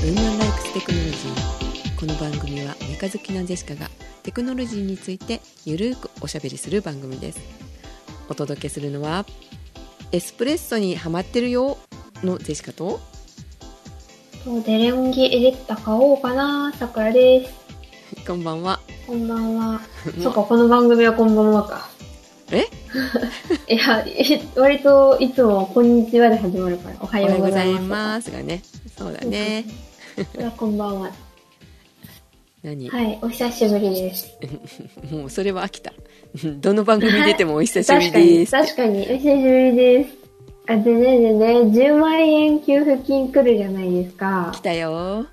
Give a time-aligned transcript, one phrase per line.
[0.00, 3.90] Woman Likes Technology この番組はメカ好きなジェシカが
[4.22, 7.40] テクノロジーについてゆるーくおしゃべりする番組です
[8.30, 9.26] お届けするのは
[10.10, 11.76] エスプレッソにハマってるよ
[12.24, 12.98] のジェシカと
[14.64, 18.26] デロンギエレッタ買おうかな、さくらです。
[18.26, 19.82] こんばんはこんばんは。
[20.22, 21.90] そっか、この番組はこんばんはか。
[22.50, 22.64] え？
[23.68, 28.30] いや、え割といつもこんにちはで始まるから、おはよようございます。
[28.30, 28.62] がね
[28.96, 29.66] そうだね
[30.56, 31.10] こんばんは。
[32.62, 34.38] 何、はい、お久しぶりです。
[35.10, 35.92] もうそれは飽きた
[36.60, 40.10] どの番組出てもお久しぶり確かに、です確かに、お久しぶりです。
[40.66, 44.60] あ、でね、でね、10万円給付金来るじゃないですか来。
[44.60, 45.26] たよ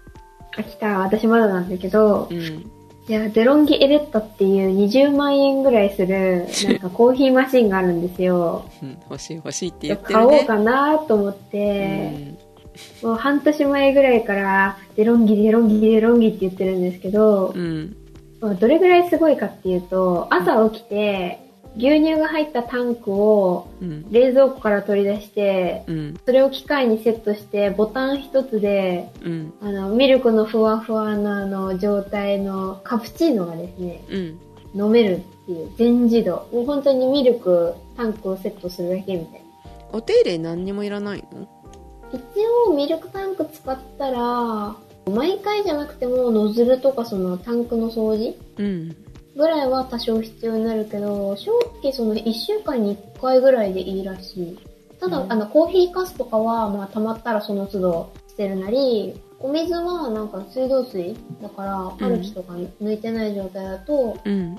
[0.58, 2.38] あ、来た、私まだなんだけどう、ん
[3.10, 8.66] いや、デロンギエレッタっていう20万円ぐらいする、なんかコーヒーマシンがあるんですよ。
[8.82, 12.37] うん欲しい欲しいって言って買おうかなと思って、
[13.04, 17.96] もう半年前ぐらいから、デロンギ、デロンギ、デロンギって言ってるんですけどう、ん。
[18.40, 21.40] まあどれぐらいすごいかっていうと、朝起きて、
[21.78, 24.12] 牛乳が入ったタンクをうん。
[24.12, 26.20] 冷蔵庫から取り出して、うん。
[26.26, 29.54] それを機械にセットして、ボタン一つで、うん。
[29.62, 34.40] あの、ミルクのふわふわなあの状態のカプチーノがですね、うん。
[34.86, 36.48] 飲めるっていう全自動。
[36.52, 39.46] もう本当にミルク、タンクをセットするだけみたいな。
[39.94, 41.48] お手入れ何にもいらないの？
[42.14, 42.22] 一
[42.70, 44.76] 応ミルクタンク使ったら、
[45.10, 48.96] 毎回じゃなくてもノズルとかそのタンクの掃除うん。
[49.36, 54.60] ぐらいは多少必要になるけど、正直その1週間に1回ぐらいでいいらしい。
[55.00, 55.32] ただ、うん。
[55.32, 64.58] あの、コーヒーカスとかは、まあ溜まったらその都度捨てるなり、お水はなんか水道水だから、カルキとか抜いてない状態だと、うん。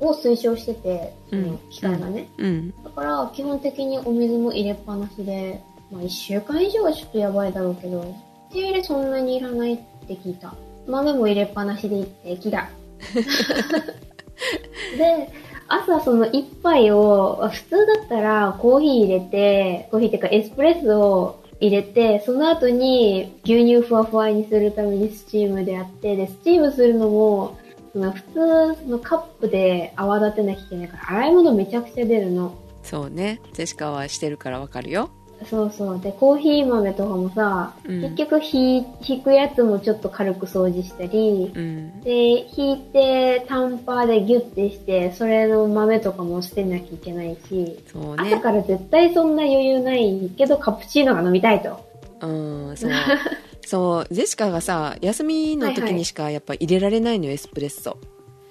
[0.00, 2.28] を推奨してて、その機械がね。
[2.38, 2.74] うん。
[2.82, 8.14] だから、基本的にお水も入れっぱなしで、まあ一週間以上はちょっとやばいだろうけど、
[8.52, 10.54] 手入れそんなにいらないって聞いた。
[10.86, 12.68] 豆も入れっぱなしでいいって聞いた。
[14.98, 15.30] で、
[15.68, 27.58] 朝その一杯を、普通だったらコーヒー入れて、コーヒーっていうかエスプレッソを入れて、その後に牛乳ふわふわにするためにスチームでやって、で、スチームするのも、
[27.92, 32.54] その普通、そのカップで泡立てなきゃいけないから、洗い物めちゃくちゃ出るの。
[32.84, 35.10] そうねジェシカはしてるからわかるよ
[35.48, 36.00] そうそう。
[36.00, 38.02] で、コーヒー豆とかもさ、うん。
[38.02, 42.00] 結局ひ引くやつもちょっと軽く掃除したり、うん。
[42.00, 42.12] で、
[42.56, 48.32] 引いてタンパーでギュッてして、それの豆とかも捨てなきゃいけないし、そうね。
[48.32, 51.84] 朝から絶対そんな余裕ないけど、カプチーノが飲みたいと。
[52.20, 52.26] う
[52.72, 52.90] んそう。
[53.66, 54.14] そう。
[54.14, 57.96] ジェシカがさ休みの時にしかやっぱ入れられないのよエスプレッソ。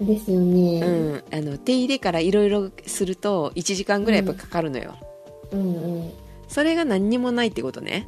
[0.01, 0.81] ですよね。
[0.81, 1.23] うん。
[1.31, 4.95] あの手入れからいろいろすると1時間ぐらいやっぱかかるのよ、
[5.51, 5.63] うんう
[5.99, 6.11] ん。
[6.53, 8.07] それが何にもないってことね。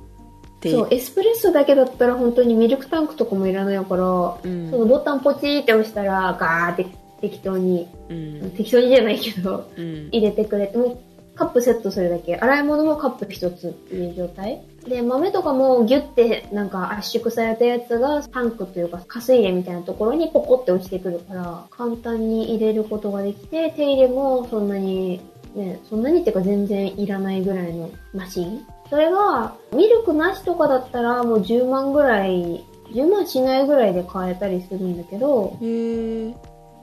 [0.62, 4.70] 手そう、エスプレッソだけだったら本当にミルクタンクとかもいらないから、うん。
[4.70, 6.86] そのボタンポチーって押したら、ガーって
[7.22, 8.52] 適当に、うん。
[8.52, 10.10] 適当にじゃないけど、うん。
[10.12, 10.98] 入れてくれて、もう
[11.36, 12.38] カップセットするだけ。
[12.38, 14.62] 洗い物もカップ一つっていう状態。
[14.88, 25.20] で、豆とかもギュッてなんか圧縮されたやつがタンクというか、カス入れみたいなところにポコって落ちてくるから、簡単に入れることができて、手入れもそんなに、
[25.56, 28.66] ね、そんなにっていうか全然いらないぐらいのマシン。
[28.90, 36.34] それが、ミルクなしとかだったらもう10万ぐらい、10万しないぐらいで買えたりするんだけど、へえ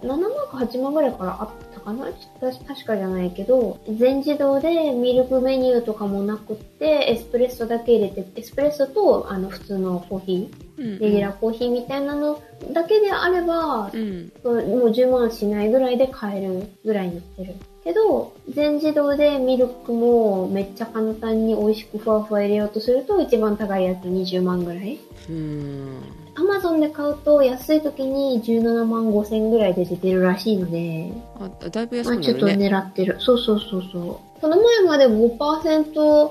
[0.03, 2.07] 7万か8万ぐらいからあったかな？
[2.41, 17.55] 確かじゃないけど、全自動でミルクメニューとかもなくって、エスプレッソだけ入れて、エスプレッソとあの普通のコーヒー、レギュラーコーヒーみたいなのだけであれば、うんもう10万しないぐらいで買えるぐらいになってる。
[17.85, 24.99] けど、全自動でミルクもめっちゃ簡単に美味しくふわふわ入れようとすると一番高いやつ20万ぐらい。
[25.29, 26.03] うん
[26.35, 33.17] アマゾンで買うと安い時に17万5千ぐらいで出てるらしいので、あだいぶ安まあちょっとくなるね狙ってる。
[33.19, 34.41] そうそうそうそう。
[34.41, 36.31] この前まで5%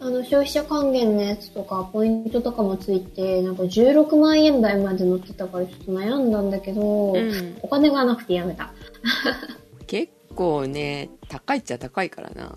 [0.00, 8.72] あの消費者還元のやつとかポイントとかもついて、なんか16万円台まで乗ってたからちょっと悩んだんだけど、うんお金がなくてやめた。
[10.32, 12.56] 結構ね高いっちゃ高いからな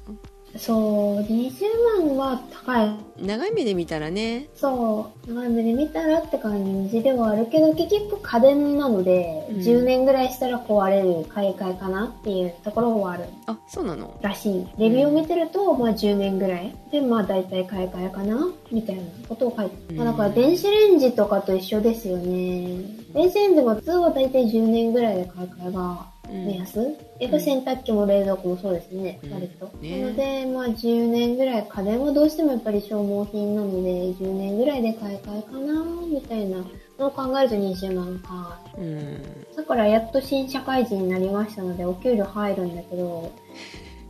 [0.57, 2.89] そう、20万は高い。
[3.21, 14.17] 長い目で見たらねそう、長い目で見たらって感じではあるけど、結局家電なので、うん10年ぐらいしたら壊れる買い替えかなっていうところはあるあそうなの？
[14.21, 14.65] らしい。
[14.77, 19.97] レビューを見てると、まあ10年ぐらいで、まあ大体買い替えかなみたいなことを書いてる。
[19.99, 22.79] まあだから電子レンジとかと一緒ですよね。
[23.13, 26.45] 電子レンジも普通は大体10年ぐらいで買い替えがうん。
[26.45, 26.79] 目安、
[27.19, 29.33] やっぱ洗濯機も冷蔵庫もそうですね、うん。
[29.33, 29.69] 割と。
[29.81, 30.01] ね。
[30.01, 36.57] なので、まあ10年ぐらい、家電はどうしてもやっぱり消耗品なので、10年ぐらいで買い替えかな、みたいな
[36.99, 38.59] のを考えると20万か。
[38.77, 38.81] う。
[38.81, 39.45] ん。
[39.55, 43.31] だからやっと新社会人になりましたので、お給料入るんだけど、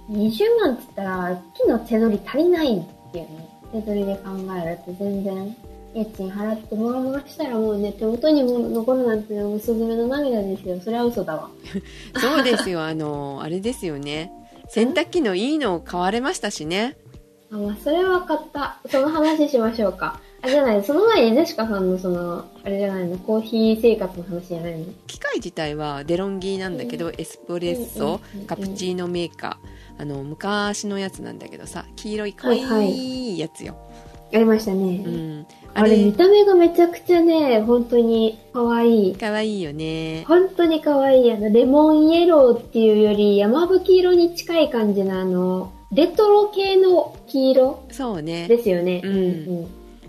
[0.10, 3.50] 20万って言ったら、木の手取り足りないっていうね。
[3.72, 4.30] 手取りで考
[4.64, 5.56] えると全然、
[5.96, 10.80] 家賃払ってもらもらしたらもうね、手元にも残るなんて、もうスズメの涙ですよ。
[10.82, 11.50] それは嘘だわ。
[12.20, 12.84] そうですよ。
[12.84, 14.32] あのあれですよね。
[14.68, 16.98] 洗濯機のいいのを買われましたしね。
[17.52, 18.80] あ、まあ、それは買った。
[18.90, 20.20] その話しましょうか。
[20.42, 24.86] あ、じゃない、その前にジェシカさんのその、あれじゃないの、コーヒー生活の話じゃないの？
[25.08, 29.76] 機械自体はデロンギーなんだけど、エスプレッソ、うんうんうんカプチーノメーカー。
[29.98, 33.78] あの昔のやつなんだけどさ黄色い可愛いやつよ、
[34.36, 35.04] ありましたね。
[35.06, 35.46] うん
[35.78, 39.16] あれ見た目がめちゃくちゃね、本当に可愛い。
[39.18, 41.32] 可愛いよね本当に可愛い。
[41.34, 49.02] あの、レモンイエローっていうより、山吹色に近い感じのあの、レトロ系の黄色そうねですよね。
[49.04, 49.20] うんう
[49.64, 49.68] ん。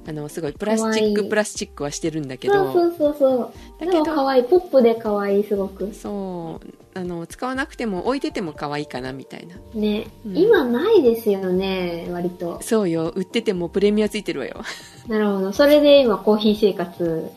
[0.09, 3.53] あのすごいプラスチックプラスチックはしてるんだけどそうそうそうそう。
[3.81, 4.45] でだけども可愛い。
[4.45, 5.93] ポップで可愛い、すごく。
[5.93, 9.57] そうあの使わなくても置いてても可愛いかなみたいな。
[9.79, 10.37] ね、うん。
[10.37, 12.59] 今ないですよね、割と。
[12.63, 13.13] そうよ。
[13.15, 14.63] 売っててもプレミアついてるわよ。
[15.09, 15.53] なるほど。
[15.53, 17.29] それで今コーヒー生活。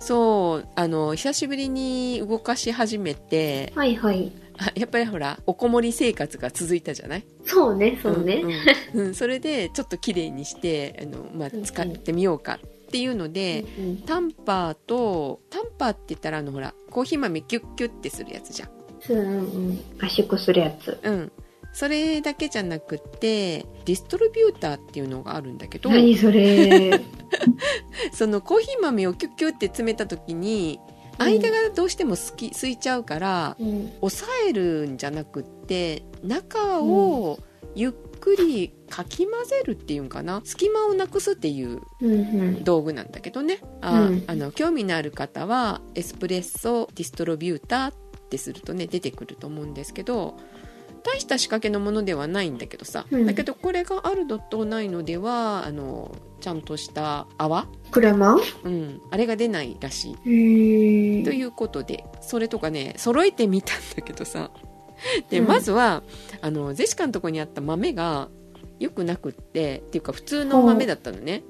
[0.00, 0.68] そう。
[0.74, 4.32] あの久しぶりに動かし始めてはいはい。
[4.58, 7.24] あやっぱりほらおこもり生活が続いたじゃない？
[7.44, 8.40] そうね、そうね。
[8.42, 8.52] んうん。
[8.94, 13.96] うん それでちょっと綺麗にしてあの、まあ使ってみようかっていうので、うんうん。
[13.98, 18.68] タンパーとタンパーって言ったらあのほらコーヒー豆キュッキュッってするやつじゃん
[19.10, 19.18] うん。
[19.18, 19.80] うん。
[20.00, 20.98] 圧縮するやつ。
[21.02, 21.32] うん。
[21.74, 25.58] それだけじゃなくてディストリビューターっていうのがあるん。
[25.58, 27.00] だけど何それ。
[28.12, 30.78] そのコーヒー豆をキュッキュッって詰めた時に
[31.18, 33.92] 間がどうしてもすき空いちゃうからうん。
[34.00, 34.96] 押さえるん。
[34.98, 37.40] じゃなくって中を
[37.74, 40.08] ゆっくりかき混ぜるっていうん。
[40.08, 41.80] かな隙間をなくすっていう。
[42.62, 43.10] 道具なん。
[43.10, 44.24] だけどね、うん。
[44.28, 47.94] あの興味のある方はエスプレッソディストロビューターっ
[48.28, 50.36] てするとね出てくると思うんですけど
[51.02, 53.26] 大した仕掛けのものではないんだけどさ、うん。
[53.26, 58.36] だけどこれがあるのとないのではあのちゃんとした泡、クレマ？
[58.64, 60.14] うん、あれが出ないらしい。
[60.16, 64.50] ということでそれとかね揃えてみたんだけどさ。
[65.28, 65.46] で、うん。
[65.46, 66.02] まずは
[66.40, 68.28] あのゼシカのとこにあった豆が
[68.80, 71.42] 良くなくってっていうか普通の豆だったのね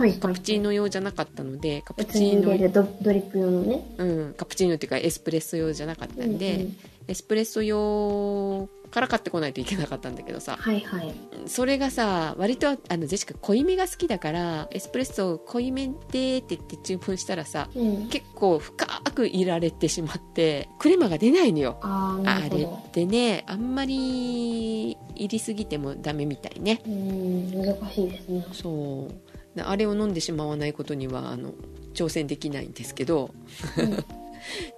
[0.00, 0.14] はい。
[0.14, 3.84] カプチーノ用じゃなかったのでカプチーノドドリップ用のね。
[3.98, 6.76] うん、カプチーノっていうかエスプレッソ用じゃなかったんで、うんうん
[7.08, 11.12] エスプレッソ用から買ってこないといけなかったんだけどさはいはい。
[11.46, 18.08] それがさ割とあのジェシカ濃いめが好きだからエスプレッソ濃いめでって言って注文したらさうん。
[18.10, 22.62] 結構深くいられてしまってクレマが出ないのよあれ。
[22.62, 28.46] ってねあんまり入りすぎてもダメみたいねうん、難しいですね。
[28.52, 31.52] そうであれを飲んでしまわないことにはあの
[31.94, 33.34] 挑戦できないんですけど。
[33.76, 34.04] うん。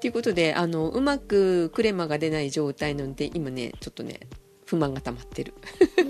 [0.00, 4.18] ということであのうまくクレマが出ない状態なので今ねちょっとね
[4.66, 5.54] 不満が溜まってる。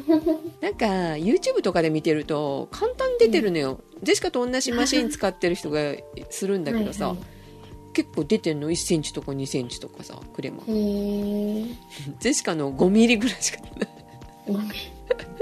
[0.62, 5.94] なんか YouTube とかで見てると簡単に出てるのよ、ジェシカと同じマシン使ってる人が
[6.30, 7.18] するんだけどさ、はい
[7.92, 10.64] 結構出てんの？1センチとか2センチとかさクレマ。
[10.64, 13.58] ジェシカの5ミリぐらいしか
[14.46, 14.66] 出ない。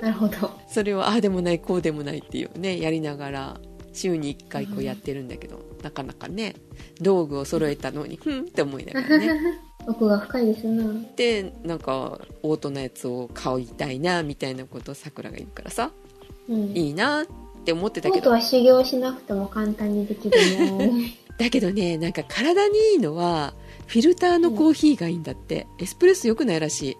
[0.01, 0.51] なるほど。
[0.69, 3.61] それをああでもないこうでもないっていうねやりながら
[3.93, 6.55] 週に1回こうやってるんだけど、なかなかね
[7.01, 10.85] 道具を揃えたのに ふんって思いながらね 奥が深いですな。
[11.17, 15.91] でなんかオートのやつを買いたいなみたいなことをさくらが言うからさ
[16.49, 16.77] うん。
[16.77, 17.27] いいなっ
[17.65, 21.15] て思ってたノートけどは修行しなくても簡単にできるね。
[21.39, 23.55] だけどねなんか体にいいのは
[23.87, 26.97] フィルターのコーヒーがいいんだって、エスプレッソ良くないらしい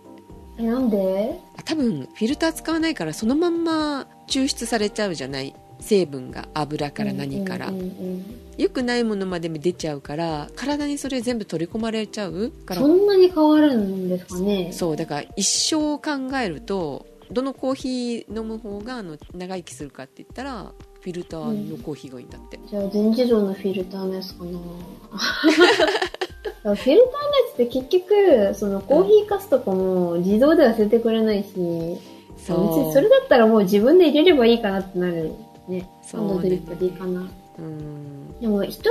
[0.61, 1.39] え、なんで？
[1.57, 5.55] あ多分フィルター使わないからそのまんま抽出されちゃうじゃない？
[5.81, 8.25] 成分が油から何から、うんうんうん。
[8.59, 12.83] 良くないものまでも出ちゃうから体にそれ全部取り込まれちゃうから。
[12.83, 14.71] そんなに変わるんですかね？
[14.73, 24.51] そうだから一生を考えるとどのコーヒー飲む方があの長生きするかって言ったらフィルターのコーヒーがいいんだって、じゃあ全自動のフィルターのやつかな
[26.43, 27.03] フィルターのや
[27.51, 31.99] つって結局、そのコーヒーかすとかも自動では捨ててくれないし、別に
[32.39, 35.33] そうそれだったらもう自分で入れればいいかなってなる
[35.69, 35.89] ね。
[36.03, 37.29] そうハンドドリップでいいかな。
[37.59, 38.91] うんでも一人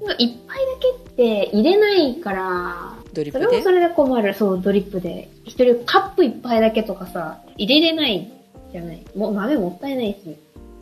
[0.00, 3.46] 分の一杯だけって入れないから、そドリップで？
[3.46, 4.34] れもそれで困る。
[4.34, 5.30] そう、ドリップで。
[5.44, 8.28] 一人カップ一杯だけとかさ、入れれない
[8.72, 9.04] じゃない。
[9.14, 10.36] もう豆もったいないし。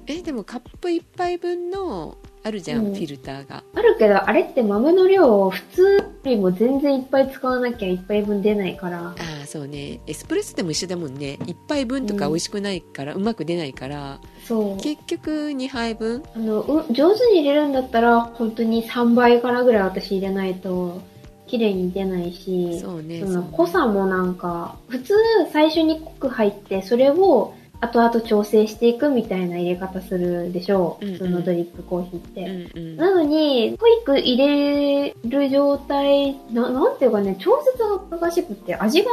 [0.07, 2.95] えでもカップ1杯分のあるじゃん、うん。
[2.95, 3.65] フィルターが。
[3.75, 9.09] あるけど、あれって豆の量を普通よりも全然いっぱい使わなきゃ一杯分出ないから。
[9.09, 10.01] ああそうね。
[10.07, 11.39] エスプレッソでも一緒だもんね。
[11.41, 12.33] 1杯分とかうん。
[12.33, 14.83] 美味しくないから、うまく出ないからそう。
[14.83, 16.23] 結局2杯分。
[16.35, 21.01] あの、う上手に入れるんだったら、本当に3倍からぐらい私入れないと、
[21.47, 25.15] 綺麗に出ないし、そうねその濃さもなんか、普通
[25.53, 31.05] 最初に濃く入って、それを後々調整していくみたいな入れ方するでしょう。
[31.05, 32.41] うんうん普通のドリップコーヒーって。
[32.75, 37.79] うんうんなのに、濃く入れる状態、ななんていうかね、調節
[38.11, 39.11] が難しくって味が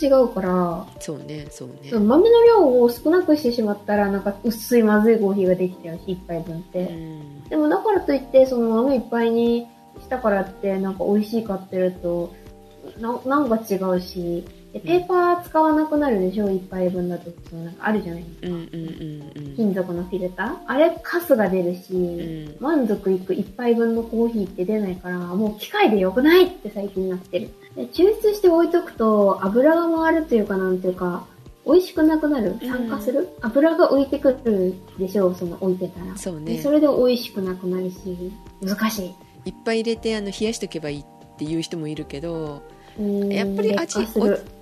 [0.00, 6.80] 違うから、そうねそうねその豆の量を少なくしてしまったら、なんか薄いまずいコーヒーができちゃうし、一杯分って。
[6.80, 9.68] うんでもだからといって、その豆いっぱいに
[10.00, 12.34] したからって、なんか美味しいかっていうと、
[12.98, 14.44] ななんか違うし、
[14.80, 17.30] でペーパー使わなくなるでしょ、一杯分だと。
[17.48, 18.46] そのなんかあるじゃないですか。
[18.48, 20.56] うんうんうん金属のフィルター？
[20.66, 27.48] あれ、カスが出るし、うん満足いく一杯分のコーヒーって出ないから、もう機械で良くないって最近なってる。
[27.74, 31.26] で抽出して置いとくと、油が回るというかなんていうか、
[31.64, 32.56] 美味しくなくなる？
[32.60, 36.16] 酸化する、油が浮いてくるでしょう、その置いてたら。
[36.16, 39.14] そうねでそれで美味しくなくなるし、難しい。
[39.46, 41.04] いっぱい入れてあの冷やしとけばいいっ
[41.38, 42.62] ていう人もいるけど
[42.98, 43.98] やっぱり味。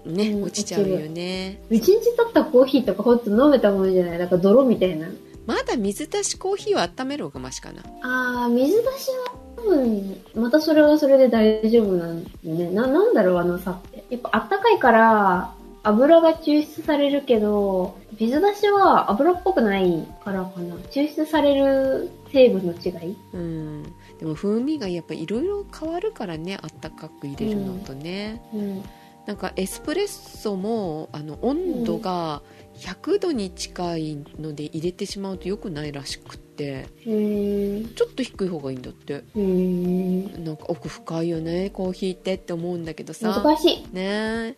[0.05, 4.19] ね、うん落ちちゃうよね一日経ったコーヒーとかほんと飲めたものじゃない？
[4.19, 5.09] なんか泥みたいな。
[5.47, 12.71] まだ水出しコーヒーは温める方がマシかなあー、水出しは多分、またそれはそれで大丈夫なんよね。
[12.71, 14.05] な、なんだろう、あの差って。
[14.11, 20.77] やっぱあったかいから、油が抽出されるけど、水出しは油っぽくないからかな。
[20.91, 23.17] 抽出される成分の違い？
[23.33, 23.93] うん
[24.25, 28.83] でも風味がやっぱいろいろ変わるからねあったかく入れるのとね、うん。
[29.27, 32.41] なんかエスプレッソもあの温度が
[32.79, 36.87] 100度に近いので入れてしまうと良くないらしくって。
[37.07, 39.25] ちょっと低い方がいいんだって。
[39.35, 43.95] なんか奥深いよねコーヒーってって思うんだけどさ難しい。
[43.95, 44.57] ね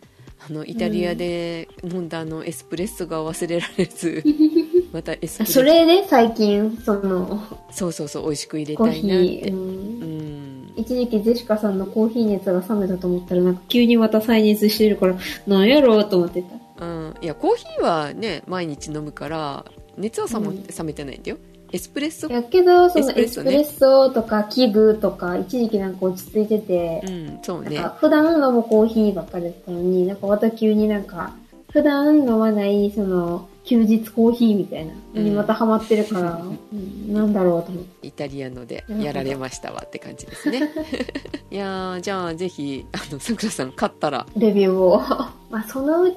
[0.49, 4.23] あのイタリアで飲んだあのエスプレッソが忘れられず、
[4.91, 15.15] またエスプレッソそれで最近、その、そうそうそう美味しく入れたいなっー、て、うんうん、一時期ジェシカさんのコーヒー熱が冷めたと思ったら、なんか急にまた再熱してるから、
[15.45, 16.41] なんやろうと思って
[16.77, 16.85] た。
[16.85, 19.65] うん、いやコーヒーはね毎日飲むから
[19.97, 20.63] 熱は冷め,、うん。
[20.67, 21.37] 冷めてないんだよ。
[21.73, 22.31] エスプレッソ？
[22.31, 23.59] やけど、そのエスプレッソね。
[23.59, 27.75] エスプレッソとか器具とか、一時期なんか落ち着いてて、うんそうね。
[27.75, 31.33] なんか普段飲むコーヒーばっかりだったのに、なんかまた急になんか、
[31.77, 38.07] 普段飲まない、その、休日コーヒーみたいなのにまたハマってるから、うんなんだろうと思って。
[38.07, 40.71] イタリアのでやられましたわって感じですね
[41.51, 44.99] いやーじゃあぜひあのさくらさん買ったらレビューを。
[45.51, 46.15] まあ、そのうち、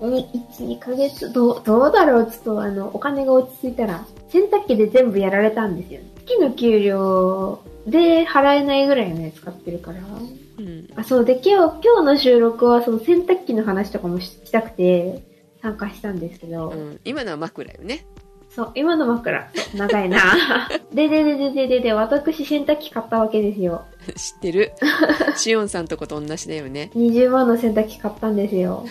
[0.00, 0.26] 1、
[0.58, 2.26] 2ヶ月、どう、どうだろう？
[2.26, 6.00] ちょっとあの、お金が落ち着いたら、洗濯機で全部やられたんですよ。
[6.24, 9.98] 月の給料で払えないぐらいのやつ買ってるから。
[10.58, 15.22] うんあ、そうで、今日、今日の収録はその洗濯機の話とかもししたくて、
[15.62, 18.06] 参加したんですけど、うん、今のは枕よね
[18.56, 20.18] そう、今の枕、長いな。
[20.94, 23.84] で、で、で、で、で、で、で、私洗濯機買ったわけですよ。
[24.16, 24.72] 知ってる
[25.36, 28.86] シオンさんとこと同じだよね20万の洗濯機買ったんですよ。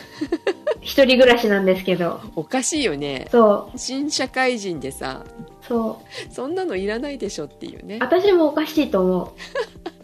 [0.81, 2.19] 一人暮らしなんですけど。
[2.35, 5.25] おかしいよねそう、新社会人でさ
[5.67, 6.33] そう。
[6.33, 9.94] そんなのいらないでしょっていうね私もおかしいと思う。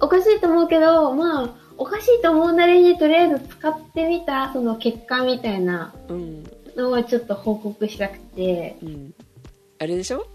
[0.00, 6.44] おかしいと思うけど、まあ、おかしいと思うなりにとりあえず使ってみた、その結果みたいなうん。
[6.76, 9.14] のをちょっと報告したくて、うん。
[9.78, 10.26] あれでしょ？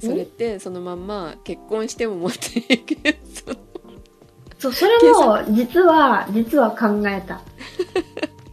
[0.00, 3.18] それってそのまんま結婚しても持っていけ
[4.58, 7.42] そう、それも実は、実は考えた。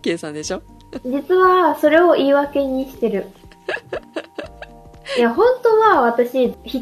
[0.01, 0.61] 計算でしょ？
[1.05, 3.27] 実はそれを言い訳にしてる。
[5.17, 6.81] いや、本当は私、引っ越し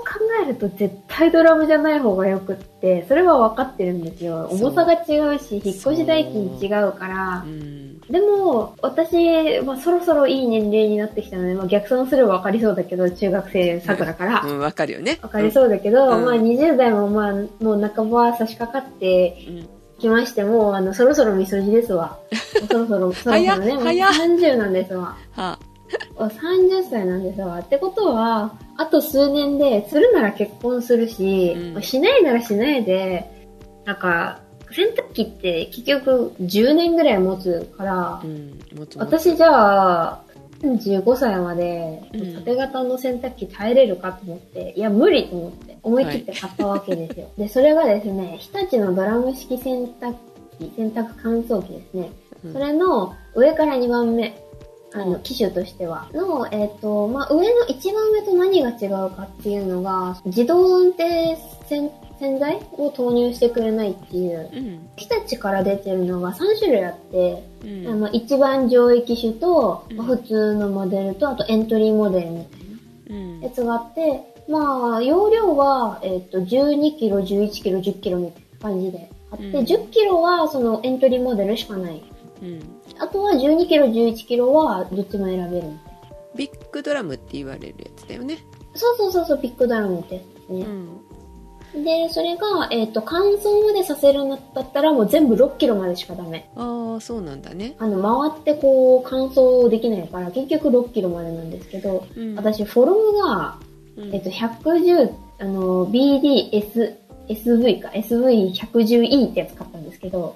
[0.00, 4.48] 考えると絶対ドラムじゃない方がよくって、それは分かってるんですよ。
[4.50, 7.48] 重さが違うし、引っ越し代金違うからう。
[7.48, 14.42] んでも、私、まあ、そろそろいい年齢になってきたので、まあ、逆算すれば分かりそうだけど、中学生桜から。
[14.44, 22.18] うんわかるよね分かりそうだけど、うんまあ、20代もまあ、もう半ば差し掛かってうんきまして、もう、あの、そろそろみそじですわ。
[22.70, 25.14] そろそろ、そろそろね、もう早っ30なんですわ。
[25.32, 25.69] はお
[26.28, 27.58] 30歳なんですわ。
[27.58, 33.24] ってことは、あと数年で、するなら結婚するし、うんしないならしないで、
[33.84, 34.40] なんか、
[34.72, 40.22] 洗濯機って結局10年ぐらい持つからう、んもつもつ私じゃあ、
[40.62, 47.28] 35歳までうん縦型の洗濯機耐えれるかと思って、いや無理と思って思い切って買ったわけですよ。
[47.38, 50.14] で、それがですね、日立のドラム式洗濯
[50.58, 52.10] 機、洗濯乾燥機ですね。
[52.44, 54.34] うんそれの上から2番目
[54.92, 55.22] あの、うん。
[55.22, 56.08] 機種としては。
[56.12, 61.36] の、えっ、と、まあ、上の一番上と何が違うかっていうのが、自動運転
[61.68, 64.50] 洗洗剤を投入してくれないっていう。
[64.52, 64.88] うん。
[64.96, 67.88] 日立から出てるのが3種類あって、うん。
[67.88, 69.96] あの、一番上位機種と、うん。
[69.96, 72.60] まあ普通のモデルと、あとエントリーモデルみたい
[73.10, 73.40] うん。
[73.40, 79.54] なやつがあって、まあ、容量は、えっ、と、12キロ、11キロ、10キロみたいな感じであって、うん。
[79.64, 82.02] 10キロはそのエントリーモデルしかない。
[82.42, 85.68] うんあとは12キロ、11キロはどっちも選べる。
[86.36, 88.38] ビッグドラムって言われるやつだよね
[88.74, 90.64] そうそうそうそう、ピックダウンってやつですうね。
[90.64, 91.10] ん
[91.84, 96.50] で、それが、えっ、と、乾燥までさせるんだったらもう全部6キロまでしかダメ。
[96.56, 103.58] ああそうなんだねあの、回ってこう、乾燥できないから、結局6キロまでなんですけど、うん私、フォルムが、
[103.96, 106.96] うんえっと、110、あの、BDS、
[107.28, 110.34] SV か、SV110E ってやつ買ったんですけど、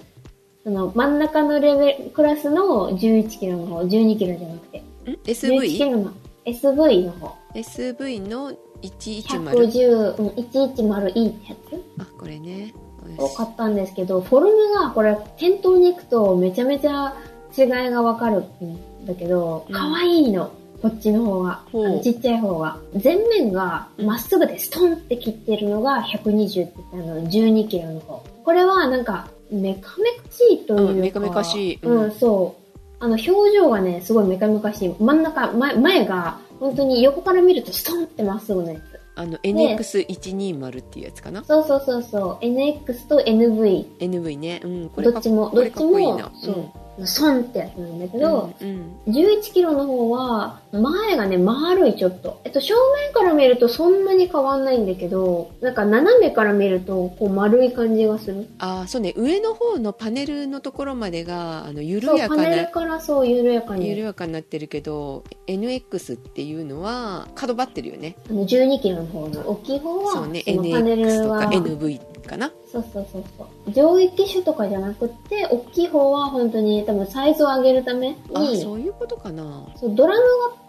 [0.65, 5.91] その、真ん中のレベル、クラスの11キロの方、12キロじゃなくて、ん11キ SV?
[5.93, 6.13] ロの
[6.47, 8.53] SV の方、SV の
[8.83, 12.03] 110 110、うん、110E ってやつ？
[12.03, 12.75] あこれね
[13.19, 17.15] を買ったんですけど、フォルムが、これ、店頭に行くとめちゃめちゃ
[17.57, 20.51] 違いがわかるんだけど、うん可愛いの。
[20.83, 21.63] こっちの方が。
[22.03, 22.79] ちっちゃい方が。
[23.03, 28.23] 前面がまっすぐでストンって切ってるのが120って言ったの、12キロの方。
[28.45, 30.93] これはなんか、メカメカしいというか。
[30.93, 32.65] うんメカメカしいうんうん、そう。
[33.01, 34.95] あの、表情がね、すごいメカメカしい。
[34.99, 38.83] 真ん中、前、前が、本当に横から見るとストンってまっすぐのやつ。
[39.17, 41.45] あの NX120 っていうやつかな？
[41.45, 42.45] そうそうそうそう。
[42.45, 43.99] NX と NV。
[43.99, 46.71] NV ねうんこれかどっちも、どっちもかっこいいな、そう、
[47.05, 48.97] ソンってやつなんだけうんど、うん。
[49.07, 52.41] 11キロの方は、前がね、丸いちょっと。
[52.45, 58.47] えっと、正面から見るとそんなに変わんないんだけど、なんか斜めから見ると、こう丸い感じがする。
[58.59, 59.13] ああそうね。
[59.17, 64.01] 上の方のパネルのところまでがあの緩やかパネルなからそう、緩やか緩に。
[64.01, 68.17] やかになってるけど NX っていうのは角張ってるよね。
[68.31, 69.51] あの、12キロの方の。
[69.51, 70.43] 大きい方は、そうね。
[70.47, 73.73] NX とか NV かなそうそうそうそう。
[73.73, 80.23] 上位機種とかじゃなくって、大きい方は本当に多分サイズを上げるために、あそういうことかなそう、ドラム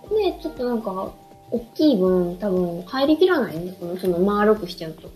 [0.10, 1.12] がね、ちょっとなんか、
[1.52, 3.76] 大きい分、多分入りきらないね。
[3.80, 5.10] この、その丸くしちゃうと。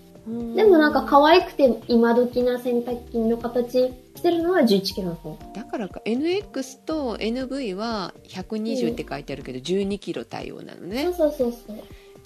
[0.56, 3.72] でもなんか可愛くて今時な洗濯機の形
[4.16, 5.38] してるのは11キロの方。
[5.56, 11.78] だからか NX と NV は120って書いてあるけど12キロ対応なのねそうそうそうそう。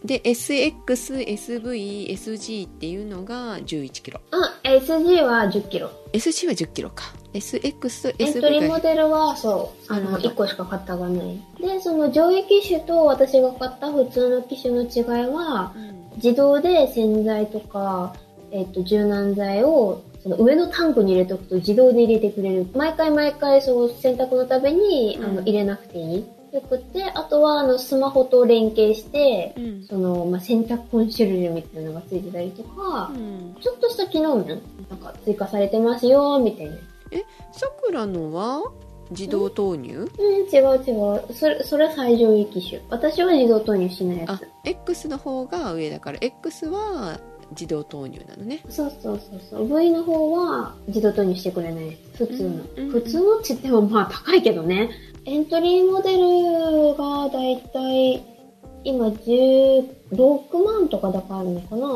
[0.05, 1.87] で SXSVSG
[2.67, 5.89] っていうのが11キロあ、SG は10キロ。
[6.11, 11.41] SG は10キロか SX とエントリー SV がモデルはそう、あの、なるほど1個しか買ったがない。
[11.59, 18.15] で、その上位機種と私が買った普通の機種の違いは、うん自動で洗剤とか、
[18.51, 22.67] えっ、と、柔軟剤を、その上のタンクに入れておくと自動で入れてくれる。
[22.75, 26.25] 毎回毎回、その洗濯のために、あの、うん入れなくていい。
[26.53, 36.75] よくって、あとは、あの、スマホと連携して、うんその、まあ、洗濯コンシェルジュみたいなのがついてたりとか、うんちょっとした機能面、なんか追加されてますよ、みたいな。
[37.51, 38.71] さくらのは
[39.09, 40.09] 自動投入？
[40.17, 40.91] うん、違う違
[41.29, 41.33] う。
[41.33, 42.81] それ、それは最上位機種。
[42.89, 44.47] 私は自動投入しないやあつ。
[44.63, 47.19] X の方が上だから X は
[47.51, 49.79] 自動投入なのねそうそうそうそう。
[49.79, 51.97] V の方は自動投入してくれない。
[52.15, 52.49] 普通の。
[52.77, 54.89] うん普通のって言ってもまあ高いけどね。
[55.25, 58.23] エントリーモデルがだいたい
[58.83, 61.87] 今16万とかだからあるのかな。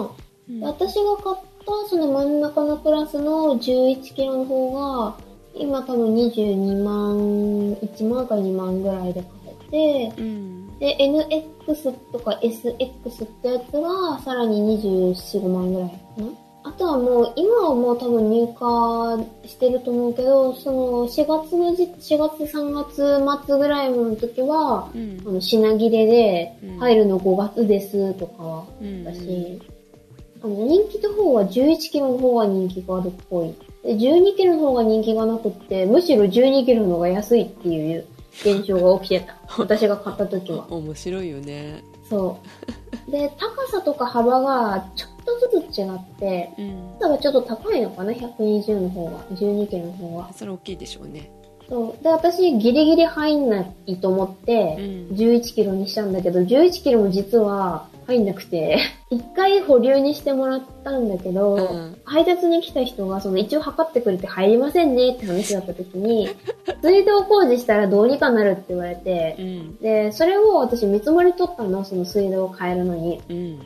[0.49, 1.35] うん私が買っ
[1.65, 5.17] たその真ん中のクラスの11キロの方が
[5.53, 7.17] 今多分22万、
[7.75, 9.31] 1万か2万ぐらいで買
[9.71, 16.46] えて、うんで、NX とか SX ってやつがさらに24、5万ぐらいかな。
[16.67, 29.61] あとはもう、今はもう多分入荷してると思うけど、その4月のじ、4月3月末ぐらいの時は、うんあの品切れでうん入るの5月ですとかはうんだし、
[30.43, 33.53] あの人気の方は11キロの方が人気があるっぽい。
[33.83, 38.05] で、12キロの方が人気がなくって、むしろ12キロの方が安いっていう
[38.41, 39.37] 現象が起きてた。
[39.57, 40.67] 私が買った時は。
[40.69, 42.37] 面白いよねそ
[43.07, 43.11] う。
[43.11, 49.23] で、高さとか幅がちょっとずつ違って、うんだからちょっと高いのかな ?120 の方が。
[49.31, 50.33] 12キロの方が。
[50.33, 51.29] それ大きいでしょうね
[51.69, 52.03] そう。
[52.03, 54.75] で、私ギリギリ入んないと思って、
[55.11, 58.79] うん11キロにしたんだけど、11キロも実は入んなくて、
[59.11, 66.29] 一回保留にしてもらったんだけど、うん配達に来た人がその一応測ってくれて入りませんねって話だった時に、
[66.81, 73.21] 水道工事したらどうにかなるって言われてう、んで、それを私見積もり取ったの、その水道を変えるのに。
[73.29, 73.59] うん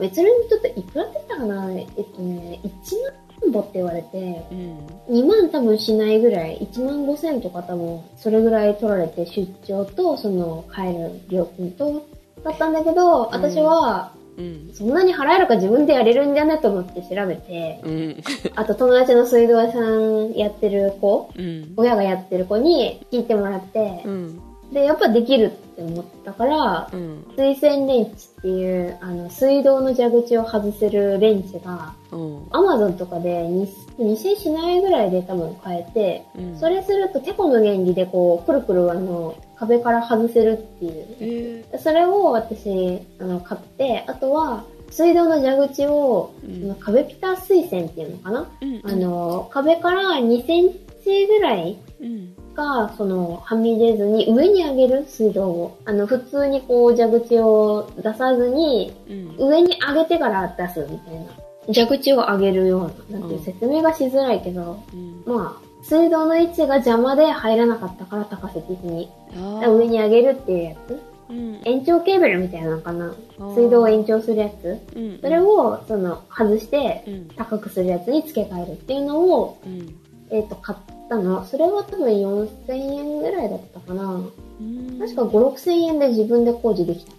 [0.00, 1.72] 別にとっていくらだったかな？
[1.72, 2.68] えっとね、1
[3.02, 5.14] 万万歩って言われて、うん。
[5.20, 12.06] 2万多分しないぐらい、1万5千とか多分、それぐらい取られて出張と、その、帰る料金と、
[12.44, 14.70] だったんだけど、私は、うん。
[14.74, 16.58] そんなに払えるか自分でやれるんじゃね？
[16.58, 18.22] と思って調べて、うん。
[18.54, 21.72] あと友達の水道屋さんやってる子、うん。
[21.76, 27.24] 親がやってる子に聞いてもらってう、んで、やっぱできるって思ったから、うん。
[27.36, 32.46] 水洗レンチっていう、あの、水道の蛇口を外せるレンチが、うん。
[32.50, 33.66] アマゾンとかで2
[33.98, 36.58] 2000しないぐらいで多分買えて、うん。
[36.58, 41.64] それするとテコの原理でこう、くるくるあの、壁から外せるっていう。
[41.72, 46.74] えそれを私、あの、買って、あとは、水道の蛇口を、うん。
[46.76, 48.90] 壁ピタ水栓っていうのかな、ーうん。
[48.90, 50.70] あの、壁から2セン
[51.04, 55.78] チぐらいうんが、その、はみ出ずに上に上げる水道を。
[55.84, 61.26] あの、普通にこう、蛇口を出さずに、うん上に上げてから出すみたいな。
[61.72, 63.20] 蛇口を上げるような。
[63.20, 69.10] なんていううん説明がしづらいけど、うんまあ、水道の位置が邪魔で入らなかったから高瀬的に。
[69.34, 71.00] あ上に上げるっていうやつ。
[71.28, 73.14] うん延長ケーブルみたいなのかな。
[73.38, 74.78] 水道を延長するやつ。
[74.96, 79.94] うんそれを、その、外してう、ん高くするやつに付け替えるっていうのを、うん
[80.30, 81.44] えっ、と、買ったの。
[81.44, 84.04] それは多分4000円ぐらいだったかな。
[84.60, 87.12] うん確か5、6000円で自分で工事できた。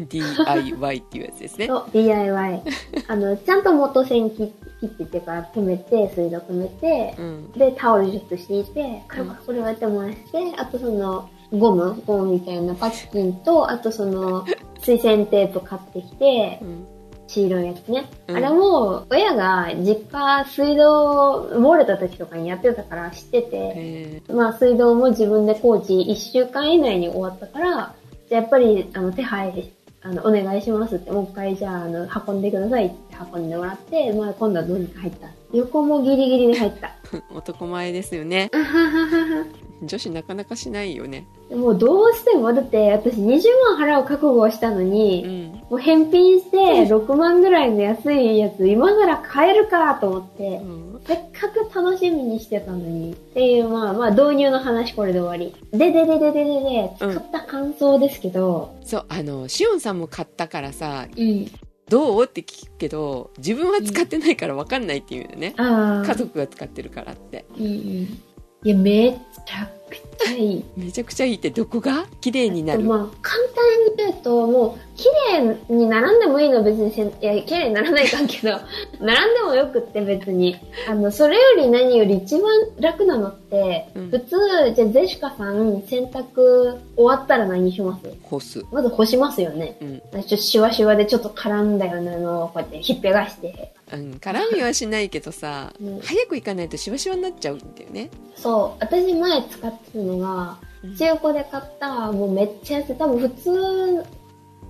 [0.00, 2.62] DIY っていうやつですねそう、DIY。
[3.08, 10.18] あの、ちゃんと元栓切切ってってか、止めて、水道止めて、うんで、タオルジュッとしていて、軽くこれをやってもらって、
[10.56, 14.46] あとその、ゴムゴムみたいなパチキンと、あとその、
[14.80, 16.99] 水栓テープ買ってきてう、ん
[17.30, 18.10] 黄色いやつね。
[18.28, 27.94] うんあれも、親が実家水道漏れた時とかにやってたから知ってて、へまあ水道も自分で工事1週間以内に終わったから、
[28.28, 32.96] じゃあやっぱりあの手配、あの、お願いしますって、もう一回じゃあ、あの、運んでくださいって
[33.32, 35.28] 運んでもらって、まあ今度はどうにか入った。
[35.52, 36.94] 横もギリギリで入った。
[37.04, 38.50] ー 男前ですよね
[39.82, 43.42] 女子なかなかしないよねもうどうしても、だって私20
[43.78, 53.12] 万払う覚悟をしたのうに、んもう返品して6万ぐらいの安いやつ今なら買えるかと思ってう、んせっかく楽しみにしてたのに。
[53.12, 55.54] っていう、まあまあ導入の話これで終わり。
[55.76, 61.46] ででででででで、うん使った感想ですけど、そうあのしおんさんも買ったからさうん。
[61.88, 62.24] どう？
[62.24, 65.54] って聞くけど自分は使ってないから分かんないっていうのね。
[65.56, 68.22] 家族が使ってるからってうんうん。
[68.62, 70.64] いや、めちゃくちゃいい。
[70.76, 72.80] めちゃくちゃいいってどこが綺麗になる？
[72.82, 78.58] まあ、簡単に言うと、もう、綺麗に並んでもいいの別にせん、いや、綺麗にならないかんけど、
[79.00, 80.56] 並んでもよくって別に。
[80.88, 82.42] あの、それより何より一番
[82.78, 84.36] 楽なのって、うん普通、
[84.74, 88.10] じゃあゼシカさん、洗濯終わったら何します？
[88.22, 89.76] 干すまず干しますよね。
[89.80, 93.72] うん、ちょっとシワシワでちょっと絡んだようなのをこうやってひっぺがして。
[93.92, 98.84] うん、絡みはしないけどさ、うん早く行かないとシワシワになっちゃうんだよねそう。
[98.84, 102.94] 私前使ってるのが、うん中古で買った、もうめっちゃ安い。
[102.94, 104.04] 多分普通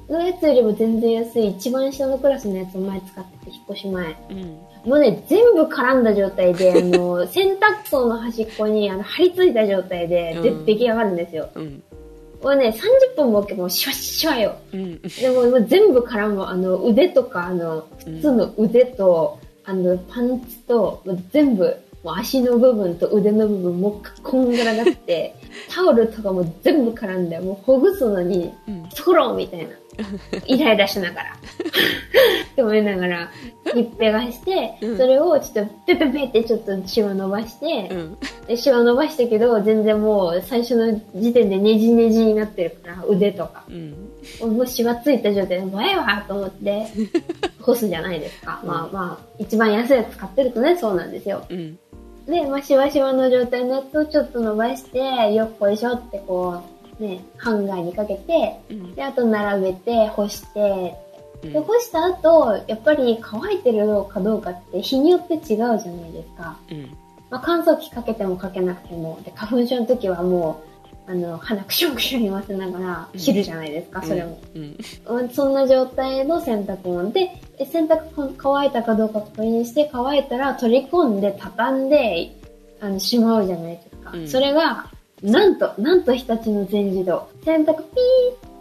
[0.09, 4.17] のやつよりも全然安い、一番下のクラスのやつを前使ってて、引っ越し前。
[4.31, 11.51] うんもうね、全部絡んだ状態で、あの、洗濯槽の端っこに、あの、張り付いた状態でう出来上がるんですよ。
[11.55, 11.83] うん
[12.43, 14.57] もうね、30分もけもうシュワシュワよ。
[14.73, 25.35] うんでも、もう全部絡む、あの、腕とか、あの、普通の腕と、あの、パンツと、もう全部、もう足の部分と腕の部分もこんがらがって、
[25.69, 29.71] タオルとかも全部絡んで、もうほぐすのに、うんソロみたいな。
[30.47, 31.31] イライラしながら。
[32.53, 33.31] って思いながら、
[33.75, 43.65] ひっぺがして、うんそれをちょっとペペペってちょっとシワ伸ばして、うんでシワ伸ばしたけど、全然もう最初の時点でネジネジになってるから、腕とか。
[43.69, 43.95] うん
[44.41, 46.87] もうシワついた状態で、わいわと思って、
[47.61, 48.61] 干すじゃないですか。
[48.63, 51.45] うんまあまあ、一番安いやつ買ってるとね、そうなんですよ。
[51.49, 51.79] うん
[52.27, 56.70] で、まあ、シワシワの状態のやつをちょっと伸ばして、よっこいしょってこう、
[57.01, 58.95] ね、ハンガーにかけて、うん。
[58.95, 60.95] で、あと並べて、干して、
[61.43, 61.53] うん。
[61.53, 65.73] で、干した後、やっぱり乾いてるかどうかって日によって違うじゃな
[66.07, 66.59] いですか。
[66.71, 66.97] うん。
[67.31, 74.39] まあ、乾燥機かけてもかけなくても、で、花粉症の時はもう、あの、鼻くしょくしょ言わせながら切るじゃないですか、それも。
[74.55, 74.77] うん。
[75.07, 82.31] うんそんな状態の洗濯物で、え洗濯乾いたかどうか確認して、乾いたら取り込んで畳んで、
[82.81, 84.11] あの、しまうじゃないですか。
[84.13, 84.29] うん。
[84.29, 84.87] それが、
[85.23, 87.29] なんと、なんと日立の全自動。
[87.45, 87.83] 洗濯ピ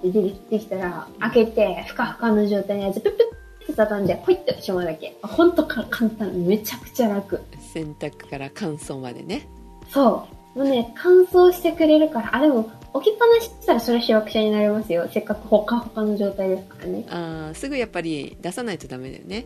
[0.08, 5.16] ーって出てきたら、開けて、ふかふかの状態のやつ、ピッピッって畳んで、ポイってしまうだけ。
[5.22, 6.34] ほんとか簡単。
[6.46, 7.42] めちゃくちゃ楽。
[7.74, 9.48] 洗濯から乾燥までね
[9.90, 10.60] そう。
[10.60, 15.08] もうね、乾燥してくれるから、あ、でも、置きっぱなししたらそれしわくちゃになりますよ。
[15.12, 17.06] せっかくほかほかの状態ですからね。
[17.10, 19.46] あーすぐやっぱり出さないとダメだよね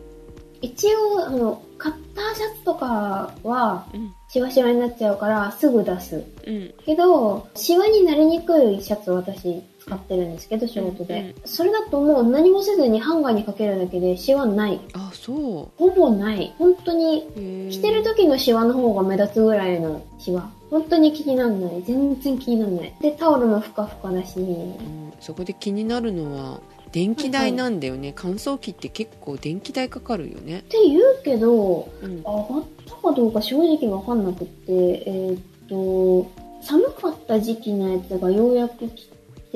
[0.64, 6.24] 一応、あの、カッターシャツとかは、うんシワシワになっちゃうから、すぐ出す。
[6.44, 11.36] うんけど、シワになりにくいシャツを私使ってるんですけど、仕事で。
[11.44, 14.80] それだともう何もせずにハンガーにかけるだけでシワない。
[14.94, 15.32] あそ
[15.76, 16.52] ほぼない。
[16.58, 20.50] 本当に、着てる時のシワの方が目立つぐらいのシワ。
[20.68, 21.82] 本当に気になんない。
[21.86, 22.94] 全然気になんない。
[23.00, 26.60] で、タオルもふかふかだし、うんそこで気になるのは
[26.94, 30.60] 電気代なんだよね、乾燥機って結構電気代かかるよね。
[30.60, 32.18] って言うけど、うん。
[32.18, 34.72] 上がったかどうか正直わかんなくって、
[35.04, 36.30] えーっと、
[36.62, 39.08] 寒かった時期のやつがようやく来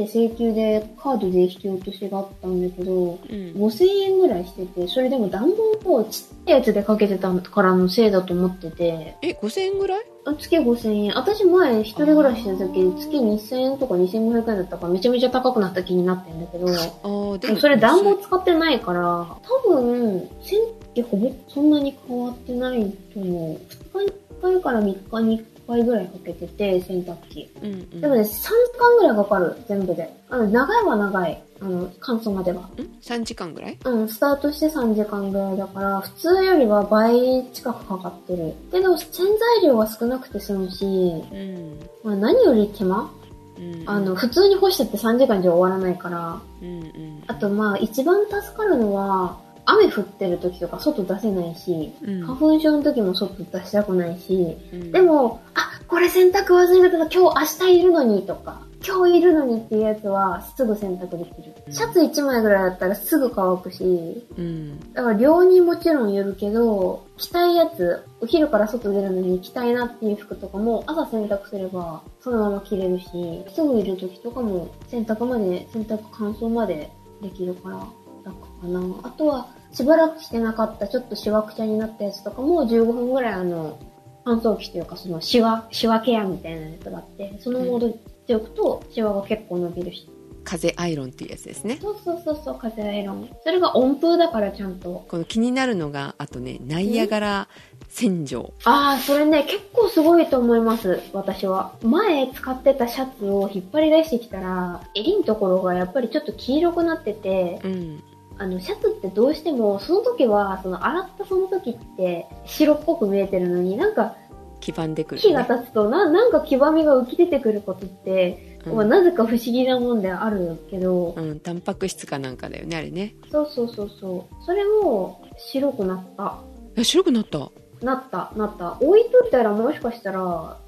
[0.06, 3.18] て請求でカードで引き落としがあったんだけど、うん。
[3.18, 10.04] 5000円ぐらいしてて、それでも暖房をちっちゃいやつでかけてたからのせいだと思ってて、え5000円ぐらい？
[10.38, 11.14] 月5000円。
[11.16, 20.60] 私前一人暮らししてた時、月2000円とか2500円だったからめちゃめちゃ高くなった気になってんだけど、あーででもそれ暖房使ってないから、多分、洗
[20.94, 23.60] 濯ほぼそんなに変わってないと思う。
[23.96, 27.48] 2日に1回から3日に1回ぐらいかけてて、洗濯機。
[27.62, 30.12] うんうんでもね、3時間ぐらいかかる、全部で。
[30.30, 31.42] あの、長いは長い。
[31.60, 32.62] あの、乾燥までは。
[32.62, 32.66] ん
[33.02, 33.78] ？3時間ぐらい？
[33.84, 38.54] うん、スタートして3時間ぐらいだから、普通よりは倍近くかかってる。
[38.72, 43.10] けど、洗剤量は少なくて済むし、うんまあ、何より手間？
[43.58, 49.36] うんあの、普通に干してって3時間じゃ終わらないから、うんうんあとまあ一番助かるのは、
[49.68, 61.54] 雨降ってる時とか外出せないし、うん花粉症の時も外出したくないし、うんでも、あ、これ洗濯忘れてた、今日明日いるのにとか、今日いるのにっていうやつはすぐ洗濯できる。
[61.70, 73.08] シャツ1枚ぐらいだったらすぐ乾くし、うんだから量にもちろんよるけど、着たいやつ、お昼から外出るのに着たいなっていう服とかも朝洗濯すればそのまま着れるし、
[73.54, 77.86] すぐいる時とかも洗濯まで、洗濯乾燥までできるから
[78.24, 78.80] 楽かな。
[79.02, 83.78] あとは、しばらくしてなかったちょっとシワくちゃになったやつとかも15分ぐらいあの、
[84.24, 90.08] 乾燥機というかそのシワ、シワケアみたいなやつがあって、そのモードしておくとシワが結構伸びるし。
[90.44, 93.28] 風アイロンっていうやつですねそうそうそうそう、風アイロン。
[93.44, 97.48] それが温風だからちゃんとこの気になるのがあとねナイアガラ
[97.90, 101.74] 洗浄ああ、それね、結構すごいと思います、私は。
[101.82, 108.02] 前使ってたシャツを引っ張り出してきたら、襟のところがやっぱりちょっと黄色くなってて、うん
[108.38, 114.16] あの、シャツってどうしても、その時は、その、洗ったその時って、白っぽく見えてるのに、なんか、
[114.60, 124.44] 黄ばんでくる、日が経つと、な、なんか黄ばみが浮き出てくることって、うんまあなぜか不思議なもんであるけど、うん、タンパク質かなんかだよねあれねそうそうそうそう。
[124.44, 126.38] それも、白くなった。
[126.76, 127.50] え白くなった？
[127.80, 128.76] なった、なった。
[128.80, 130.58] 置いといたらもしかしたら、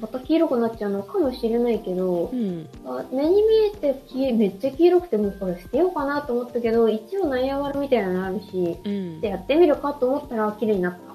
[0.00, 2.68] また黄色くなっちゃうのかもしれないけどう、ん。
[2.86, 9.20] あ目に見えてきめっちゃ黄色くてもうこれ捨てようかなと思ったけど、一応ナイアガラみたいなのあるし、うん。
[9.20, 10.98] でやってみるかと思ったら綺麗になった。
[10.98, 11.08] で、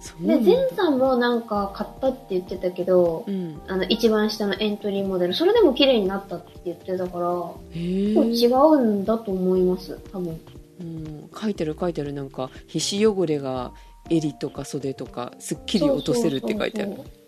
[0.00, 0.44] そうなんだ。
[0.44, 3.60] ゼンさんもなんか買ったって言ってたけど、うん。
[3.68, 10.40] あの一番下のエントリーモデル、それでも綺麗になったって言ってたから、結構違うんだと思います、多分。
[10.80, 13.72] うん、書いてる書いてるなんか皮脂汚れが
[14.10, 16.92] 襟とか袖とかすっきり落とせるって書いてある。
[16.92, 17.21] そうそうそう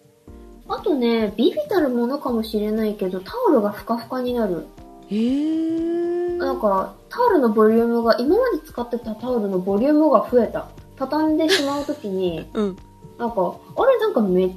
[0.69, 4.67] あとね、ビビたるものかもしれないけど、タオルがふかふかになる。
[5.09, 10.69] へえなんか、タオルのボリュームが、今まで使ってたタオルのボリュームが増えた。
[10.97, 12.77] 畳んでしまうときに、 うん
[13.19, 14.51] なんか、あれなんかめっ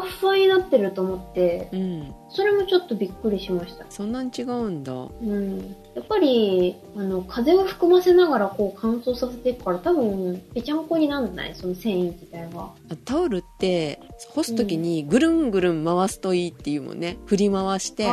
[0.00, 3.86] ふわふわになってると思って、うんそれもちょっとびっくりしました。
[3.88, 5.58] そんなに違うんだうん。
[5.94, 12.70] やっぱり、あの、風を含ませながらこう乾燥させていくから多分、ぺちゃんこになんないその繊維自体が。
[12.90, 14.00] あタオルって
[14.34, 18.06] 干す時にぐるんぐるん回すといいっていうもんね振り回して。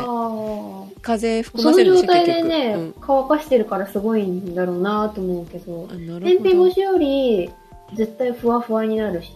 [1.01, 5.89] 風含そのませるでしょ状態でね、うん乾かしてるからすごいんだろうなと思うけど
[6.21, 7.49] 天日干しより
[7.95, 9.33] 絶対ふわふわになるし、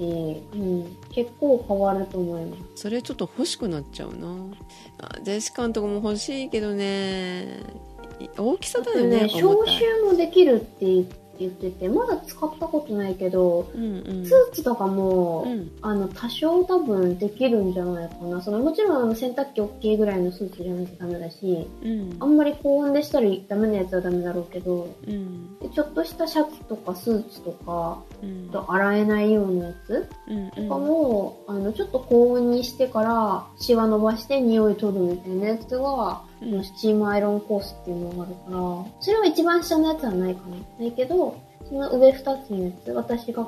[0.54, 2.84] うん、結構変わると思います。
[2.84, 4.28] それちょっと欲しくなっちゃうな。
[5.00, 7.62] あジェシカのとこも欲しいけどね。
[8.20, 11.06] い大きさだよねね、消臭もできるって言っ
[11.38, 14.26] てて、まだ使ったことないけど、うんうん。
[14.26, 15.72] スーツとかも、うん。
[15.82, 18.42] あの、多少多分できるんじゃないかな。
[18.42, 22.18] その、もちろんあの洗濯機 OK ぐらいのスーツじゃなきゃダメだし、うん。
[22.20, 25.60] あんまり高温でしたらダメなやつはダメだろうけど、うん。
[25.60, 28.50] でちょっとしたシャツとかスーツとか、うん。
[28.50, 36.27] と洗えないようなやつうんとかも、あの、ちょっと高温にしてから、シワ伸ばして匂い取るみたいなやつが、うん
[36.64, 40.58] スチームアイロンコースっていうのがあるから、それは一番下のやつはないかな。
[40.80, 43.48] ないけど、その上二つのやつ、私が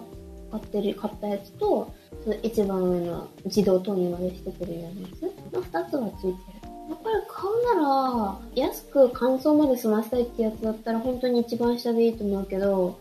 [0.52, 6.34] 買ってる、買ったやつと、その一番上の自動投入までしてくれるやつの二つはついてる。
[6.90, 12.98] やっぱり買うなら、安く乾燥まで済ませたいってやつだったら本当に一番下でいいと思うけど、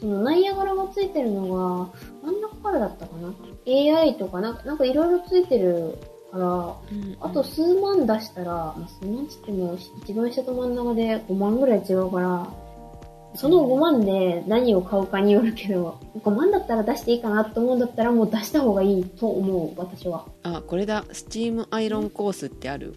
[0.00, 1.90] そのナイアガラがついてるのが、
[2.22, 3.34] 真ん中からだったかな
[3.66, 5.98] ?AI とかなんか、なんかいろいろついてる
[6.30, 12.46] から、うんあと数万出したら、まあ、数万つっても一番下と真ん中で5万ぐらい違うから、
[13.34, 20.26] その5万で何を買うかによるけど、5万だったら出していいかなと思うんだったらもう出した方がいいと思う、私は。
[20.42, 21.04] あこれだ。
[21.12, 22.94] スチームアイロンコースってある。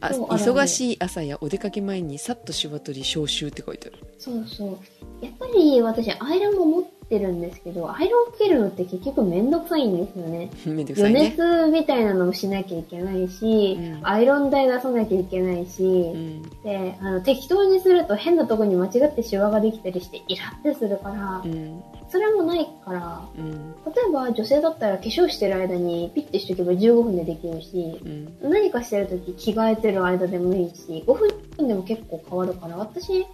[0.00, 4.04] あ忙しい朝やお出かけ前にさっと仕事に招集って書いてある。
[4.18, 4.78] そうそう。
[5.24, 10.50] やっぱり私、アイロンも持ってるんですけど、アイロンかけるのって結局めんどくさいんですよね。
[10.66, 11.34] めんどくさ余いね。
[11.36, 14.06] 熱みたいなのもしなきゃいけないし、うん。
[14.06, 16.42] アイロン台出さなきゃいけないし、うん。
[16.62, 21.82] で、あの、適当にすると変なとこに間違ってシワができたりしてイラってするからう、ん。
[22.10, 23.52] それもないから、うん。
[23.52, 28.50] 例えば女性だったら化粧してる間にピッてしとけば15分でできるし、うん。
[28.50, 31.14] 何かしてるとき着替えてる間でもいいし、5
[31.58, 33.26] 分でも結構変わるから、私、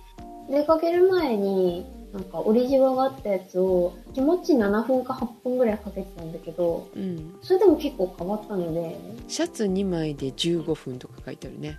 [0.50, 8.96] 出かける前に、なんかオリジナがあったやつを気持ち7分か8分ぐらいかけてたんだけど、うんそれでも結構変わったので、
[9.27, 11.77] シャツ2枚で15分とか書いてあるね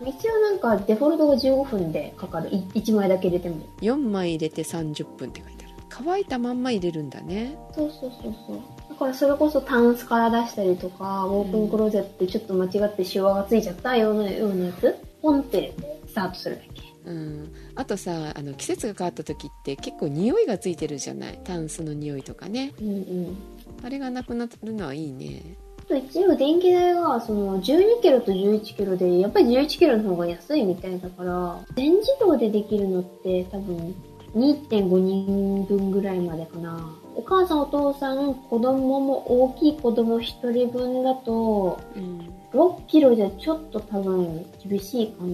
[0.00, 2.50] 一応なんかデフォルトが15分でかかる。
[2.50, 3.66] 1枚だけ入れても。
[3.80, 8.60] 4枚入れて30分って書いてある乾いたまんま入れるんだねそうそうそうそう。
[8.90, 15.74] だからそれこそタンスから出したりとか、ウォークインクローゼットでちょっと間違ってシワがついちゃったようなようなやつ、ポンって
[16.06, 16.84] スタートするだけ。
[17.06, 21.40] うん、あとさあの季節が変わった時って結構匂いがついてるじゃない？
[21.44, 23.36] タンスの匂いとかねうんうん。
[23.82, 33.94] あれがなくなるのはいいねあと一応電気代がその12キロと11キロで、やっぱり11キロの方が安いみたいだから、全自動でできるのって多分
[34.34, 36.90] 2.5人分ぐらいまでかな。
[37.16, 45.28] お母さんお父さん、子供も大きい子供1人分だと、うん6キロじゃちょっと多分厳しいかな。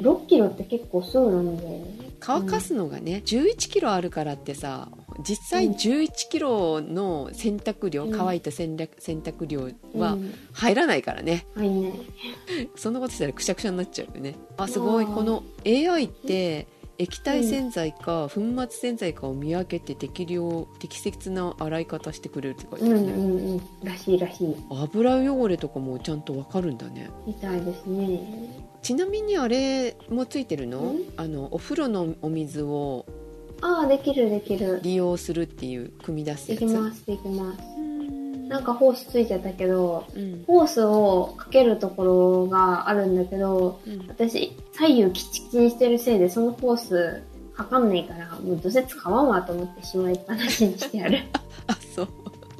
[0.00, 2.04] 6キロって結構すぐなんで。
[2.20, 4.88] 乾かすのがね、11キロあるからってさ
[5.22, 5.72] 実際うん。
[5.74, 8.12] 11キロの洗濯量、うん。
[8.12, 10.34] 乾いた洗濯洗濯量はうん。
[10.52, 11.68] 入らないからね、はい。
[11.68, 11.92] ね。
[12.76, 14.36] そんなことしたらくしゃくしゃになっちゃうよね。
[14.56, 15.06] あすごい。
[15.06, 16.66] この AI って
[16.98, 23.60] 液体洗剤か粉末洗剤かを見分けて適量適切な洗い方してくれるって書いてあるね、うんうんうん。
[23.82, 24.56] らしいらしい。
[24.70, 28.20] 油汚れとかもちゃんとわかるんだねみたいですね。
[28.82, 30.92] ちなみにあれもついてるの？
[30.92, 30.98] ん？
[31.16, 33.06] あのお風呂のお水を
[33.62, 34.80] ああ、できるできる。
[34.82, 37.58] 利用するっていう組み出すでやつきます、できます。
[38.44, 40.44] うんなんかホースついてたけど、うん。
[40.46, 44.06] ホースをかけるところがあるんだけど、うん。
[44.06, 47.22] 私、左右キチキチにしてるせいで、そのホース
[47.54, 51.20] かかんないから、もうどうせ使わんわと思ってしまいっぱなしにしてある。
[51.66, 52.08] あそう。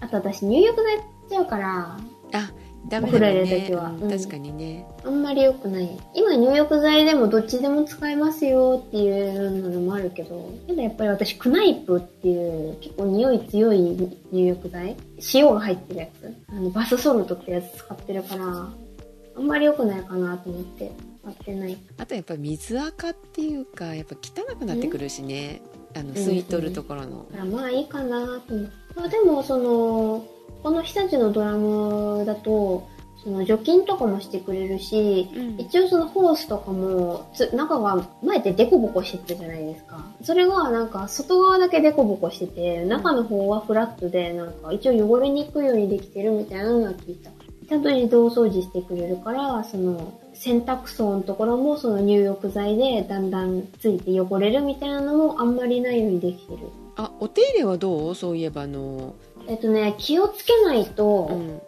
[0.00, 1.98] あと私、入浴剤やっちゃうから、
[2.32, 2.52] あ
[2.88, 3.46] ダメお風呂だよね。
[3.46, 3.90] 入れる時は。
[3.90, 4.02] うん。
[4.02, 4.86] うん確かにね。
[5.04, 5.98] あんまり良くない。
[6.14, 14.96] 今入浴剤でもどっちでも使えますよっていうのもあるけど、ただやっぱり私クナイプっていう結構匂い強い入浴剤？
[15.34, 16.34] 塩が入ってるやつ？
[16.48, 20.92] あのバスソルトってやつ使ってるから、あんまり良くないかなと思って。
[21.22, 21.78] 使ってない。
[21.96, 25.62] あとやっぱ水垢っていうかやっぱ汚くなってくるしね。
[25.96, 26.12] あのん。
[26.12, 27.26] 吸い取るところの。
[27.32, 28.72] だからまあいいかなと思って。
[28.94, 30.26] まあでもその、
[30.64, 32.88] この日立のドラムだと、
[33.22, 40.04] その除菌とかもしてくれるし、うん一応そのホースとかも、つ中が前ってデコボコしてたじゃないですか。
[40.22, 47.30] それがなんか外側だけデコボコしてて、中の方はフラットで、なんか一応汚れにくいようにできてるみたいなのは聞いた。
[47.68, 56.58] ちゃんと自動掃除してくれるから、その洗濯槽のところもその入浴剤でだんだんついて汚れるみたいなのもあんまりないようにできてる。
[56.96, 58.14] あお手入れはどう？
[58.14, 59.14] そういえばあの
[59.48, 61.60] えっとね、気をつけないと、うん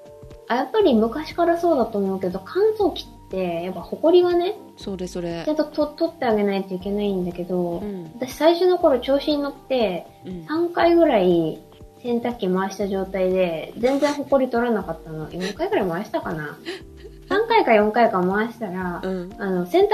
[0.49, 11.61] あやっぱり昔からそうだと思うけど、乾燥機って、やっぱ埃がね、それそれちゃんとと取ってあげないといけないんだけど、うん私最初の頃調子に乗って、うん3回ぐらい
[12.01, 15.29] 洗濯機回した状態で、全然埃取らなかったの。
[15.29, 16.57] 4回ぐらい回したかな
[17.29, 19.89] ?3 回か4回か回したら、うんあの、洗濯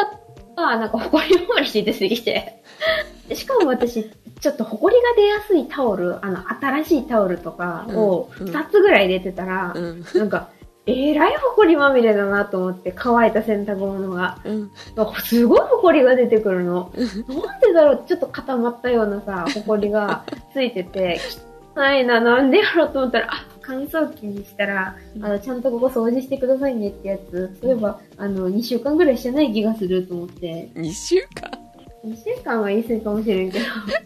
[0.54, 2.61] がなんか埃回りして出すぎて。
[3.28, 6.38] で しかも私、ちょっと埃が出やすいタオル、あの、
[6.82, 8.48] 新しいタオルとかをうん。
[8.48, 8.54] うん。
[8.54, 10.04] 2つぐらい入れてたら、うん。
[10.14, 10.48] なんか、
[10.84, 14.38] えらい埃まみれだなと思って、乾いた洗濯物が。
[14.44, 14.70] うん。
[15.22, 16.92] すごい埃が出てくるの。
[17.28, 18.02] なんでだろう？
[18.06, 21.20] ちょっと固まったようなさ、埃がついてて、
[21.76, 31.61] 汚いな、なんでやろうと思ったら、あ、乾燥機にしたら、あの、ちゃんとここ掃除してくださいねってやつ、そういえば、あの、2週間ぐらいしてない気がすると思って、2週間？
[32.04, 33.64] 2週間は言い過ぎかもしれんけど。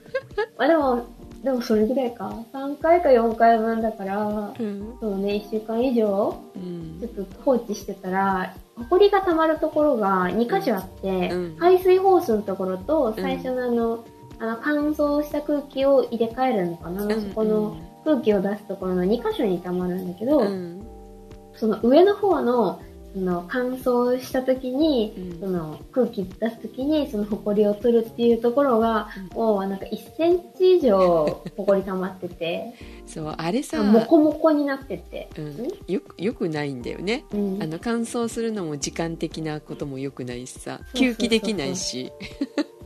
[0.58, 1.06] まあでも、
[1.42, 2.36] でもそれぐらいか。
[2.52, 4.94] 3回か4回分だから、うん。
[5.00, 6.98] そうね、1週間以上うん。
[7.00, 11.56] ちょっと放置してたら、埃が溜まるところが2箇所あって、うん。
[11.58, 14.04] 排水ホースのところと最初のあの、
[14.38, 17.22] あの、乾燥した空気を入れ替えるのかな、うん。
[17.22, 20.86] そこの空気を出すところの2箇所に溜まるんだけど、うん。
[21.54, 22.80] その上の方の、
[23.16, 25.40] その乾燥した時に、うん。
[25.40, 29.36] その空気出す時にそのホコリを取るっていうところが、うん。
[29.38, 32.74] もうなんか1センチ以上ホコリ溜まってて、
[33.08, 35.30] そうあれさ、モコモコになってて。
[35.38, 37.24] うん、よくよくないんだよね。
[37.32, 37.62] うん。
[37.62, 40.80] あの乾燥するのも時間的なこともよくないしさ。
[40.92, 42.12] 吸気できないし。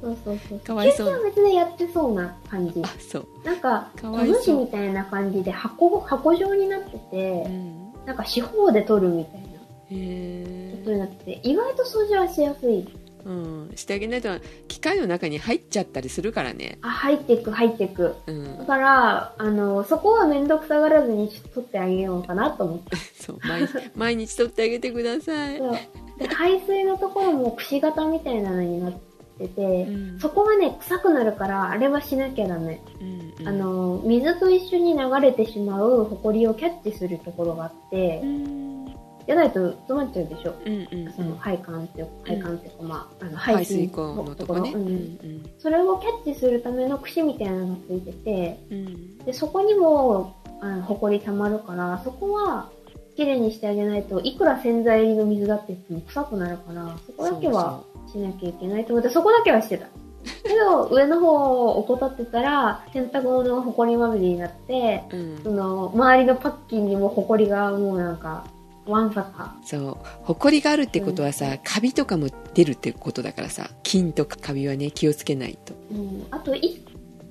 [0.01, 0.59] そうそうそう。
[0.65, 1.09] かわいそう。
[1.09, 2.81] 休憩は別でやってそうな感じ。
[2.85, 2.87] あ。
[3.01, 4.33] そう、なんか、かわみ
[4.69, 9.50] たいな感じで箱、箱状になっててう、ん、なんか四方で取るみたいな
[9.91, 12.87] へえことになってて、意外と掃除はしやすい。
[13.25, 14.29] うん、してあげないと
[14.69, 18.17] 機械の中に入っちゃったりするからね、あ、入っていく、入っていく。
[18.27, 18.59] うん。
[18.59, 22.97] だ、から、あの、そこはめんどくさがらずにちょっと取ってあげようかなと思って。
[23.21, 25.73] そう毎毎日取ってあげてください、そう。
[26.19, 28.93] で排水のところもくし形みたいなのになっ
[29.39, 30.19] てて、うん。
[30.19, 32.81] そこがね、臭くなるから、あれはしなきゃダメ。
[33.01, 39.00] うんうん、あの、水と一緒に流れてしまうホコリをキャッチするところがあってう、ん
[39.31, 40.55] じゃないと詰まっちゃうでしょ。
[40.67, 41.13] うんうん。
[41.13, 44.87] その配管って配管っていうか、まあ、あの排排水水口のとこね、うん。
[44.89, 45.51] うん。
[45.61, 52.71] それをキャッチするための串みたいなのがついてて、うんで、そこにも、あの、ホコリ溜まるから、そこは、
[53.15, 59.87] 綺麗にしてあげないといくら洗剤入りの水だって言っても臭くなるから、そこだけはしなきゃいけないと思って、そこだけはしてた。
[60.43, 65.41] けど、上の方を怠ってたら、洗濯物がホコリまみれになって、そうん。
[65.45, 68.45] その、周りのパッキンにもホコリがもうなんか、
[68.91, 69.57] わんさか。
[69.65, 69.97] そう。
[70.25, 73.71] 埃があるってことはさ、カビとかも出るってことだからさ。
[73.83, 75.75] 菌とかカビはね気をつけないと。
[75.91, 76.27] うん。
[76.31, 76.83] あと、い、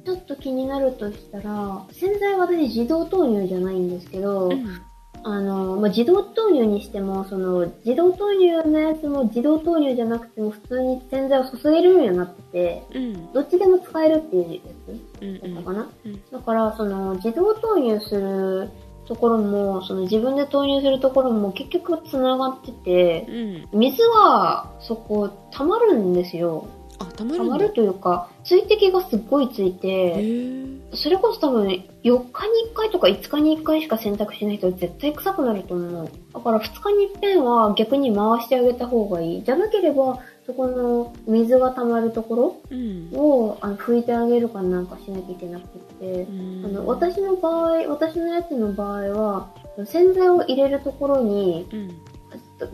[0.06, 4.52] ちょっと気になるとしたら、洗剤は私自動投入じゃないんですけど、
[5.24, 13.34] あの、まあ、自動投入にしても、その、自動投入のやつも自動投入じゃなくても普通に洗剤を注げるようになってて、うん。
[13.34, 16.22] どっちでも使えるっていうやつうんうんだったかな、うん。
[16.32, 18.70] だから、その、自動投入する
[19.10, 26.68] ところも、その自分で投入するところも結局繋がってて、うん水がそこ溜まるんですよ。
[27.00, 32.32] あたまる溜まるというか、水滴がすっごいついへて、ーそれこそ多分4日に1
[32.76, 36.10] 回とか5日に1回しか洗濯しないと絶対臭くなると思う。
[36.34, 39.44] だから2日に一遍は逆に回してあげた方がいい。
[39.44, 40.20] じゃなければ、
[40.50, 43.12] そこの水が溜まるとこうん。
[43.12, 45.68] ろをあの拭いてあげるかなんかしなきゃいけなく
[46.00, 46.66] て、うん。
[46.66, 49.54] あの私の場合、私のやつの場合は、
[49.86, 51.90] 洗剤を入れるところに、うん。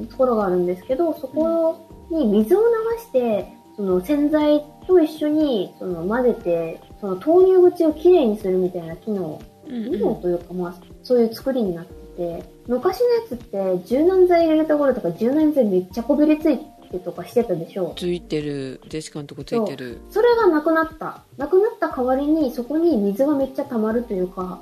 [0.10, 2.66] ところがあるんですけど、そこに水を流
[3.02, 9.92] して、その洗剤と一緒にその混ぜて、その投入口をきれいにするみたいな機能、うん。
[9.92, 17.94] 機能というかまあ、そういう作りになってて、昔のやつって柔軟剤入れるところとか柔軟剤めっちゃこびりついてとかしてたでしょ。
[17.98, 20.02] ついてるジェシカのとこついてる。
[20.10, 21.24] それがなくなった。
[21.38, 24.62] なくなった代わりにそこに水がめっちゃ溜まるというか、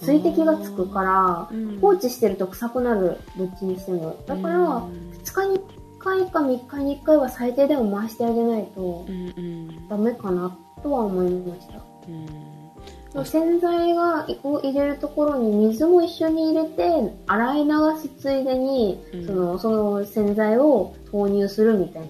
[0.00, 1.78] 水滴がつくから、うん。
[1.80, 4.16] 放置してると臭くなる、どっちにしても。
[4.26, 5.10] だから、うん。
[5.22, 9.06] 2日に1回か3日に1回は最低でも回してあげないと
[9.88, 11.74] ダメかなとは思いました。
[12.08, 12.51] うん
[13.24, 19.26] 洗剤がを入れるところに水も一緒に入れて洗い流すついでに、うん。
[19.26, 22.08] そのその洗剤を投入するみたいな。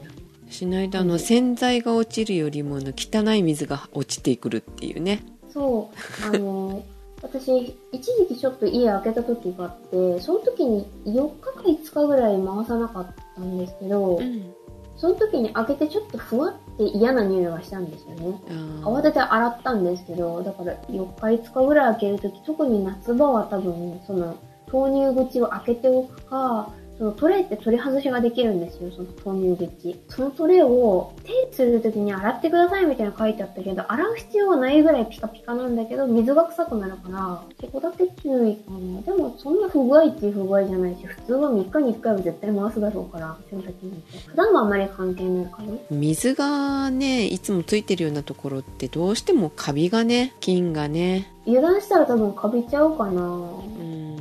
[0.48, 5.24] しないとあの洗剤が落ちるよりもあの汚い水が落ちてくるっていうね。
[5.52, 6.82] そう、あの、
[7.22, 14.52] 私、一時期ちょっと家開けた時があって、その時に4日か5日ぐらい回さなかったんですけど、うん。
[14.96, 18.40] その時に開けてちょっとふわって嫌な匂いがしたんですよね。
[18.82, 26.70] 慌てて洗ったんですけど、だから4日5日ぐらい開けるとき、特に夏場は多分、その、投入口を開けておくか、
[27.02, 30.00] そのトレイって取り外しができるんですよ、その投入口。
[30.08, 39.00] そのトレイを手するときに洗ってくださいみたいなの書いてあったけど、洗う必要はないぐらいピカピカなんだけど、水が臭くなるから、そこだけ注意かな。
[39.00, 44.18] でも、そんな不具合っていう不具合じゃないし、普通は3日に1回は絶対回すだろうから、洗濯機にって。
[44.18, 45.84] 普段はあんまり関係ないからね。
[45.90, 53.22] 水がねいつもついてるようなところってどうしてもカビがね菌がね油断したら多分カビちゃうかな。
[53.22, 54.11] うん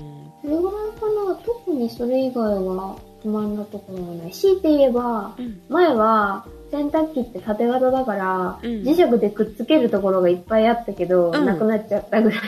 [0.42, 1.36] それぐらいかな。
[1.46, 4.32] 特にそれ以外は不満なところはない。
[4.32, 5.62] 強いて言えば、うん。
[5.70, 8.72] 前は洗濯機って縦型だから、うん。
[8.84, 11.46] 磁石でくっつけるところがいっぱいあったけど、うん。
[11.46, 12.39] なくなっちゃったぐらい。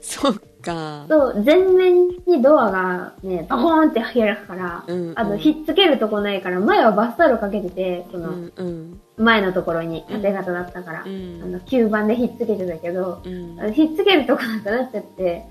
[0.00, 1.06] そっか。
[1.08, 5.18] そう、全面にドアがね、バコーンって開くから、うんうん。
[5.18, 9.00] あの、ひっつけるとこないから、前はバスタオルかけてて、そうの、んうん。
[9.16, 13.72] 前のところに縦型だったから、うあんの、吸盤でひっつけてたけど、うん。
[13.72, 15.44] ひっつけるとこなくなっちゃって、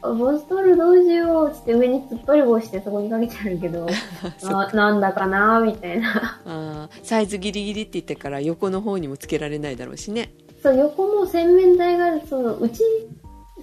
[0.00, 3.86] あボストールどうしようっつって上に突っ張り棒してそこにかけちゃうけど、
[4.44, 6.40] あなんだかなみたいな。
[6.44, 10.32] あーサイズギリギリって言ってから横の方にもつけられないだろうしね
[10.62, 12.82] そう、横も洗面台がある、その、うち、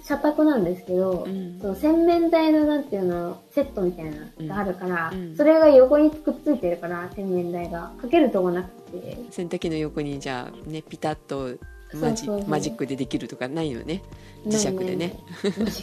[0.02, 7.92] 社宅なんですけど、うんその洗面台のなんていうの、セットみたいなのがあるから、うんうんそれが横にくっついてるから、洗面台が。
[8.00, 9.18] かけるとこなくて。
[9.30, 11.50] 洗濯機の横にじゃあねピタッと
[11.94, 14.02] マジマジックでできるとかないよね。
[14.46, 15.18] 磁石でね。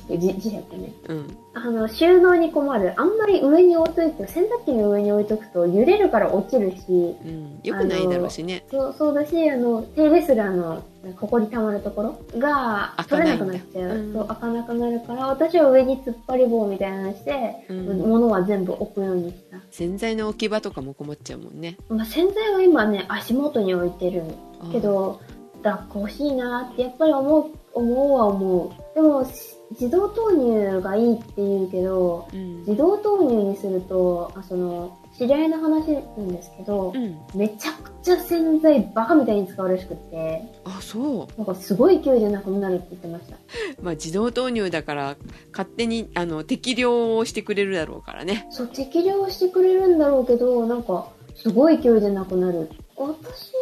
[0.10, 0.93] 磁石ね。
[1.08, 1.38] うん。
[1.54, 2.93] あの、収納に困る。
[2.97, 7.60] あんまり上に置いといて、洗濯機の上に置いとくと揺れるから落ちるし、うん。
[7.64, 8.66] よくないだろうしね。
[8.72, 10.82] そう、そうだし、あの、手レスラーの、
[11.20, 13.97] ここに溜まるところが、取れなくなっちゃう。
[13.97, 14.14] うん。
[14.14, 17.99] そう、開かなくなるから、私は上に突っ張り棒みたいなのして、うん。
[17.99, 19.58] 物は全部置くようにした。
[19.72, 21.78] 洗剤の置き場とかも困っちゃうもんね。
[21.89, 24.24] まあ、洗剤は今ね、足元に置いてる
[24.72, 25.20] けど、
[25.64, 28.95] 抱っこ欲しいなってやっぱり思う、思うは思う。
[28.95, 43.36] でも、し自動投入がいいって言うけど、うん自動投入にすると、あその、知り合いの話なんですけどう、んめちゃくちゃ洗剤バカみたいに使うらしくって、あそなんかすごい勢いでなくなるって言ってました。
[43.36, 43.39] う
[43.82, 45.16] まあ自動投入だから
[45.51, 52.70] 勝手にあの適量をしてくれるだろうからねそう、適量してくれるんだろうけど、なんか、すごい勢いでなくなる。
[52.95, 53.53] 私、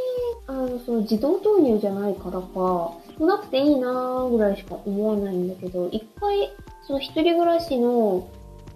[0.47, 6.49] あの、その自動投入じゃないからか、少なくていいなーぐらいしか思わないんだけど、一回、
[6.85, 8.27] その一人暮らしの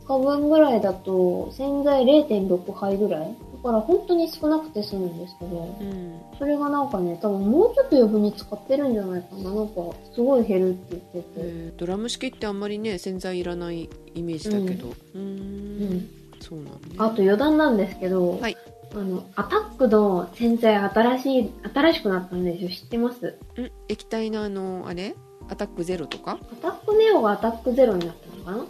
[0.05, 6.21] 2日分ぐらいだと、洗剤0.6杯ぐらいだから本当に少なくて済むんですけど、うん。
[6.37, 9.53] それがなんかね、多分もうちょっと余分に使ってるんじゃないかな。
[9.53, 9.73] なんか、
[10.13, 11.25] すごい減るって言ってて。
[11.37, 14.87] えードラム式ってあんまりね洗剤いらないイメージだけど。
[14.87, 15.21] うーん。
[15.21, 16.09] うん。
[16.39, 18.57] そうなんねあと余談なんですけど、はい
[18.99, 22.69] あの、アタックの洗剤新しい、新しくなったんですよ。
[22.69, 23.27] 知ってます？
[23.27, 25.15] ん液体のあのあれ？
[25.49, 26.39] アタックゼロとか？
[26.51, 28.65] アタックネオがアタックゼロになったのかな？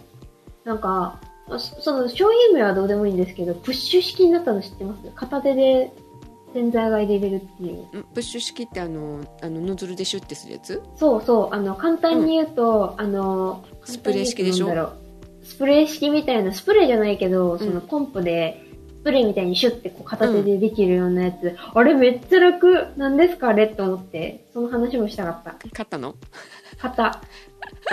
[0.64, 5.02] なんか、まあそその商品名はどうでもいいんですけど、プッシュ式になったの知ってます？
[5.14, 5.92] 片手で
[6.52, 7.98] 洗剤が入れれるっていう。
[7.98, 10.82] んプッシュ式ってあのあのノズルでシュッてするやつ？
[10.96, 14.92] そうそう、あの、簡単に言うと、あの、スプレー式でしょ？
[15.44, 17.74] スプレー式みたいな、スプレーじゃないけど、そうん。
[17.74, 18.65] のポンプで、ス
[19.06, 22.88] プレーみたいにシュッてこう片手でできるようなやつ、あれめっちゃ楽。
[22.96, 23.50] なんですか？
[23.50, 25.54] あれって思って、その話もしたかった。
[25.72, 26.16] 買ったの？
[26.78, 27.22] 買った。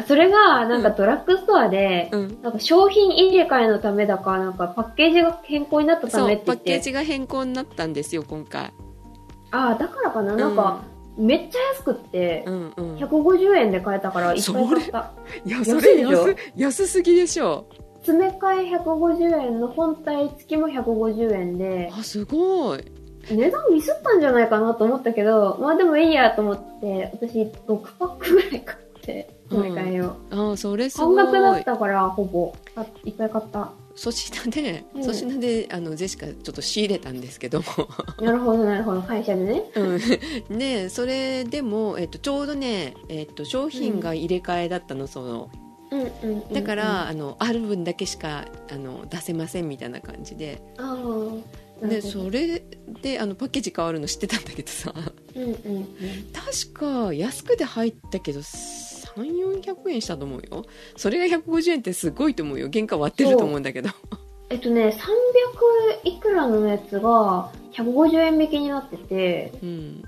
[0.07, 2.41] それが、なんかドラッグストアで、うん。
[2.41, 6.63] なんか商品入れ替えのためだか、なんかパッケージが変更になったためって言って。
[6.63, 8.73] パッケージが変更になったんですよ今回。
[9.51, 10.81] ああ、だからかな、なんか、
[11.15, 12.95] めっちゃ安くってう、んうん。
[12.97, 15.11] 150円で買えたからいっぱい買った。
[15.45, 16.27] いやそ安れいでしょ？
[16.27, 17.67] 安安すぎでしょ？
[18.03, 22.83] 詰め替え150円の本体付きも150円で、あすごい
[23.29, 30.51] 値段ミスったんじゃないかなと思ったけど、まあでもいいやと思って、私6パックぐらい買って、詰め替えを。
[30.51, 32.53] あそれすごい半額だったから、ほぼ。
[32.75, 33.71] あいっぱい買った。
[33.95, 37.65] 粗品で、うん粗品であのジェシカちょっと仕入れたんですけども、
[38.19, 39.01] なるほど、なるほど。
[39.03, 39.63] 会社でね。
[39.75, 45.62] うん、でそれでも、えっと、ちょうどね、えっと、商品が入れ替えだったのそのうんうんうんうん。
[46.51, 50.61] だから、あのある分だけしかあの出せませんみたいな感じで。
[50.77, 50.97] あ
[51.83, 51.87] あ。
[51.87, 52.63] でそれ
[53.01, 54.93] であのパッケージ変わるの知ってたんだけどさ。
[55.35, 55.87] うんうんうん。
[56.33, 60.65] 確か安くで入ったけど3400円したと思うよ。
[60.95, 62.69] それが150円ってすごいと思うよ。
[62.71, 63.89] 原価割ってると思うんだけど。
[64.49, 64.95] えっとね、
[66.03, 70.03] 300いくらのやつが150円引きになってて、うん、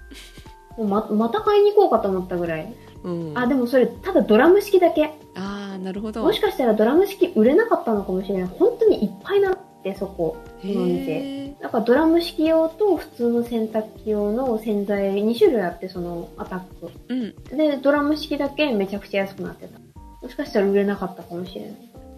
[0.78, 2.74] もうままた買いに行こうかと思ったぐらい。
[3.04, 5.14] うん、あ、でもそれ、ただドラム式だけ。
[5.36, 8.48] あーなるほどもしかしたらドラム式売れなかったのかもしれない。
[8.48, 10.38] 本当にいっぱいなって、そこ。
[10.64, 11.12] へこの店。
[11.12, 16.92] えだからドラム式用と普通の洗濯機用の洗剤2種類あって、そのアタック。
[17.10, 19.80] うんで、ドラム式だけめちゃくちゃ安くなってた。
[20.22, 21.72] もしかしたら売れなかったかもしれない。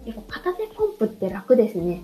[0.06, 2.02] やっぱ片手ポンプって楽ですね。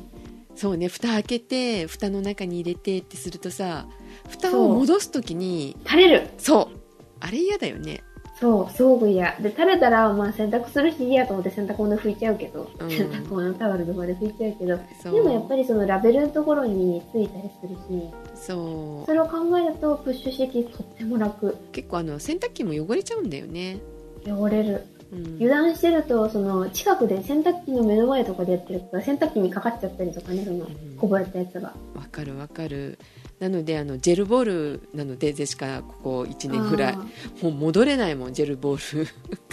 [0.54, 3.86] そうね蓋開けて蓋の中に入れてってするとさ
[4.28, 6.78] 蓋を戻す時に垂れるそう
[7.20, 8.02] あれ嫌だよね
[8.40, 9.36] そう、すごく嫌。
[9.40, 12.90] で、垂れたら、まあ洗濯するし嫌と思って洗濯物拭いちゃうけど、うん。
[12.90, 19.06] 洗濯物タオルとかで拭いちゃうけど、でもやっぱりそのラベルのところについたりするし、そう。
[19.06, 21.56] それを考えるとプッシュ式とっても楽。
[21.72, 23.78] 結構あの洗濯機も汚れちゃうんだよね、
[24.26, 24.84] 汚れる。
[25.12, 30.96] うん、油断してると、その近くで洗濯機の目の前とかでやってるから、洗濯機にかかっちゃったりとかね、そのうん。
[30.96, 31.72] こぼれたやつが。
[31.94, 32.98] わかるわかる
[33.40, 36.98] なのであのジェルボールなのでジェシカここ1年ぐらいあ
[37.42, 39.06] もう戻れないもんジェルボール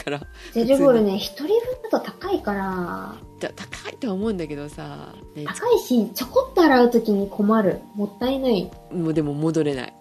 [0.04, 1.54] からージェルボールね、一人分
[1.92, 7.80] だと高いから、だ高いとは思うんだけどさ、ね、高いし、ちょこっと洗うときに困る。
[7.96, 8.72] もったいない。
[8.92, 9.94] もうでも戻れない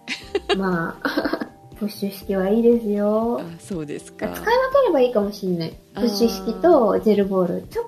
[0.57, 1.09] まあ、
[1.77, 3.45] プッシュ式はいいですよあ。
[3.59, 5.73] そうです使い分かければいいかもしんない。
[5.95, 7.67] プッシュ式とジェルボール。
[7.69, 7.85] ちょっ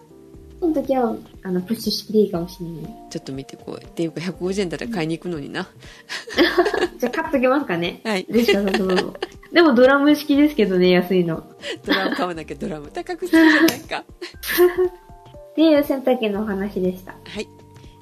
[0.63, 2.93] との時は、あの、プッシュ式でいいかもしんない。
[3.09, 5.67] ちょっと見てこいっていうか150円だったら買いに行くのにな、
[6.97, 8.01] じゃあ買っときますかね。
[8.05, 9.15] はいでしかその
[9.51, 11.43] でもドラム式ですけどね、安いの。
[11.85, 14.03] ドラム買わなきゃドラム高くするじゃないか。
[15.51, 17.11] っていう洗濯機のお話でした。
[17.11, 17.47] はい。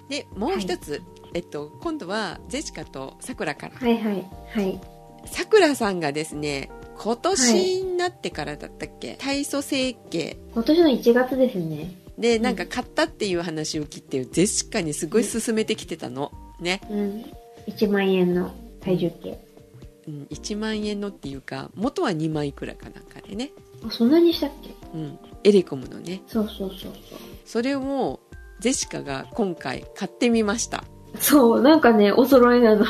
[0.08, 1.02] で、もう一つ、
[1.34, 3.76] えっと、今度はジェシカとさくらから。
[3.76, 4.26] はいはい。
[4.48, 4.80] はい。
[5.26, 7.54] さくらさんがですね、今年
[7.84, 12.01] になってからだったっけ、体組成形今年の1月ですね。
[12.18, 16.32] で、なんか買ったっていう話を聞いて、ジェシカにすごい勧めてきてたの。
[16.60, 16.82] ね。
[16.90, 17.26] うん。
[17.68, 18.52] 1万円の
[18.82, 19.40] 体重計。
[20.08, 23.52] うん、1万円のっていうか、元は2万いくらかなんかでね。
[23.86, 24.70] あ、そんなにしたっけ？
[24.94, 25.20] うん。
[25.44, 26.22] エレコムのね。
[26.28, 26.94] そうそうそうそう。
[27.46, 28.20] それを、
[28.60, 30.84] ジェシカが今回買ってみました。
[31.20, 32.86] そう、なんかね、お揃いなの。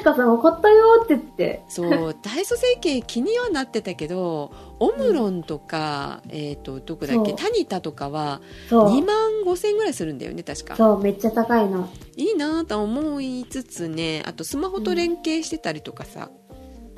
[0.00, 1.62] シカさんが買ったよって言って。
[1.68, 8.88] そう、体組成形気にはなってたけど、オムロンとか、えっ、と、どこだっけ、タニタとかはそう。
[8.88, 10.76] 2万5千円ぐらいするんだよね、確か。
[10.76, 11.88] そう、めっちゃ高いの。
[12.16, 16.30] いいなと思いつつね、あとスマホと連携してたりとかさ、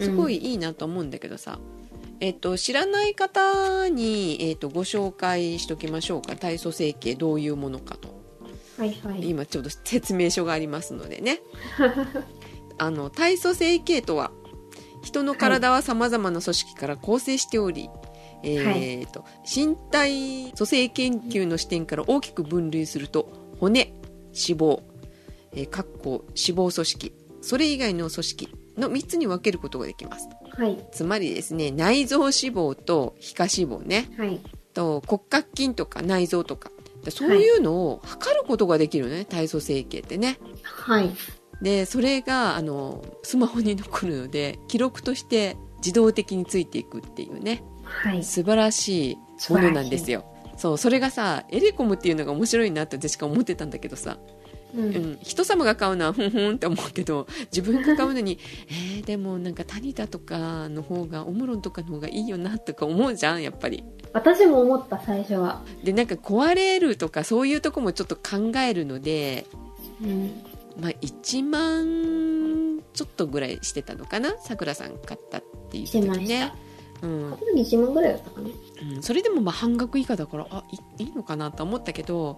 [0.01, 1.59] すごいいいなと思うんだけどさ、
[2.21, 6.37] えっ、と、知らない方に、えっ、と、ご紹介しときましょうか。
[6.37, 8.23] 体組成形どういうものかと。
[8.79, 9.29] はいはい。
[9.29, 11.41] 今ちょうど説明書がありますのでね
[12.83, 14.33] あの体組成形とは
[15.05, 17.89] 人の体はさまざまな組織から構成しており、
[18.43, 23.31] えーと身体組成研究の視点から大きく分類すると
[23.61, 23.95] 骨
[24.33, 24.83] 脂肪、
[25.53, 30.85] えーかっこ脂肪組織それ以外の組織の3つに分けることができますはい。
[30.91, 34.41] つまりですね内臓脂肪と皮下脂肪ねはい。
[34.75, 36.73] と骨格筋とか内臓とか
[37.11, 41.11] そういうのを測ることができるのね、体組成形ってねはい。
[41.63, 48.23] でそれがあのスマホに残るので記録として自動的についていくっていうねはい。
[48.25, 50.25] 素晴らしいものなんですよ
[50.57, 54.19] そうそれがさエレコムっていうのが面白いなって私が思ってたんだけどさ、
[54.75, 54.81] う。
[54.81, 58.39] うんん、人様が買うのはふんふんって思うけど自分が買うのに
[58.69, 65.63] えー、でもなんかタニタとかの方がオムロンとかの方がいいよなとか思うじゃんやっぱり私も思った、最初は。
[65.83, 69.47] でなんか壊れるとかそういうとこもちょっと考えるので
[70.03, 70.33] うん。
[70.81, 74.37] まあ、1万ちょっとぐらいしてたのかな？
[74.41, 76.53] さくらさん買ったっていうしてま時ね
[77.03, 78.49] うん買った時1万ぐらいだったかな？
[78.97, 80.65] うん、それでもまあ半額以下だからあ
[80.99, 82.37] いいいのかなと思ったけど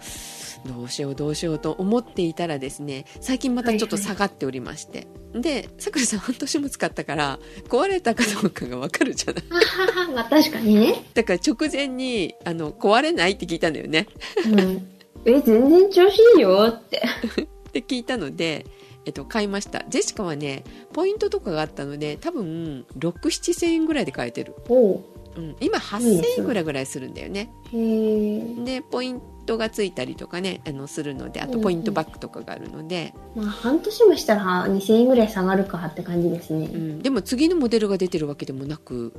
[0.66, 9.44] どうしようどうしようと思っていたらですね最近またちょっと下がっておりまして、でさくらさん半年も使ったから壊れたかどうかがわかるじゃない？
[9.48, 9.58] は
[9.94, 11.04] はは、まあ確かにね。
[11.14, 14.06] だから直前にあの壊れないって聞いたんだよね
[14.46, 14.90] うん。
[15.26, 17.02] え、全然調子いいよって。
[17.80, 18.66] って聞いたので、
[19.04, 19.84] えっと、買いました。
[19.88, 20.62] ジェシカはね
[20.92, 25.04] ポイントとかがあったので多分67000円ぐらいで買えてる、おう。
[25.36, 27.50] うん、今いい8000ですね円ぐらいぐらいするんだよね。
[27.72, 31.58] でポイントがついたりとかねあのするのであうんうん。
[31.58, 36.66] とポイントバックとかがあるので、まあ半年もしたら2000円ぐらい下がるかって感じですね。
[36.66, 39.12] うん、でも次のモデルが出てるわけでもなく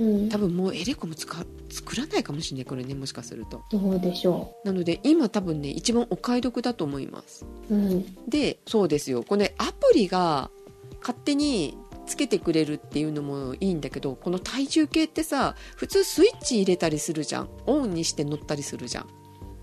[0.00, 0.28] うん。
[0.28, 7.74] 多分もうエレコム使う作らないかもしれないこれねもしかするとどうでしょなので今多分ね一番お買い得だと思いますう。
[7.74, 8.28] うん。
[8.28, 10.50] でそうですよこの、ね、アプリが
[11.00, 11.76] 勝手に
[12.06, 19.06] つけてくれるっていうのもいいんだけどこの体重計ってさ普通スイッチ入れたりするじゃんオンにして乗ったりするじゃん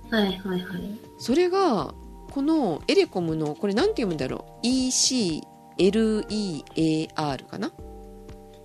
[0.10, 0.98] はいはいはい。
[1.18, 1.94] それが
[2.32, 7.74] このエレコムのこれなんて読むんだろう？ECLEAR かな？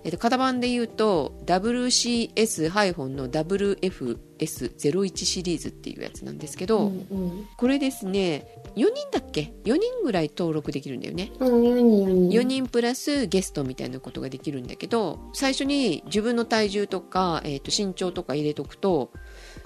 [0.03, 7.47] えっと、型番で言うと WCS- の WFS01 シリーズっていうやつなんですけど、うんうん。
[7.57, 8.45] これですね
[8.75, 12.39] 4人だっけ？4人ぐらい登録できるんだよねうん、4人4人。
[12.39, 19.11] 4人プラスゲストみたいなことができるんだけど最初に自分の体重とか、えー、と身長とか入れとくと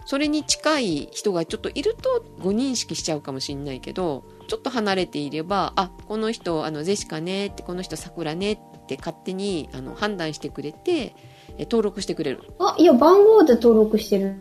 [0.05, 11.15] それに近い人がちょっといると誤認識しちゃうかもしれないけどちょっと離れていればあこの人あのゼシカねってこの人さくらねって勝手にあの判断してくれて
[11.57, 12.41] え登録してくれる。
[12.59, 14.35] あ、いや、番号で登録してる。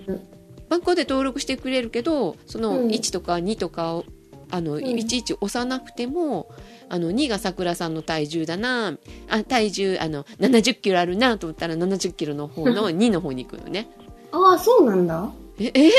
[0.68, 2.88] 番号で登録してくれるけどそのうん。
[2.88, 4.04] 1とか2とかを
[4.50, 4.84] あの、ん。
[4.84, 6.48] いちいち押さなくても
[6.88, 8.96] あの2がさくらさんの体重だな
[9.28, 13.88] あ体重あの70キロあるなと思ったら70キロの方の2の方に行くのね。
[14.32, 15.30] ああ、そうなんだ。
[15.58, 15.90] ええ？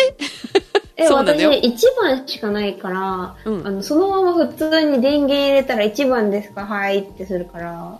[0.97, 1.51] え、そうなのよ。
[1.51, 3.67] 私、1番しかないから、うん。
[3.67, 6.65] あの、そのまま普通に電源入れたら1番ですか？
[6.65, 7.71] はいってするから。
[7.71, 7.99] は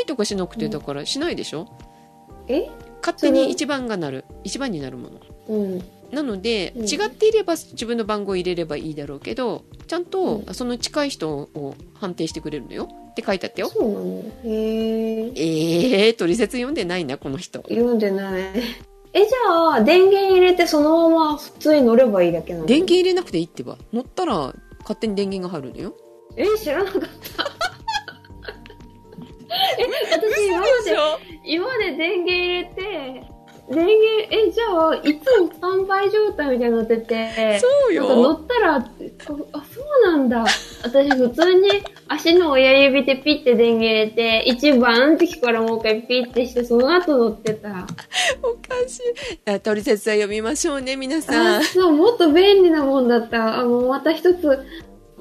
[0.00, 1.68] いとかしなくてだからしないでしょ？
[2.48, 2.68] え？
[3.00, 4.24] 勝手に1番がなる。
[4.44, 5.20] 1番になるもの。
[5.48, 5.84] うん。
[6.10, 6.86] なので、うん。
[6.86, 12.88] 違っていれば自分の番号を入れればいいだろうけどちゃんとうその近い人を判定してくれるのよ。
[13.10, 13.68] って書いてあったよ。
[13.68, 14.22] そうなの？
[14.44, 16.06] へえ。
[16.06, 17.60] えー、取説読んでないなこの人。
[17.62, 18.42] 読んでない。
[19.18, 23.76] え、じゃあ、電源入れてそのまま普通に乗ればいいだけなの電源入れなくていいってば。
[23.92, 25.94] 乗ったら勝手に電源が入るのよ。
[26.36, 27.08] え、知らなかった。
[29.48, 30.72] 私今まで、
[31.44, 33.37] 今まで電源入れて、
[33.70, 33.98] 電源、
[34.30, 38.32] え、じゃあ、いつもスタンバイ状態みたいになってて、そうなんか乗よ。
[38.32, 40.44] ったら、あ、そうなんだ。
[40.82, 41.68] 私普通に
[42.08, 47.68] 足の親指でピッて電源入れて、一番ってからもう一回ピッてして、その後乗ってた。
[48.42, 49.50] おかしい。
[49.50, 51.64] あトリセツは読みましょうね、皆さあ、ん。
[51.64, 53.60] そう、もっと便利なもんだった。
[53.60, 54.58] あ、もうまた一つ、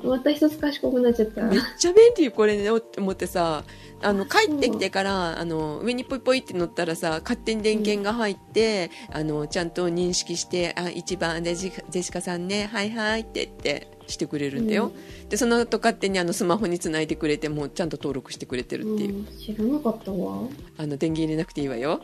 [0.03, 1.41] また一つ賢くなっちゃった。
[1.41, 3.63] めっちゃ便利これねって思ってさ
[4.01, 14.91] あの帰ってきてからあの上にポイポイって乗ったらさ勝手に電源が入って、あのちゃんと認識して「あ一番でジジェシカさんねはいはい」って言ってしてくれるんだよ、
[15.29, 20.43] でその後勝手にあのスマホにつないでくれてもうちゃんと登録してくれてるっていう、うん、知らなかったわ。
[20.77, 22.01] あの電源入れなくていいわよ。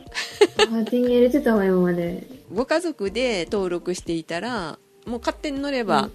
[0.58, 2.26] あ、電源入れてたわ、今まで。
[2.52, 6.10] ご家族で登録していたらもう勝手に乗れば、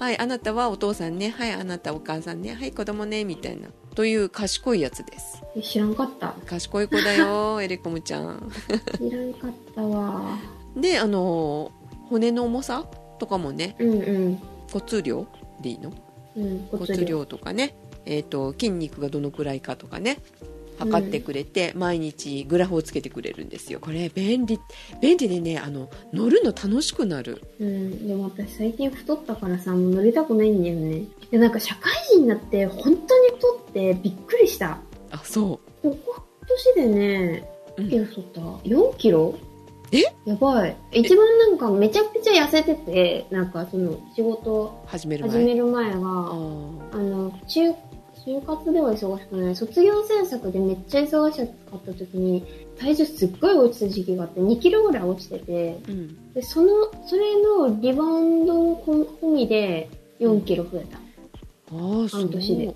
[0.00, 1.28] はいあなたはお父さんね。
[1.28, 2.54] はいあなたお母さんね。
[2.54, 3.22] はい子供ね。
[3.24, 3.68] みたいな。
[3.94, 5.42] という賢いやつです。
[5.54, 6.34] え知らんかった。
[6.46, 8.50] 賢い子だよ エレコムちゃん。
[8.96, 10.38] 知らんかったわ。
[10.74, 11.70] であの
[12.08, 12.86] 骨の重さ
[13.18, 13.94] とかもねうんう
[14.30, 14.38] ん。
[14.72, 15.26] 骨量
[15.60, 15.92] でいいの？
[16.34, 17.74] うん、骨量とかね、
[18.06, 20.16] えー、と筋肉がどのくらいかとかね
[20.80, 24.58] 測ってくれて、毎日グラフをつけてくれるんですよこれ便利
[25.00, 31.04] 便利でねあの乗るの楽しくなるうん、でも私最近太ったからさ、もう乗りたくないんだよね。
[31.30, 32.96] で、なんか社会人になって本当に
[33.36, 34.78] 太ってびっくりした。
[35.10, 36.22] あそここ
[36.74, 39.38] 年でね、うん何キロ太った ?4 キロ？
[39.92, 40.02] え？
[40.24, 40.76] やばい。
[40.92, 46.02] 一番なんかめちゃくちゃ痩せてて、なんかその仕事う始める前始める前が、ああ
[46.96, 47.74] の、中、
[48.24, 49.56] 就活では忙しくない。
[49.56, 51.44] 卒業制作でめっちゃ忙しか
[51.76, 52.44] った時に、
[52.78, 56.68] 体重すっごい落ちた時期があって、2キロぐらい落ちてて、ーうんで、その、
[57.06, 59.88] それのリバウンド込みで
[60.20, 60.98] 4キロ増えた。
[60.98, 61.00] あ
[61.72, 62.72] あそう半年でも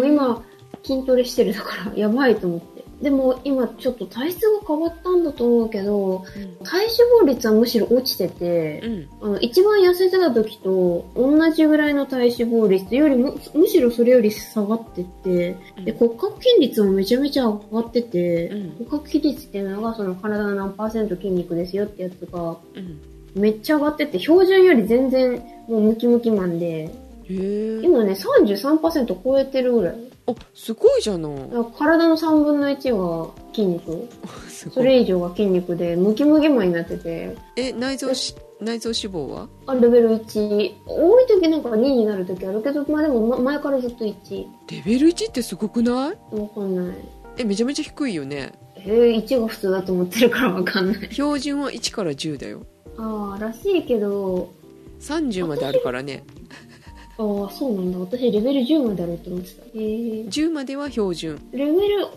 [0.00, 0.42] う今、
[0.82, 2.73] 筋トレしてるだから、やばいと思って。
[3.02, 6.24] でも今ちょっと体質が変わったんだと思うけど、
[6.62, 9.08] 体脂肪率はむしろ落ちてて、うん。
[9.20, 15.84] あの、一番痩せてた時と同じぐらいの体脂肪率よりも、むしろそれより下がってって、うん。
[15.84, 18.70] で、骨格筋率もめちゃめちゃ上がってて、うん。
[18.78, 23.00] 骨格筋率っていうのがその体の何パーセント筋肉ですよってやつがうん。
[23.34, 26.90] めっちゃ上がってて、標準より全然もうムキムキマンで、
[27.28, 30.13] 今ね33%超えてるぐらい。
[30.26, 31.32] あすごいじゃない
[31.76, 34.08] 体の3分の1は筋肉？
[34.72, 39.48] それ以上が筋肉で、ムキムキマンになってて、え内臓し内臓脂肪は？
[39.66, 40.70] あレベル1。
[40.86, 44.14] 多い時なんか2になる時あるけど、まあでもま前からずっと1。
[44.70, 46.36] レベル1ってすごくない？
[46.40, 46.96] わかんない。
[47.36, 50.96] えめちゃめちゃ低いよねえー、1が普通だと思ってるからわかんない。
[51.12, 52.62] 標準は1から10だよ
[52.96, 54.48] ああ、らしいけど、
[55.00, 56.22] 30まであるからね
[57.16, 57.98] ああ、そうなんだ。
[57.98, 59.62] 私レベル10まであると思ってた。
[59.74, 62.12] えー、10までは標準レベル、本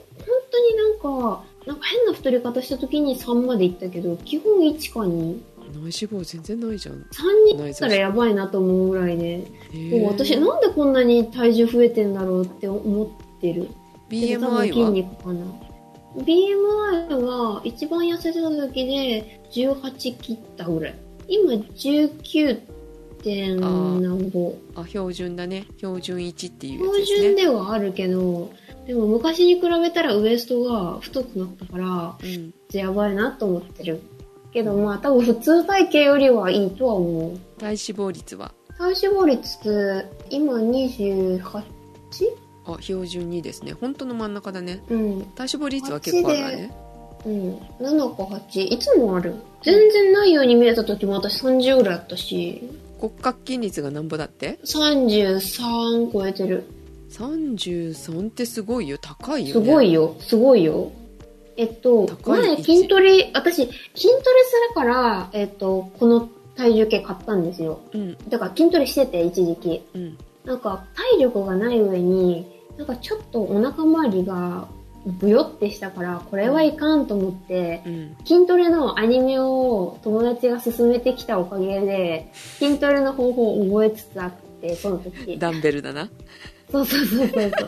[0.52, 5.40] 当になんか、なんか変な太り方した時に3までいったけど、基本1か2。
[5.74, 9.46] 内脂肪全然ないじゃん3になったらやばいなと思うぐらいで、
[10.08, 13.68] 私なんでこんなに体重増えてんだろうって思ってる。
[14.10, 14.90] BMI 筋は？
[14.90, 15.46] 肉かな。
[16.16, 20.96] BMI は一番痩せてた時で18切ったぐらい。
[21.28, 22.62] 今 19.
[24.76, 28.52] あ標準だね標準1っていうやつ標準ですねではあるけど、
[28.86, 34.02] でも昔に比べたらウエストが太くなったから、うんやばいなと思ってる。
[34.54, 37.40] けどまあ多分普通体型よりはいいとは思う。
[37.60, 38.52] 体脂肪率は？
[38.78, 41.42] 体脂肪率今 28?
[42.66, 45.22] あ標準2ですね本当の真ん中だねうん。
[45.36, 46.72] 体脂肪率は結構あるわね
[47.26, 47.56] うん。
[47.80, 48.62] 7か8。
[48.62, 49.36] いつもある。
[49.64, 56.64] 全然ないように見えた時も私30ぐらいあったし、骨格筋率がなんぼだって？33超えてる。
[57.10, 60.16] 33ってすごいよ高いよすねごいよ。
[60.20, 60.92] すごいよ。
[61.56, 64.12] えっと、前筋トレ、私、筋トレす
[64.70, 67.80] るから、えっと、この体重計買ったんですよ。
[67.94, 69.84] うんだから筋トレしてて、一時期。
[69.94, 74.70] うんなんか、体力がない上に、なんかちょっとお腹周りが、
[75.08, 84.32] ブヨってしたから、これはいかんと思って、うん筋トレのアニメを友達が勧めてきたおかげで、筋トレの方法を覚えつつあっ
[84.62, 85.40] て、その時。
[85.40, 86.10] ダンベルだな
[86.70, 87.66] そうそうそうそうそ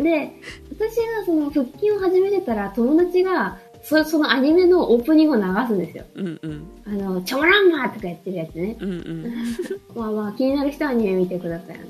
[0.00, 0.02] う。
[0.02, 0.30] で、
[0.70, 6.04] 私がその腹筋を始めてたら、友達が、そそのアニメのオープニングを流すんですよ。
[6.16, 8.76] うんうんあの、チョモランマーとかやってるやつね。
[8.80, 9.34] うんうん
[9.94, 11.76] まあまあ、気になる人はアニメ見てください。
[11.76, 11.86] あの、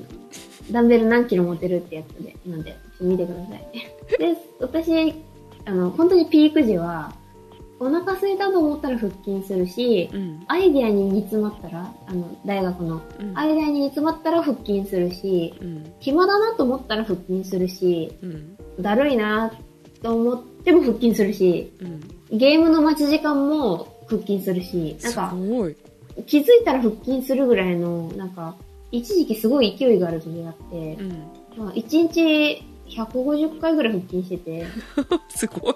[0.71, 4.19] ダンベル何キロ持てるってやつで、なんで、見てください。
[4.19, 5.13] で、私、
[5.65, 7.13] あの、本当にピーク時は、
[7.79, 10.43] お腹空いたと思ったら腹筋するし、うん。
[10.47, 13.37] アイデアに煮詰まったら、あの、大学の、うん。
[13.37, 15.93] アイデアに煮詰まったら腹筋するし、うん。
[15.99, 18.57] 暇だなと思ったら腹筋するし、うん。
[18.81, 19.51] だるいなっ
[20.01, 22.37] と思っても腹筋するし、うん。
[22.37, 25.33] ゲームの待ち時間も腹筋するし、なんすか、
[26.25, 28.55] 気づいたら腹筋するぐらいの、なんか、
[28.91, 31.09] 一時期すごい勢いがある時があってう、ん。
[31.57, 34.65] まあ、1日150回ぐらい腹筋してて、
[35.29, 35.75] すごい。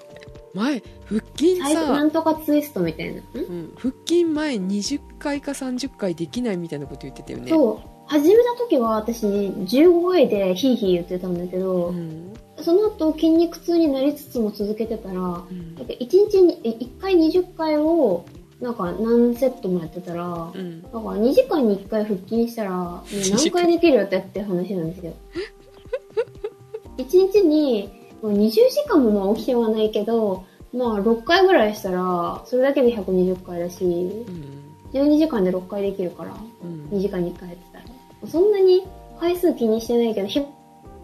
[0.54, 3.20] 前腹筋最なさ、んとかツイストみたいな。
[3.20, 3.24] ん？
[3.34, 7.48] うん、腹筋前20回か30回できないみたいなこと言ってたよね。
[7.48, 7.92] そう。
[8.06, 12.34] 始めた時は私15回でヒーヒー言ってたんだけど、うん。
[12.60, 18.24] その後筋肉痛になりつつも続けてたら、なんかうん1日に、え1回20回を、
[18.60, 20.82] なんか何セットもやってたら、うん。
[20.82, 23.02] だから2時間に1回腹筋したら、
[23.32, 25.14] 何回できるよってって話なんですよ。
[26.98, 27.90] 1日に
[28.22, 34.62] もう20時間もまあ起きてはないけど、まあ6回ぐらいしたら、それだけで120回だし、うん。
[34.92, 36.88] 12時間で6回できるから、うん。
[36.96, 37.84] 2時間に1回やってたら。
[38.28, 38.86] そんなに
[39.18, 40.46] 回数気にしてないけど、暇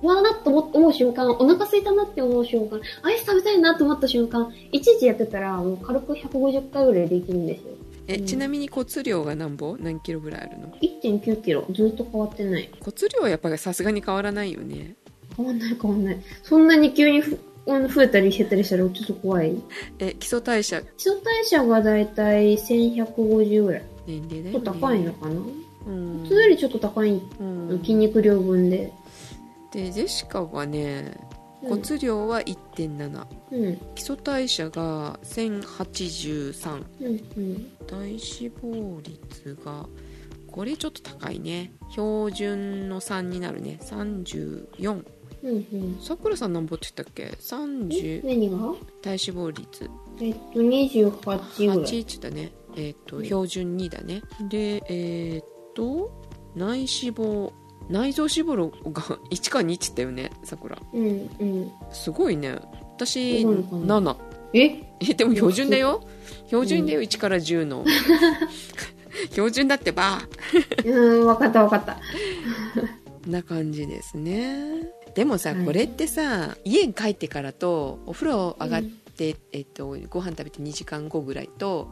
[0.02, 7.72] だなと思思う瞬間、お腹空いたなって思う瞬間、アイス食べたいなと思った瞬間、いちいちやってたら、もう軽く150回ぐらいできるんですよ。
[7.72, 7.78] うん。
[8.06, 12.70] えちなみに骨量が何歩何キロぐらいあるの？1.9キロ、ずっと変わってない。
[12.80, 14.94] 骨量はやっぱりさすがに変わらないよね
[15.38, 16.18] 変わんない変わんない。
[16.42, 19.56] そんなに急にふ増えたり減ったりしたらちょっと怖い。
[20.00, 23.82] え基礎代謝基礎代謝がだいたい1150ぐらい。
[24.06, 25.32] 年齢だちょっとよね高いのかな、
[25.86, 27.10] うん普通よりちょっと高い
[27.40, 28.92] うん筋肉量分で。
[29.72, 31.16] でジェシカはね
[31.62, 33.76] うん骨量は1.7、うん。
[33.94, 37.06] 基礎代謝が1083うん。
[37.06, 37.72] うん。
[37.86, 39.86] 体脂肪率が
[40.50, 45.04] これちょっと高いね標準の3になるね34
[45.42, 45.66] うん。
[45.72, 45.98] うん。
[46.00, 48.56] さくらさん何歩って言ったっけ？30何が？
[49.02, 49.90] 体脂肪率。
[50.20, 52.00] えっと、28ぐら8い。
[52.00, 52.52] って言ったね。
[52.76, 53.24] えっ、とうん。
[53.24, 54.22] 標準2だね。
[54.48, 56.10] でえっ、と
[56.54, 57.52] 内脂肪
[57.88, 60.78] 内臓脂肪が 1か2って言ったよねさくら。
[60.92, 61.30] うん。
[61.38, 61.72] うん。
[61.90, 62.58] すごいね。
[62.96, 64.16] 私すごいかな？7
[64.54, 64.60] え？
[65.00, 66.02] えでも標準だよ。
[66.46, 67.84] 標準だよ1から10の。
[69.32, 70.20] 標準だってば。
[70.84, 71.98] うん、わかったわかった。
[73.26, 81.90] な感じですねでもさ、はいこれってさ家に帰ってからとお風呂上がって、えっと、ご飯食べて2時間後ぐらいと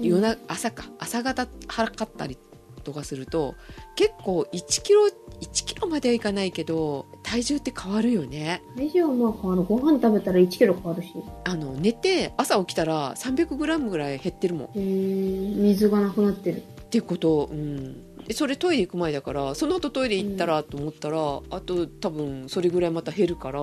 [0.00, 2.36] 夜な朝か朝方測ったり
[2.82, 3.54] とかすると
[3.96, 9.62] 結構1キロ1キロまではいかないけど体重って変わるよね体重はまあ変わる。
[9.64, 11.08] ご飯食べたら1キロ変わるし。
[11.44, 16.58] あの寝て朝起きたら 300g ぐらい減ってるもんへー水がなくなってる。
[16.58, 16.60] っ
[16.94, 23.60] てこと、うん、でそれトイレ行く前だからその後トイレ行ったらと思ったら、あと多分それぐらいまた減るから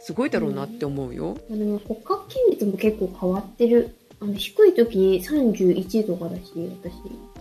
[0.00, 3.96] すごいだろうなって思うよ、あでも骨格筋率も結構変わってる。
[4.20, 6.92] あの低い時31とかだし、私。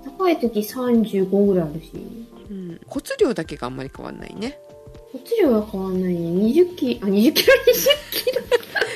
[0.03, 1.91] 高い時35ぐらいあるし。
[2.49, 4.57] うん、骨量だけがあんまり変わんないね
[5.11, 6.19] 骨量は変わんないね。
[6.21, 7.53] 20キロ、あ、20キロ、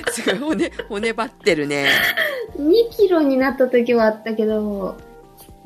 [0.08, 1.90] 20 すごい骨骨張ってるね
[2.58, 4.96] 2キロになった時はあったけど、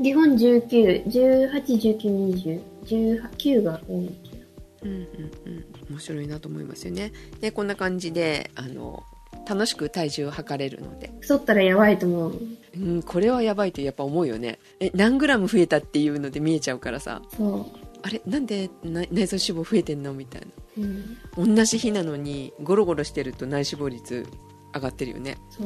[0.02, 2.00] 基本19、18、19、
[2.34, 4.40] 20、19が多いけど。
[4.84, 4.98] うんうん
[5.46, 9.04] うん面白いなと思いますよねでこんな感じであの
[9.48, 12.40] 楽しく体重を測れるので、太ったらやばいと思う。
[12.76, 17.68] うん、これはやばいとやっぱ思うよねえ何グラム増えたっていうので見えちゃうからさそ
[18.04, 20.48] あれなんでな内臓脂肪増えてんのみたいな
[20.78, 21.42] う。
[21.42, 21.56] うん。
[21.56, 24.28] 同じ日なのにゴロゴロしてると内脂肪率
[24.74, 25.64] 上がってるよねそ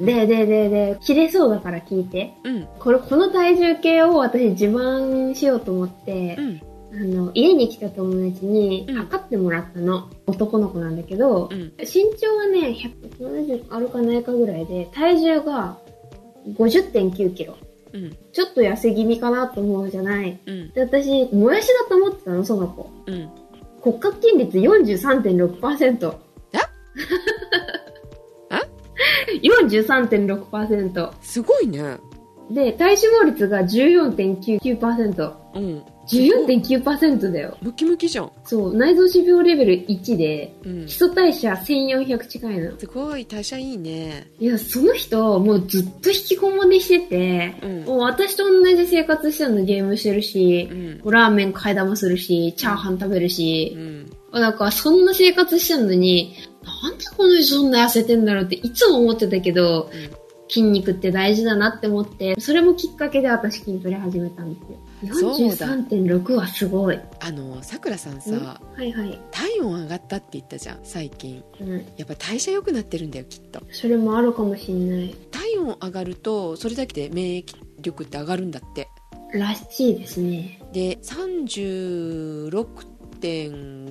[0.00, 0.04] う。
[0.04, 2.34] で、で、で、で、切れそうだから聞いて。
[2.44, 10.08] うんこれ、この体重計を私自慢しようと思ってう、んあの、家に来た友達にうん測ってもらったの。
[10.26, 12.74] 男の子なんだけど、うん身長はね、
[13.20, 15.76] 170あるかないかぐらいで、体重が
[16.56, 17.54] 50.9キロ。
[17.92, 20.38] うんちょっと痩せ気味かなと思うじゃない。
[20.46, 22.90] うんで、私、もやしだと思ってたの、その子。
[23.06, 23.28] うん
[23.80, 26.08] 骨格筋率43.6%。
[26.08, 26.14] あ
[26.54, 27.77] あ
[29.42, 31.12] ?43.6%。
[31.20, 31.98] すごいね。
[32.50, 35.32] で、体脂肪率が14.99%。
[35.54, 35.82] うん。
[36.08, 37.58] 14.9%だよ。
[37.60, 40.86] ムキムキじゃん、そう、内臓脂肪レベル1で、うん。
[40.86, 42.78] 基、礎代謝1400近いの。
[42.78, 43.26] すごい。
[43.26, 44.26] 代謝いいね。
[44.40, 47.84] いや、その人、もうずっと引きこもりしてて、うん。
[47.84, 51.12] もう私と同じ生活してるのゲームしてるしう、ん。
[51.12, 54.10] ラーメン買い玉するし、チャーハン食べるうし、ん。
[54.32, 56.34] なんかそんな生活してるのに、
[56.64, 59.90] なんでこの人そんな痩せてんだろうっていつも思ってたけど、
[60.48, 64.78] 筋肉って大事だなって思って、それもきっかけで私筋トレ始めたんですよ。
[65.14, 66.98] そうだ43.6はすごい。
[67.20, 69.20] あのさくらさんんさはいはい。
[69.30, 71.86] 体温上がったって言ったじゃん最近うん。
[71.96, 75.14] やっぱ代謝良くなってるんだよきっとそれもあるかもしんない。
[75.30, 78.88] 体温上がるとそれだけで免疫力って上がるんだって
[79.32, 80.60] らしいですね。
[80.72, 80.98] で
[83.20, 83.90] 36.5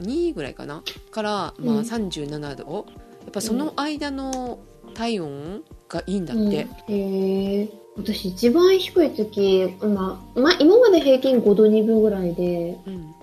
[0.00, 0.82] ？2ぐらいかな？
[1.10, 1.78] から、まあ、うん。
[1.80, 2.86] 37度。
[3.28, 4.58] っぱその間の
[4.94, 6.50] 体温がいいんだって、うん、
[6.94, 13.14] へえ私一番低い時、まあ、まあ、今まで平均5度2分ぐらいで、うん。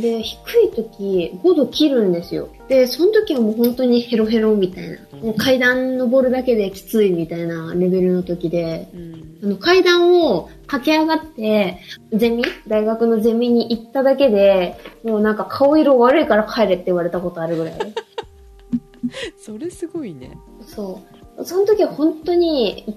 [0.00, 2.48] で、低い時5度切るんですよ。
[2.68, 4.98] で、その時はもう本当にヘロヘロみたいな。
[5.22, 11.80] もう階段登るだけできついみたいなレベルの時で、うんあの階段を駆け上がって、
[12.12, 17.74] ゼミ大学のゼミに行っただけで、もうなんか顔色悪いから帰れって言われたことあるぐらい。
[19.38, 20.36] それすごいね
[20.66, 21.00] そ
[21.38, 21.44] う。
[21.44, 22.92] その時は本当に、1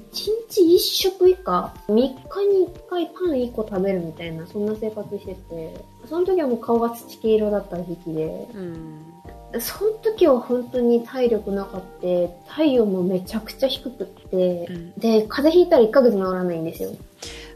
[0.49, 9.10] 日1食以下、3日に1回パン1個食べるみたいな、そんな生活してて、その時はもう顔が土系色だった時期で、うん
[9.59, 14.93] その時は本当に体力なかって、体温もめちゃくちゃ低くって、うん。
[14.93, 16.91] で、風邪ひいたら1ヶ月治らないんですよ。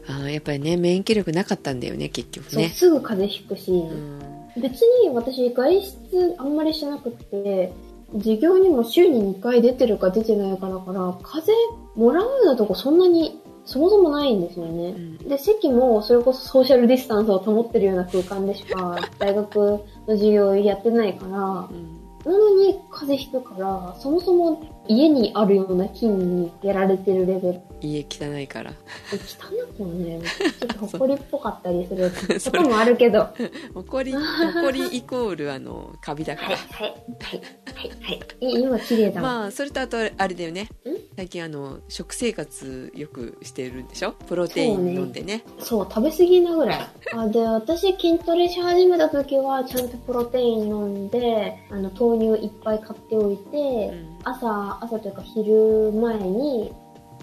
[0.08, 4.20] あーやっぱりね免疫力なかったんだよね結局そう、ねすぐ風邪ひくし、うん。
[4.60, 7.72] 別に私外出あんまりしなくって、
[8.14, 14.88] 授業にも週に2回出てるか出てないかだから、風邪もらうようなとこそんなにそもそもないんですよね。
[14.90, 21.96] うんで、席もそれこそソーシャルディスタンスを保ってるような空間でしか 大学の授業やってないから、うん
[22.26, 27.60] なのに風邪ひくから、そもそも家にあるような菌にやられてるレベル。
[27.80, 28.70] 家汚いから。
[29.12, 30.20] 汚くもね、
[30.60, 32.10] ちょっと埃っぽかったりする。
[32.50, 33.18] こともあるけど。
[33.20, 34.18] はい、ほこりほ
[34.62, 38.20] こりイコールあのカビだかはい、らはい、はい、はい。
[38.40, 39.28] い今綺麗だわ。
[39.40, 40.62] まあそれとあとあれだよね。
[40.62, 40.66] ん？
[41.16, 44.12] 最近あの食生活よくしてるんでしょ？
[44.12, 45.42] プロテイン飲んでね。
[45.58, 46.80] そう、食べ過ぎなぐらい。
[47.14, 56.72] あで、私筋トレし始めた時は、ちゃんとプロテイン飲んで、あの、豆乳いっぱい買っておいて、うん朝、朝というか昼前に、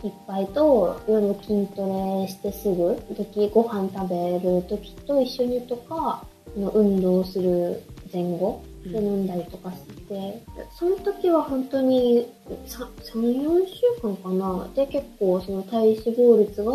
[0.04, 1.86] 一杯と夜筋ト
[2.22, 6.26] レしてすぐ時ご飯食べる時と一緒にとか
[6.56, 7.82] 運動する
[8.14, 9.78] 前後で飲んだりとかし
[10.08, 10.44] て、
[10.78, 12.28] その時は本当に
[12.68, 14.68] 34週間かな？
[14.76, 16.72] で結構その体脂肪率が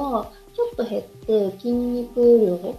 [0.55, 2.76] ちょっと減って筋肉量骨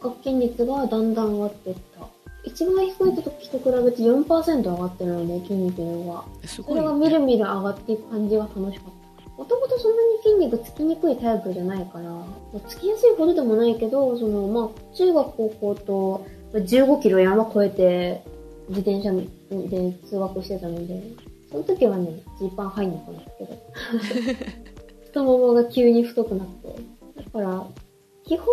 [0.00, 2.06] 格筋率がだんだん上がっていった
[2.44, 9.02] 一番低い時と比べて4%上がってるので筋肉量がそすごいよれがみるねみる上がっていく感じが楽しかった。
[9.38, 12.24] もともとそんなに筋肉つきにくいタイプじゃないから、
[12.68, 18.22] つきやすいほどでもないけど、その、まあ、中学高校と15キロ山越えて
[18.68, 21.02] 自転車で通学してたので、
[21.50, 23.58] その時はね、ジーパン入んなかったけど。
[25.06, 26.68] 太ももが急に太くなって。
[27.16, 27.66] だから、
[28.24, 28.46] 基本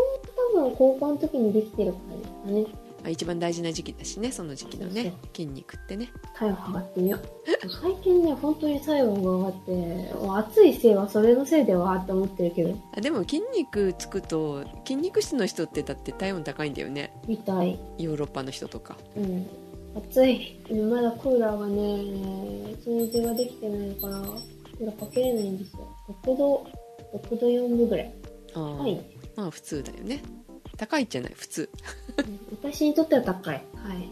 [0.53, 2.78] 多分高校の時にできてるからですかね。
[3.03, 7.21] あ一番大事な時期だしねその時期のね筋肉ってね体温測ってみよう。
[7.81, 10.13] 最近ね、本当に体温が上がって、
[10.47, 17.77] 暑いせいはそれのせいではって思ってるけど、あでも筋肉つくと筋肉質の人ってだって体温高いんだよねみたい。
[17.97, 19.47] ヨーロッパの人とかうん。
[19.97, 20.59] 暑い。
[20.69, 21.81] まだクーラーがね、
[22.85, 24.21] 掃除ができてないから、
[24.77, 25.87] クーラーかけれないんですよ。
[26.23, 26.65] 6度、
[27.15, 28.13] 6度4分ぐらい。
[28.53, 29.19] あーはい。
[29.39, 30.21] まあ普通だよね
[30.77, 31.69] 高いじゃない普通
[32.17, 33.53] うん私にとっては高い。
[33.55, 33.63] はい。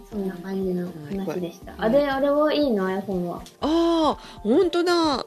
[0.09, 1.71] そんな感じの話でした。
[1.73, 3.41] はいあれ、あれはいいの ?iPhone は。
[3.61, 5.25] ああ本当だ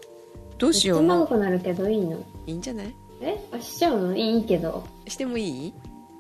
[0.59, 2.19] どうしよう長もくなるけどいいの？
[2.47, 2.95] いいんじゃない？
[3.23, 3.39] え？
[3.53, 4.17] あ、しちゃうの？
[4.17, 4.85] いいけど。
[5.07, 5.73] してもいい？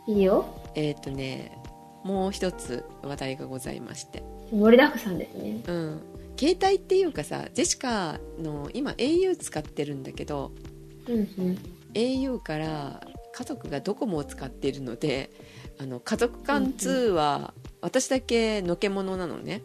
[0.06, 0.44] いいよ。
[0.74, 1.58] えっ、とね
[2.04, 4.22] もう一つ話題がございまして
[4.52, 5.62] 盛りだくさんですね。
[5.66, 6.00] うん
[6.38, 10.52] 携帯っていうかさジェシカの今 au 使ってるんだけど
[11.06, 11.58] うんうん。
[11.92, 13.00] au から
[13.34, 15.30] 家族がドコモを使っているので
[15.80, 19.62] あの家族間通話、私だけのけものなのね。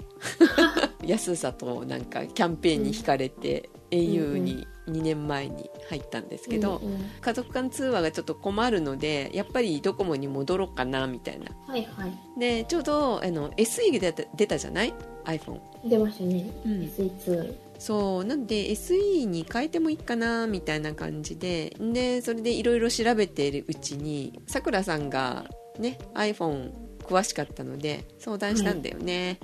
[1.05, 6.99] 安さとなんかキャンペーンに引かれて、au に2年前に入ったんですけど、うんうん。
[7.19, 11.47] 家族間通話がちょっと困るのでやっぱりドコモに戻ろうかなみたいな。
[11.67, 12.39] はいはい。
[12.39, 14.93] でちょうどあの SE が出た出たじゃない
[15.25, 16.49] ？iPhone 出ましたね。
[16.65, 16.71] うん。
[16.83, 17.55] SE2。
[17.77, 18.23] そう。
[18.23, 21.75] なんで SE に変えてもいいかなみたいな感じで。
[21.77, 25.45] でそれでいろいろ調べているうちにさくらさんが
[25.79, 26.71] ね iPhone
[27.05, 29.39] 詳しかったので相談したんだよね、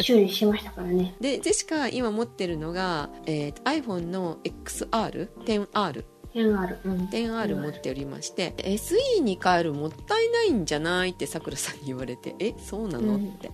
[0.00, 1.14] 修理しましたからね。
[1.20, 6.04] でジェシカ今持ってるのが、えー iPhone の XR10R
[6.34, 6.76] 10R。
[6.84, 7.06] うん。
[7.06, 13.28] 10R 持っておりまして、SE に変えるもったいないんじゃないってさくらさんに言われてえそうなの、うん。
[13.28, 13.50] って。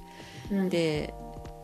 [0.51, 1.13] うん、で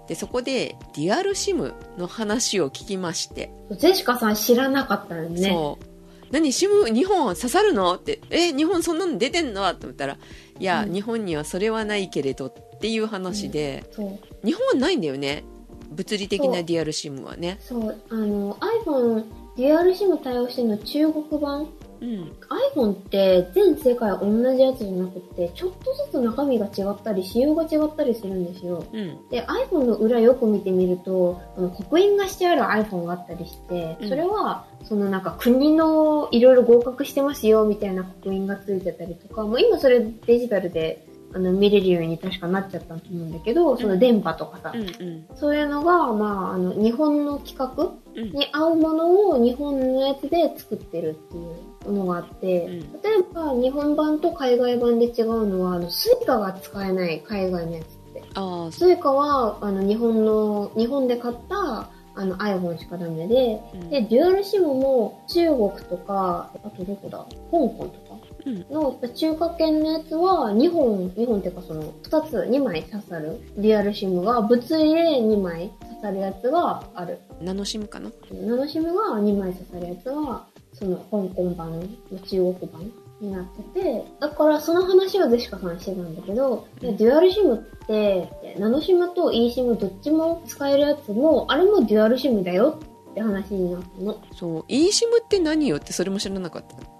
[0.08, 3.50] でそこでデュアル SIM の話を聞きまして。
[3.72, 5.48] ジェシカさん知らなかったのね。
[5.48, 5.95] そう
[6.30, 7.94] 何 SIM 日本刺さるの？
[7.94, 9.62] ってえ日本そんなの出てんの？
[9.74, 10.18] と思ったら
[10.58, 10.92] いや、うん。
[10.92, 14.18] 日本にはそれはないけれどっていう話で、そう。
[14.46, 15.44] 日本はないんだよね？
[15.90, 16.52] 物理的そう。
[16.52, 17.58] なデュアル SIM はね。
[17.60, 18.02] そう。
[18.10, 18.54] あの、
[18.84, 19.24] iPhone、
[19.56, 21.64] デュアル SIM 対応してるの中国版？
[21.64, 21.70] ど、
[22.00, 22.32] うん。
[22.74, 28.84] iPhone って全世界同じやつじゃなくて、ちょっとずつ中身が違ったり、仕様が違ったりするんですよ。
[28.92, 29.28] うん。
[29.30, 45.26] で、iPhone の裏よく見てみると、あの刻印がしてある iPhone があったりしてうん、それは、そのなんか国のいろいろ合格してますよみたいな刻印がついてたりとか、もう今それデジタルであの見れるように確かなっちゃったと思うんだけど、その電波とかさ、うんうん。
[45.36, 48.32] そういうのが、まあ、あの、日本の規格うん。
[48.32, 51.56] に合うものを日本のやつで作ってるっていう
[51.92, 52.80] のがあって、うん。
[52.80, 58.22] 例えば日本版と海外版で違うのは、あの、 Suica が使えない海外のやつって。
[58.34, 63.90] ああ Suica は、あの、日本の、日本で買った、あの iPhone しかダメで、うん。
[63.90, 67.18] で、デュアルシムも中国とか、あとどこだ？
[67.18, 68.16] 香港とか？
[68.46, 68.66] うん。
[68.70, 77.18] の中華圏のやつは2本、2本っていうかその2つ、2枚刺さるデュアルシムが物理で2枚刺さるやつがある。
[77.42, 78.10] ナノシムかな？
[78.32, 80.46] ナノシムが2枚刺さるやつは、
[80.78, 92.78] その香港版の中国版になってて、だからその話をゼシカさんしてたんだけど、でデュアルシムって、ナノシムと e シムどっちも使えるやつも、あれもデュアルシムだよ
[93.10, 94.22] って話になったの。
[94.34, 94.64] そう。
[94.68, 96.96] eSIM って何よってそれも知らなかった。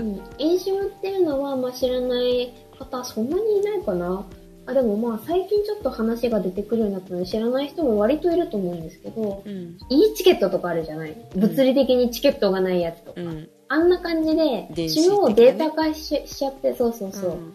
[0.00, 4.24] うん、インシムっていうのは、まあ、知らない方そんなにいないかな
[4.66, 9.78] あでもまあ最近ちょっと話が出てくるようになったので知らない人も割といると思うんですけどうん。
[9.88, 11.16] e チケットとかあるじゃない？
[11.36, 13.48] 物理的にチケットがないやつとか、うん。
[13.68, 15.18] あんな感じで電子的なね。
[15.18, 17.52] SIM をデータ化ししちゃってそうそうそう、うん。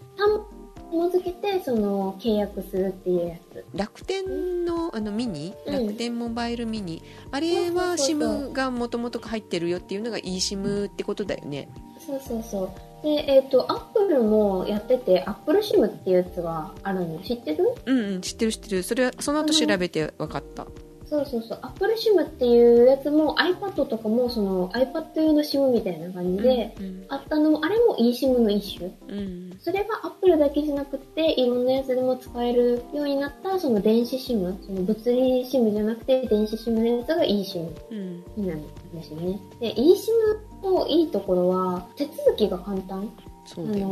[0.91, 3.65] 紐付けてその契約するっていうやつ。
[3.73, 5.87] 楽天のあのミニ、うん。
[5.87, 7.01] 楽天モバイルミニ？
[7.31, 11.69] あれは SIM がもともと入ってるよっていうのが eSIM ってことだよね。
[11.99, 12.69] そうそうそう
[13.03, 17.19] でえっ、とアップルもやっててアップルシムっていうやつがあるの？
[17.19, 17.73] 知ってる？
[17.85, 18.83] うんうん知ってる知ってる。
[18.83, 20.67] それはその後調べて分かった。
[21.11, 28.89] そうそうそう、Apple SIM っていうやつも iPad とかもその iPad 用の SIM みたいな感じで、うんあったのも、あれも eSIM の一種。
[29.09, 39.37] うんそれが Apple だけじゃなくて、いろんなやつでも使えるようになった、その電子 SIM、その物理 SIM じゃなくて電子 SIM のやつが eSIM うんになるんですよね。
[39.59, 43.11] で、eSIM のいいところは、手続きが簡単。
[43.45, 43.89] そあうだよ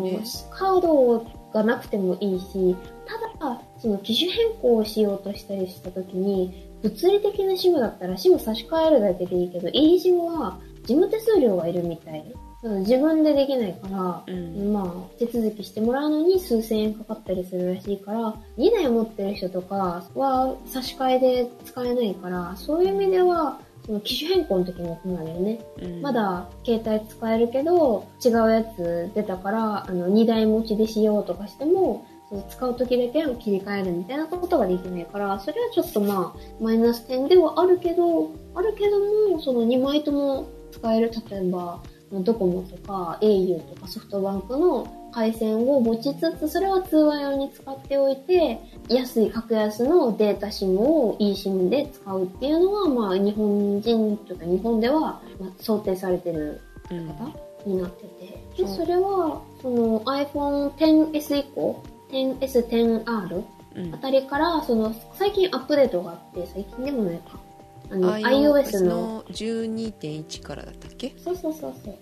[0.52, 12.34] カードがなくてもいいし、ただ、その機種変更をしようとしたりしたときに、物理的な SIM だったら SIM 差し替えるだけでいいけど、eSIM は事務手数料がいるみたい。
[12.62, 25.60] 自分でできないから、うんまあ、手続きしてもらうのに数千円かかったりするらしいから、2台持ってる人とかは差し替えで使えないから、そういう意味では、その機種変更の時も困るよね。
[25.82, 39.00] うんまだ携帯使えるけど、違うやつ出たから、あの、2台持ちでしようとかしても、その使う時だけを切り替えるみたいなことができないから、それはちょっとまあ、マイナス点ではあるけど、あるけど
[39.32, 48.60] も、その2枚とも使える、例えば、ドコモとか au とかソフトバンクの回線を持ちつつ、それは通話用に使っておいて、
[48.90, 56.62] 安い、格安のデータ SIM を eSIM で使うっていうのは、まあ、日本人とか日本ではまあ想定されてる
[56.92, 57.32] うん方
[57.66, 58.44] になってて。
[58.58, 63.44] で、そうそれは、その iPhone XS 以降、10S、10R
[63.76, 67.40] うんあたりから、その、最近アップデートがあって、最近でもないか。
[67.92, 71.16] あの、iOS の、の12.1からだったっけ？
[71.24, 71.96] そうそうそうそう。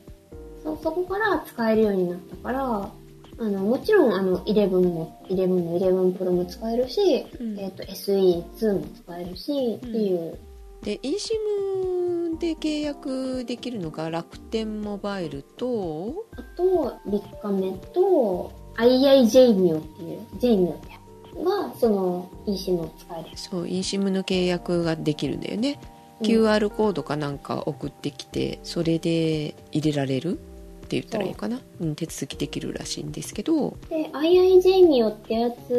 [0.64, 2.92] そ、そこから使えるようになったから、
[3.40, 10.40] あの、もちろん、あの、11も、11も11 Pro も使えるし、うんえっ、と、SE2 も使えるし、っていう。
[10.84, 20.98] で eSIM で契約できるのが楽天モバイルとあと、ビッカメと、IIJMIO っていう、JMIO ってや
[21.32, 23.30] つが、その eSIM を使える。
[23.36, 25.80] そう eSIM の契約ができるんだよね、
[26.22, 26.28] うん。
[26.28, 30.40] QR コードかなんか送ってきてそれで入れられる
[30.88, 33.78] って言ったらいいかな、うん、手続きできるらしいんですけど。
[33.90, 35.74] で、IIJMIO ってやつ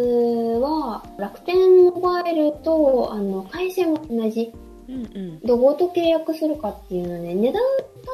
[0.61, 4.53] は、楽天モバイルと、あの、回線も同じ。
[4.89, 5.41] うんうん。
[5.41, 7.63] どこと契約するかっていうのね、値段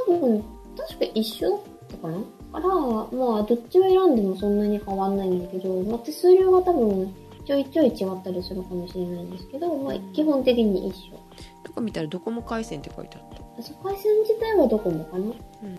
[0.07, 0.45] 多分、
[0.77, 2.19] 確か一緒だったかな？
[2.61, 7.15] から、まあ、どっちを選んでもそんなに変わんないんだけど、まあ、手数料が多分、
[7.47, 11.19] ちょいちょい違ったりするかもしれないんですけど、まあ、基本的に一緒。
[11.65, 13.75] とか見たらドコモ回線って書いてあった？
[13.83, 15.27] 回線自体はドコモかな、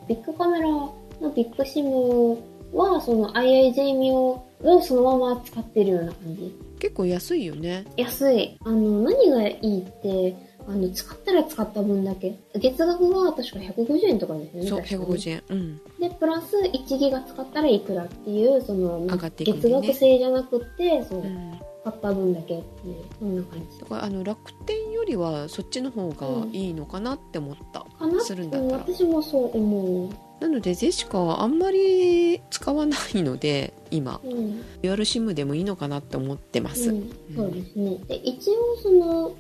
[0.07, 0.93] ビッグカメラの
[1.35, 2.37] ビッグシム
[2.73, 6.55] は、その IIJMIO をそのまま使ってるような感じ。
[6.79, 8.57] 結構安いよね安い。
[8.63, 10.35] あの、何がいいって、
[10.67, 12.37] あの、使ったら使った分だけ。
[12.55, 14.69] 月額が確か150円とかですよね。
[14.69, 23.79] そう確かに150円うんで、プラス1ギガ使ったらいくらっていう、その、上がっていくね月額制じゃなくって、そう、うん買った分だけっていう、そんな感じ。
[23.79, 30.09] だからあの楽天よりはそっちの方がいいのかなって思った、かなするんだったらうん私もそう思う。
[30.41, 34.61] なのでジェシカはあんまり使わないので今うん。
[34.81, 37.97] デュアルシムでもいいのかなって思ってます、うん、そうですね。
[38.07, 39.35] で、一応その、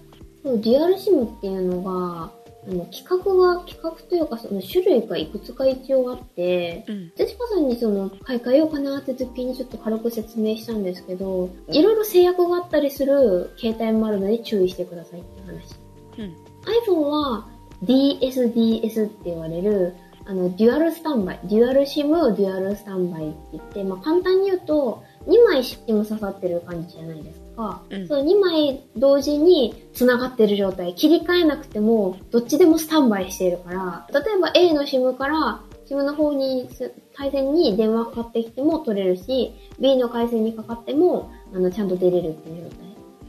[0.57, 2.31] デュアルシムっていうのが、
[2.67, 15.75] あの、規格が、規格というかその種類がいくつか一応あって、うんジェシカさんにその、買い替えようかなって時にちょっと軽く説明したんですけど、いろいろ制約があったりする携帯もあるので注意してくださいって話。
[16.19, 16.35] うん
[16.65, 17.47] iPhone は
[17.83, 19.95] DSDS って言われる、
[20.25, 27.44] あの、デュアルスタンバイ、デュアルシム、デュアルスタンバイって言って、まあ、簡単に言うと、2枚 SIM 刺さってる感じじゃないですか。
[27.89, 28.07] うん。
[28.07, 36.67] その2枚同時に繋がってる状態、切り替えなくても、どっちでもスタンバイしているから、例えば A の SIM から SIM の方に、
[37.15, 42.79] 回線に電話かかってきても取れるし、B の回線にかかっても、あの、ちゃんと出れるっていう状態。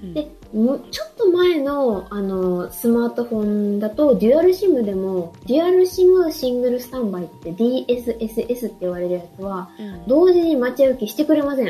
[0.03, 0.15] うん。
[0.15, 3.45] で、むちょっと前の、あの、スマートフォ
[3.77, 10.09] ンだと、デュアルシムでも、デュアルシムシングルスタンバイって DSSS って言われるやつは、うん。
[10.09, 11.67] 同時に待ち受けしてくれません。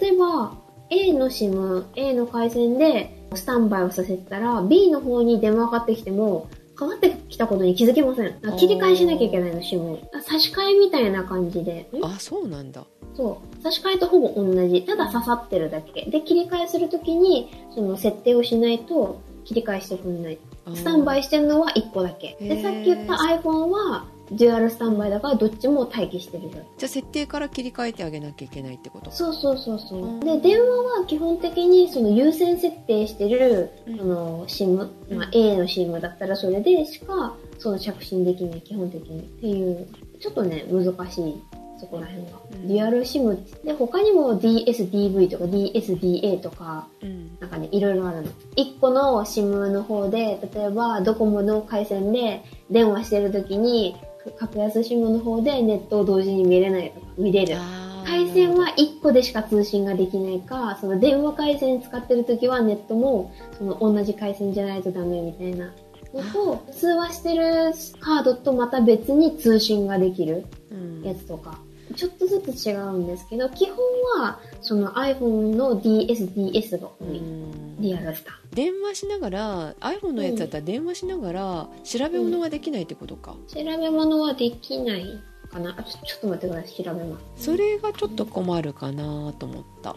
[0.00, 0.54] 例えば、
[0.90, 8.38] A の SIM、A の回線でスタンバイをさせたら、B の方に電話かかってきても、かかってきたことに気づけません。
[8.58, 9.98] 切り替えしなきゃいけないの、SIM を。
[10.22, 11.88] 差し替えみたいな感じで。
[11.92, 12.84] んあそうなんだ
[13.14, 13.62] そう。
[13.62, 14.82] 差し替えとほぼ同じ。
[14.82, 16.04] ただ刺さってるだけ。
[16.10, 20.38] で、切り替えするときに、その設定をしないと切り替えしてくんない。
[20.74, 22.36] スタンバイしてるのは1個だけ。
[22.40, 26.62] で、さっき言った iPhone は、デュアルスタンバイだからどっちも待機してる状態。
[26.78, 29.10] じゃあ設定から切り替えてあげなきゃいけないってこと？
[29.10, 30.06] そうそうそうそうう。
[30.18, 30.66] んで、電話
[31.00, 34.76] は基本的にその優先設定してる、うんその SIM、
[35.14, 39.20] まあ、A の SIM だったらそれでしか、その着信できない、基本的に。
[39.20, 39.88] っていう、
[40.20, 41.42] ちょっとね、難しい、
[41.78, 42.32] そこら辺が。
[42.52, 48.28] うんデュアル SIM で、他にも DSDV とか DSDA とか、うんなんかね、いろいろあるの。
[48.56, 53.94] 1個の SIM の方で、例えばドコモの回線で電話してるときに、
[54.32, 57.56] 格安 SIM の方でネットを同時に見れないとか、見れる。
[58.04, 65.72] 回線は1個でしか通信ができないか、その電話回線使ってるときはネットもその同じ回線じゃないとダメみたいな
[66.14, 71.02] のと、通話してるカードとまた別に通信ができるうん。
[71.02, 71.58] やつとか、
[71.94, 73.76] ちょっとずつ違うんですけど、基本
[74.20, 77.18] はその iPhone の DSDS が多い。
[77.18, 77.76] うん。
[77.78, 85.74] リアルスタ電話しながら iPhone のやつだったら電話しながら調べ物ができないってことか、調べ物はできないかな。
[85.78, 87.44] あちょちょっと待ってください、調べます。
[87.44, 89.96] それがちょっと困るかなと思った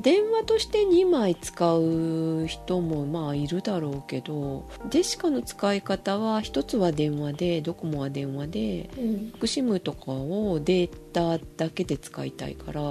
[0.00, 9.30] 電話として2枚使う人もまあいるだろうけどジェシカの使い方は一つは電話でドコモは電話でうん。
[9.32, 12.82] フクシムとかをデータだけで使いたいから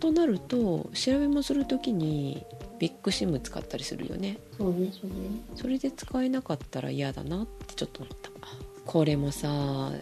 [0.00, 2.44] となると調べもするときに
[2.78, 5.14] ビッグシム使ったりするよねそうね、そうね。
[5.54, 8.30] それで使えなかったら嫌だなってちょっと思った
[8.84, 9.92] これもさ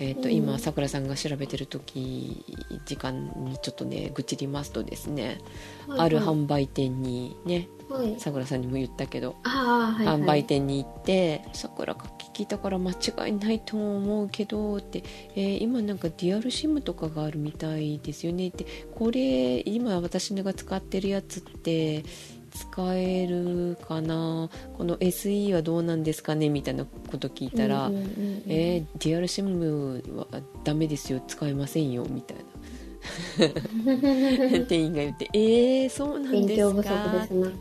[0.00, 2.44] えーとうん今さくらさんが調べてる時
[2.86, 5.40] 時間にちょっとね愚痴りますとですね、
[5.86, 8.20] はいある販売店にねはい。
[8.20, 10.16] さくらさんにも言ったけど、はい、はい。
[10.20, 12.04] 販売店に行って「さくらが
[12.34, 15.02] 聞いたから間違いないと思うけど」って、
[15.34, 22.04] えー今なんかデュアルシムとかがあるみたいですよね」ってこれ今私が使ってるやつって
[22.58, 24.50] 使えるかな？
[24.76, 26.48] この SE はどうなんですかね？
[26.48, 28.42] みたいなこと聞いたら「うんうんうんうん。
[28.48, 30.02] えーデュアルシム
[30.32, 31.20] はダメですよ。
[31.26, 32.44] 使えませんよ」みたいな。
[34.68, 36.82] 店員が言って「えー、そうなんですか?」
[37.22, 37.52] ですな。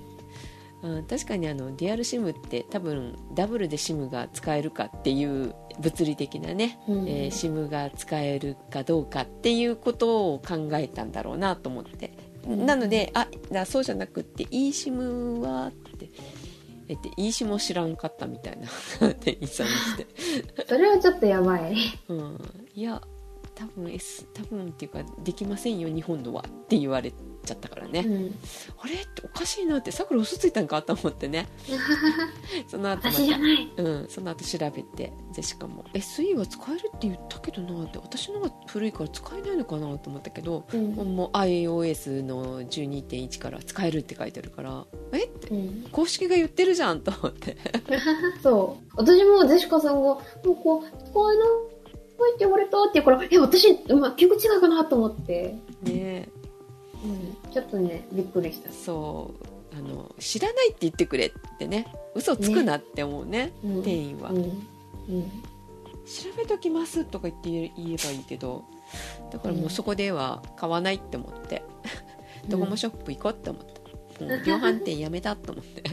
[0.84, 16.10] うん、確かにあのデュアルシムって多分ダブルで SIM が使えるかっていう物理的なね、うんえー SIM が使えるかどうかっていうことを考えたんだろうなと思って、うんなのであだそうじゃなくって eSIM はって
[16.88, 18.68] えって eSIM を知らんかったみたいな
[19.20, 20.08] 店員さんにして、
[20.68, 21.76] それはちょっとやばい。
[22.08, 22.38] うん、
[22.74, 23.02] いや
[23.56, 27.12] 多分 S 多分っていうかできませんよ日本のはって言われ
[27.48, 28.36] ちゃったからね、うん。
[28.80, 28.96] あれ？
[28.96, 31.48] っておかしいなってさくら嘘ついたんかと思ってね
[32.68, 33.74] その後また私じゃない。
[33.78, 40.94] うん、その後調べてジェシカも SE は使えるって言ったけどなって私のが古いから使えないのかなと思ったけど、うん。
[41.16, 45.26] もう iOS の12.1から使えるって書いてあるからえ？
[45.26, 47.58] ってうん、公式が言ってるじゃんと思って
[48.44, 48.88] そう。
[48.98, 55.56] 私もジェシカさんが、もうこう、使えないって言われたって言うから、え、私、まあ、記憶違いかなと思って。
[55.84, 56.28] ね
[57.04, 57.37] うん。
[57.52, 58.72] ちょっとね、びっくりした。
[58.72, 63.84] そうあの知らないって言ってくれってね嘘つくなって思うねうん。
[63.84, 64.38] 店員は、うん。
[64.38, 64.52] うん。
[66.08, 68.64] 調べときますとか言って言えばいいけど
[69.32, 71.64] だからもうそこでは買わないって思って、
[72.48, 75.84] ドコモショップ行こうって思ってもう量販店やめたと思って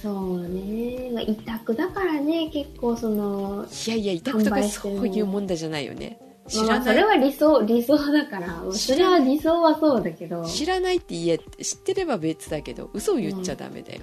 [0.00, 6.18] そうね、まあ、委託だからね結構そのいやいや委託とかそういう問題じゃないよね
[6.50, 10.44] 知まあらない、それは理想理想だからそれは理想はそうだけど。
[10.44, 14.00] 知らないって言え知ってれば別だけど嘘を言っちゃダメだよ、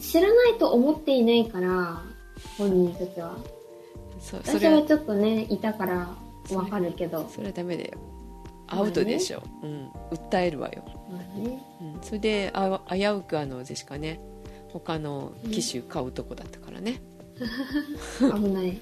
[0.00, 2.02] 知らないと思っていないから
[2.56, 3.36] 本人たちは。
[4.20, 6.08] そうそれは私はちょっとねいたから
[6.52, 7.28] わかるけど。
[7.28, 7.98] それはダメだよ。
[8.68, 11.62] アウトでしょ、うん訴えるわよ、まあね。
[11.80, 14.20] うん、それであ危うくあのジェシカね。
[14.72, 17.00] 他の機種買うとこだったからね、
[18.20, 18.78] 危ない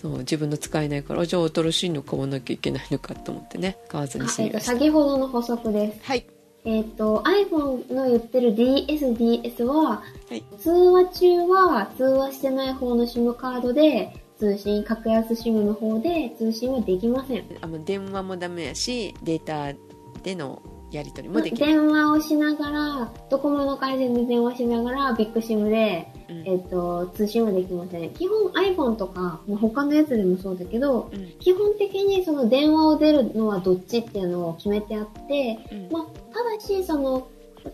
[0.00, 3.76] そう自分の使えないからじゃあ新しいの買わなきゃいけないのかと思ってね。
[3.88, 4.72] 買わずにあえっとしました。
[4.72, 5.98] 先ほどの補足です。
[6.04, 6.24] はい。
[6.64, 10.44] えっ、と iPhone の言ってる DSDS ははい。
[10.60, 17.44] 通話中は通話してない方の SIM カードで通信格安 SIM の方で通信はできません。
[17.60, 19.76] あの電話もダメやしデータ
[20.22, 26.46] でのやり取りもできない、電話をしながらドコモの回線で電話しながらビッグ SIM で、うん。
[26.46, 28.10] えっ、と通信はできません。
[28.10, 31.32] 基本 iPhone とかまあ他のやつでもそうだけどうん。
[31.38, 35.88] 基本的にその電話を出るのはどっちっていうのを決めてあって、うん。
[35.92, 37.28] まあ、ただし、その、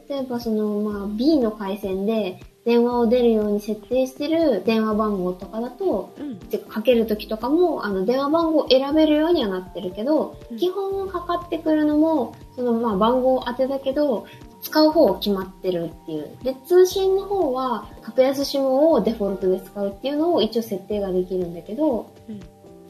[0.09, 6.39] 例えばその、まあ、B の回線で電話を出るように設定してる電話番号とかだと、うん。
[6.69, 10.57] かけるときとかも、あの、電話番号を選べるようにはなってるけど、うん。
[10.57, 14.26] 基本かかってくるのも、その、まあ、番号当てだけど、
[14.62, 16.31] 使う方決まってるっていう。
[16.43, 22.40] で、通信の方は、格安 SIM をデフォルトで使うっていうのを一応設定ができるんだけど、うん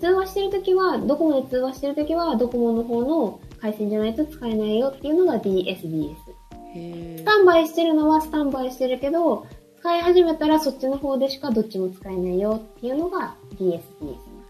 [0.00, 6.14] 通話してるときは、ドコモで通話してるときは、ドコモの方の回線じゃないと使えないよっていうのが DSDS。
[6.74, 9.46] へスタンバイしてるのはスタンバイしてるけど、
[9.78, 13.80] 使い始めたらそっちの方でしかどっちも使えないよっていうのが DSDS。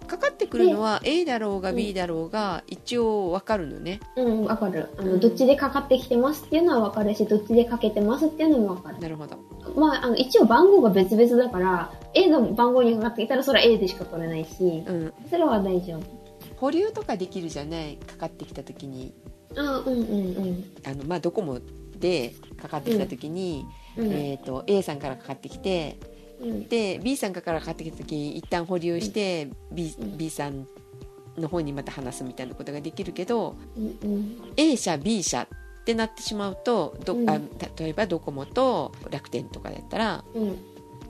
[0.04, 4.00] ーかかってくるのは A だろうが B だろうが一応わかるのね。
[4.16, 4.88] うん、わかる。
[4.98, 5.20] あの、うん。
[5.20, 8.98] どっちでかかってきてますっていうのはわかるし、どっちでかけてますっていうのもわかる。
[8.98, 9.36] なるほど。
[9.76, 15.12] まあ、あの、一応番号が別々だから、A の番号にかかってきたらそれは A でしか取れないし、うん。
[15.30, 16.02] それは大丈夫。
[16.56, 17.96] 保留とかできるじゃない？
[17.96, 19.12] かかってきた時に。
[19.56, 20.02] あうんうんう
[20.50, 20.64] ん。
[20.84, 21.60] あのまあドコモ
[21.98, 23.66] でかかってきた時に、
[23.96, 25.98] うん、えー、と A さんからかかってきて
[26.40, 26.68] うん。
[26.68, 30.66] で B さんからかかってきた時一旦保留して、B, うん B さん
[31.38, 34.52] の方にまた話すみたいなことができるけどうんうん。
[34.56, 37.38] A 社 B 社ってなってしまうとど、うんあ
[37.78, 40.58] 例えばドコモと楽天とかだったらうん。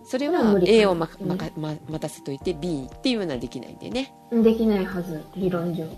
[0.06, 1.36] それは A をまま
[1.88, 5.84] 待たせといて B っていうのはできないんでね、できないはず、理論上。
[5.84, 5.90] うん、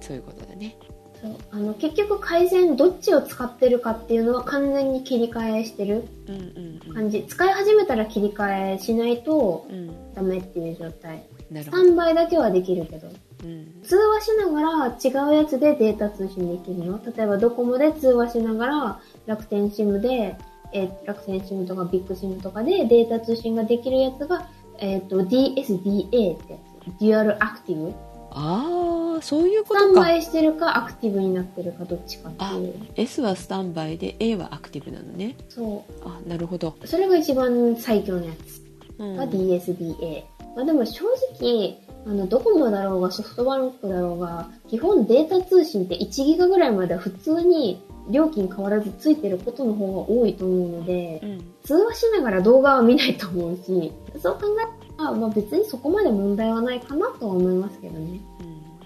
[0.00, 0.74] そういうことだね
[1.22, 1.36] そう。
[1.52, 6.94] あの結局回線どっちを使ってるかっていうのは完全に切り替えしてるうんうんうん。
[6.94, 7.24] 感じ。
[7.28, 10.14] 使い始めたら切り替えしないとうん。
[10.14, 11.24] ダメっていう状態。
[11.50, 13.08] なるほど、スタンバイだけはできるけど。
[13.44, 13.80] うん。
[13.82, 16.98] 通話しながら違うやつでデータ通信できるの？
[17.16, 20.36] 例えばドコモで通話しながら楽天 SIM で、
[20.72, 27.00] えー楽天 SIM とかビッグ SIM とかでデータ通信ができるやつが、えっ、と DSDA ってやつ。
[27.00, 27.92] デュアルアクティブ
[28.34, 32.74] ああそういうこスタンとかバイしてるかアクティブになってるかどっちかっていう。
[32.96, 35.36] S はスタンバイで A はアクティブなのね。
[35.48, 35.92] そう。
[36.04, 38.62] あなるほど、それが一番最強のやつ。
[38.98, 39.16] うん。
[39.16, 40.24] が DSDA。
[40.56, 41.04] まあでも正
[41.40, 51.44] 直、あの、ドコモだろうがソフトバンクだろうが、基本データ通信って1ギガぐらいまでは普通に料金変わらずついてることの方が多いと思うので、うん。
[51.64, 54.46] 通話しながら動画は見ないと思うし、そう考
[54.94, 58.20] えたら、まあ別にそこまで問題はないかなとは思いますけどね。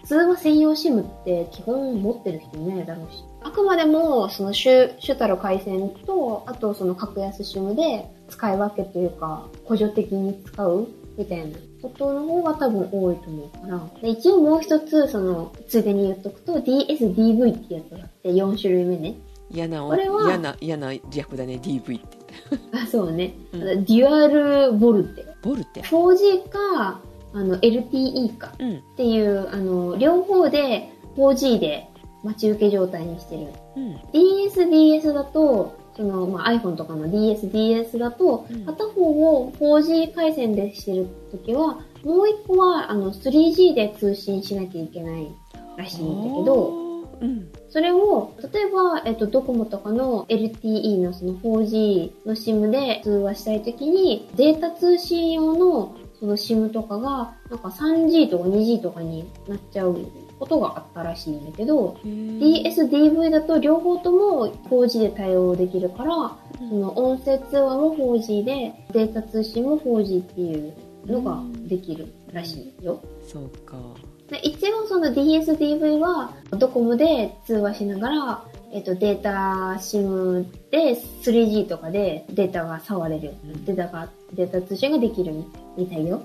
[0.05, 3.25] 通話専用 SIM って基本持ってる人いないだろうし。
[3.43, 10.87] あくまでも、その主、主たる回線と、あとその格安 SIM で使い分けというか、補助的に使う
[11.19, 14.01] みたいなことの方が多分多いと思うから。
[14.01, 19.17] で一応もう一つ、その、ついでに言っとくと、DSDV ってやつがあって、4種類目ね。
[19.51, 22.19] 嫌な嫌な嫌な略だね DV って
[22.73, 23.35] あ、そうね。
[23.53, 25.26] うんデュアルボルテ。
[25.43, 27.01] ボルって、4G か、
[27.33, 28.53] あの、LTE か。
[28.59, 28.77] うん。
[28.77, 31.89] っていう、あの、両方で 4G で
[32.23, 33.49] 待ち受け状態にしてる。
[33.77, 45.29] うん、DSDS だと、その、まあ、iPhone とかの DSDS だとうん、片方を 4G 回線でしてるときは、もう一個は、あの、3G で通信しなきゃいけない
[45.77, 46.87] らしいんだけど、
[47.21, 60.07] うんそれを、例えば、えっと、ドコモとかの LTE のその 4G の SIM で通話したいときに、データ通信用のその SIM とかが、なんか 3G とか 2G とかになっちゃう
[60.39, 66.15] ことがあったらしいんだけど、DSDV だと両方とも 4G で対応できるから、
[66.63, 66.71] うん。
[66.71, 70.73] その音声通話も 4G で、データ通信も 4G っていう
[71.05, 73.03] のができるらしいよ。
[73.31, 73.77] そうか。
[73.77, 74.06] で
[74.43, 83.35] 一応その DSDV はドコモで通話しながら、ええっ、と、データ SIM で 3G とかでデータが触れる。
[83.65, 85.33] データが、データ通信ができる
[85.77, 86.23] みたいよ。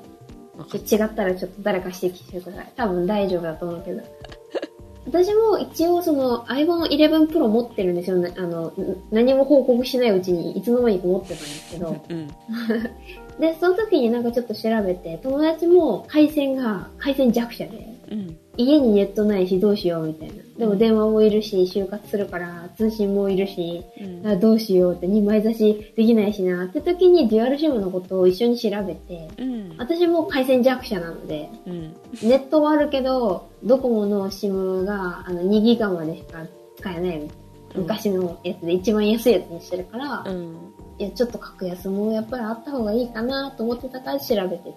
[0.73, 2.73] 違ったらちょっと誰か指摘してください。
[2.75, 4.01] 多分大丈夫だと思うけど。
[5.07, 8.17] 私も一応その iPhone 11 Pro 持ってるんですよ。
[8.37, 8.73] あの、
[9.11, 11.95] 何も報告しないうちにいつの間にか持ってたんですけど。
[12.09, 12.27] うん。
[13.41, 18.37] で、その時になんかちょっと調べて、友達も回線が、回線弱者で、うん。
[18.55, 20.35] 家にネットないしどうしようみたいな。
[20.59, 24.27] でも電話もいるし、就活するから通信もいるし、うん。
[24.27, 29.75] あどうしようって2枚差しできないしなって時にデュアルシムのことを一緒に調べて、うん。
[29.79, 31.95] 私も回線弱者なので、うん。
[32.21, 36.45] ネットはあるけど、ドコモの SIM があの2ギガまでしか
[36.77, 37.41] 使えないみたいな。
[37.73, 40.70] 昔のやつで一番安いやつにしてるから、うん。
[41.01, 44.73] いや、ちょっと格安もやっぱりあった方がいいかなと思ってたから調べてて、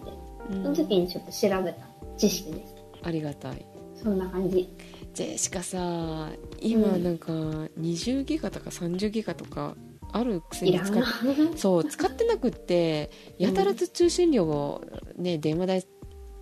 [0.50, 1.86] その時にちょっと調べた
[2.16, 2.74] 知識です。
[3.02, 3.66] ありがたい。
[4.02, 4.66] そんな感じ。
[5.12, 6.30] ジェシカさ、
[6.62, 7.30] 今うんなんか
[7.78, 9.76] 20ギガとか30ギガとか
[10.12, 11.06] あるくせに使っな。
[11.56, 14.82] そう使ってなくってやたらと通信料を
[15.16, 15.86] ね電話代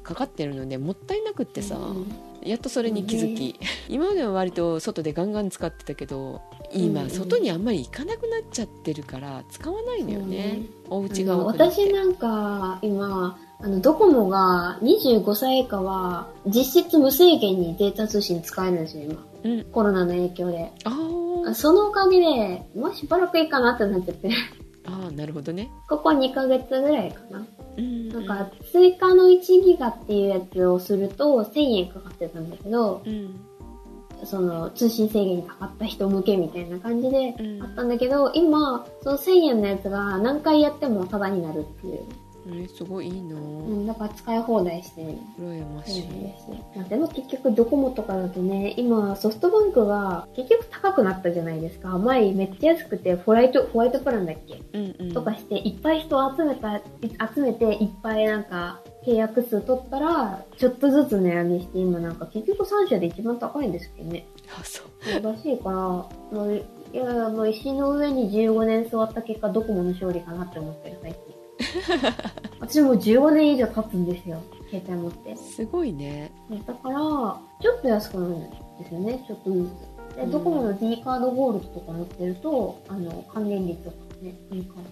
[0.04, 2.06] かかってるのでもったいなくってさ、うん
[2.44, 3.54] やっとそれに気づき、
[3.88, 6.42] 今までは割と外でガンガン使ってたけど
[6.74, 19.24] 今、うん外にあんまり行かなくなっちゃってるから使わないのよね、おあ家が私なんか今、あの、ドコモが25歳以下は実質無制限にデータ通信使えるんですよ、今。
[19.44, 19.64] うん。
[19.64, 20.72] コロナの影響で。
[20.84, 21.54] あー。
[21.54, 24.30] そのおかげで、もうしばらくいいかなってなってて、
[24.84, 25.70] あーなるほどね。
[25.88, 27.46] ここ2ヶ月ぐらいかな。
[27.78, 33.40] うんなんか、追加の1ギガっていうやつをすると1000円かかってたんだけど、うん
[34.24, 42.04] その通信制限にかかった人向けみたいな感じであったんだけど、今、その1000円のやつが何回やってもタダになるっていう。
[42.48, 45.14] えすごいいいな、うん、だから使い放題してる。
[45.38, 46.04] 羨ましい、
[46.76, 51.98] まあでも結局ドコモとかだとね、今ソフトバンクが結局高くなったじゃないですか。
[51.98, 56.80] 前めっちゃ安くてホワイト、ホワイトプランだっけ、うんうん、とかしていっぱい人を集めた、
[57.34, 64.26] 集めていっぱいなんか契約数取ったら、ちょっとずつ値上げして今なんか結局3社で一番高いんですけどね。
[64.58, 71.31] あそうそうらしいから、もういや、もう石の上に15年座った結果ドコモの勝利かなって思ってる最近。
[72.60, 74.40] 私もう15年以上経つんですよ。
[74.70, 75.36] 携帯持って。
[75.36, 76.30] すごいね
[76.66, 76.96] だから、
[77.60, 78.48] ちょっと安くなるんで
[78.88, 79.68] すよね、ちょっとず
[80.12, 80.16] つ。
[80.16, 84.82] で、うんドコモの D カードゴールドとか乗ってると、あの、還元率とかね、いいから。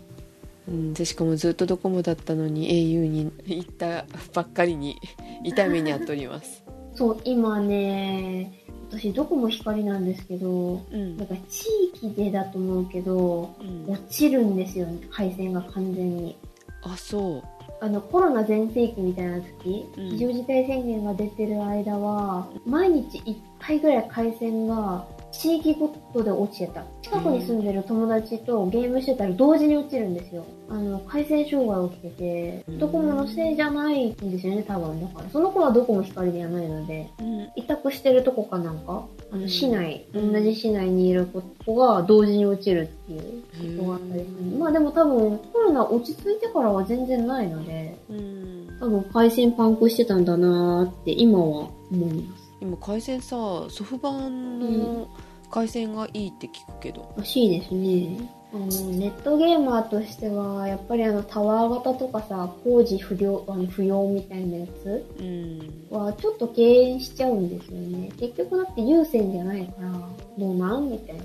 [0.68, 4.97] うん、でしかもずっとドコモだったのに au に行ったばっかりに
[5.42, 6.62] 痛みに遭っております
[6.94, 8.52] そう、今ね、
[8.90, 16.36] 私ドコモ光なんですけど、うんなんか地域でだと思うけど、うん落ちるんですよ、回線が完全に。
[16.82, 26.85] あそうあの、コロナ全盛期みたいな時、うん非常事態宣言が出てる間は、毎日1回ぐらい回線が地域ごとで落ちてた。
[27.01, 30.44] 近くに住んでる友達とゲームしてたら同時に落ちるんですよ。
[30.69, 35.01] あの、回線障害起きててうん、ドコモのせいじゃないんですよね、多分。
[35.01, 41.27] だから、その子はドコモ光ではないので、うん委託してるとこかなんか、あの、うん市内、うん同じ市内にいる
[41.65, 44.59] 子が同時に落ちるっていうことがあったりする。
[44.59, 48.51] まあでも多分、コロナ落ち着いてからは全然ないので、うん
[48.81, 52.51] 多分回線パンクしてたんだなーって今は思います。
[52.62, 53.36] 今回線さ
[53.69, 55.09] ソフバンの
[55.51, 58.40] 回線がいいって聞くけど、らしいですね。
[58.52, 68.10] あの、ネットゲーマーとしては、やっぱりあの、タワー型とかさ、工事不良、あの、不要みたいなやつうんは、ちょっと敬遠しちゃうんですよね。
[68.18, 69.93] 結局だって優先じゃないから、
[70.39, 71.22] どうなんみたいな。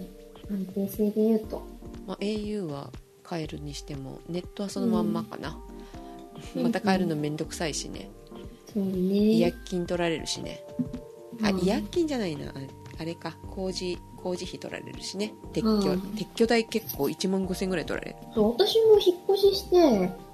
[0.52, 1.64] 安定性で言うと。
[2.06, 2.92] まあ、au は
[3.28, 5.58] 変えるにしてもネットはそのまんまかな、
[6.56, 8.10] うんまた変えるのめんどくさいしね、
[8.72, 8.92] そうね。
[8.92, 10.64] 違約金取られるしね
[11.42, 12.54] あうん違約金じゃないなあ
[13.00, 15.36] あれか工事工事費取られるしね。
[15.54, 16.00] 撤去、うん。
[16.00, 18.18] 撤去代結構1万5000円ぐらい取られる。
[18.34, 19.78] そう、私も引っ越しして、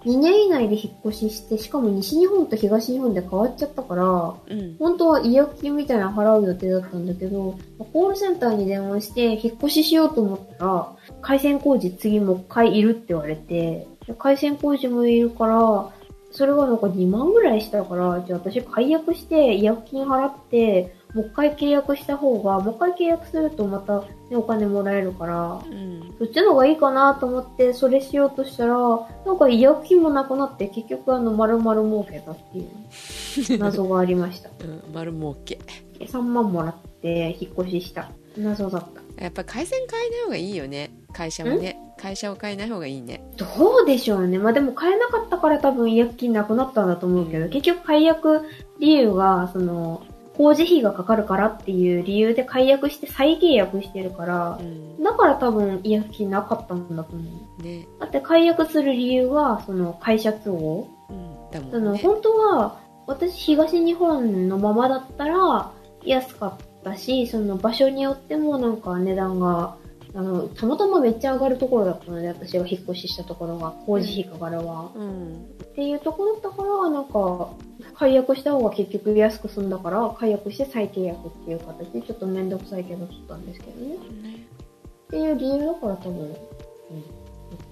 [0.05, 4.77] 2年以内で引っ越しして、しかも西日本と東日本で変わっちゃったから、うん。
[4.79, 7.59] 本当は違約金みたいなの払う予定だったんだけど、
[7.91, 15.91] コールセンターに電話して引っ越ししようと思ったら、回線工事次もう一回いるって言われて、で回線工事もいるから、
[16.31, 24.07] それがなんか2万ぐらいしたから、じゃあ私解約して違約金払って、もう一回契約した方が、もう一回契約するとまた、ね、
[24.37, 28.77] お金もらえるから、うんそっちの方がいいかなと思って、それしようとしたら、
[29.25, 32.67] なんか違約金もなくなって、結局あの、丸々儲けたっていう
[33.59, 34.49] 謎がありました。
[34.49, 35.59] うん丸儲け
[35.99, 38.11] 3万もらって引っ越しした。
[38.37, 38.81] 謎だっ
[39.17, 39.23] た。
[39.23, 43.45] やっぱ回線変えない方がいいよね会社もね会社を変えない方がいいねど
[43.83, 44.39] うでしょうね。
[44.39, 48.41] まあでも買えなかったから多分違約金なくなったんだと思うけど、結局解約
[48.79, 50.03] 理由が、その、
[50.37, 57.23] 工事費がかかるからっていう理由で解約して再契約してるからう、んだから多分違約金なかったんだと思
[57.59, 57.63] う。
[57.63, 60.87] ねだって解約する理由は、その会社都合。
[61.09, 65.71] うんだその、もんね本当は、私東日本のままだったら
[66.05, 69.75] 安かったし、その場所によってもなんか値段が、
[70.13, 74.91] あの、たまたまめっちゃ上がるところだったので、私が引っ越ししたところが、工事費かかるわ。
[74.95, 77.49] うんっていうところだったから、なんか、
[77.95, 83.87] 解約した方が結局安く済んだから、解約して再契約っていう形で、ちょっとめんどくさいけど取ったんですけどね。
[83.89, 86.35] ねっていう理由だから多分、うん、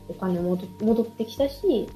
[0.07, 1.89] お金戻戻ってきたし、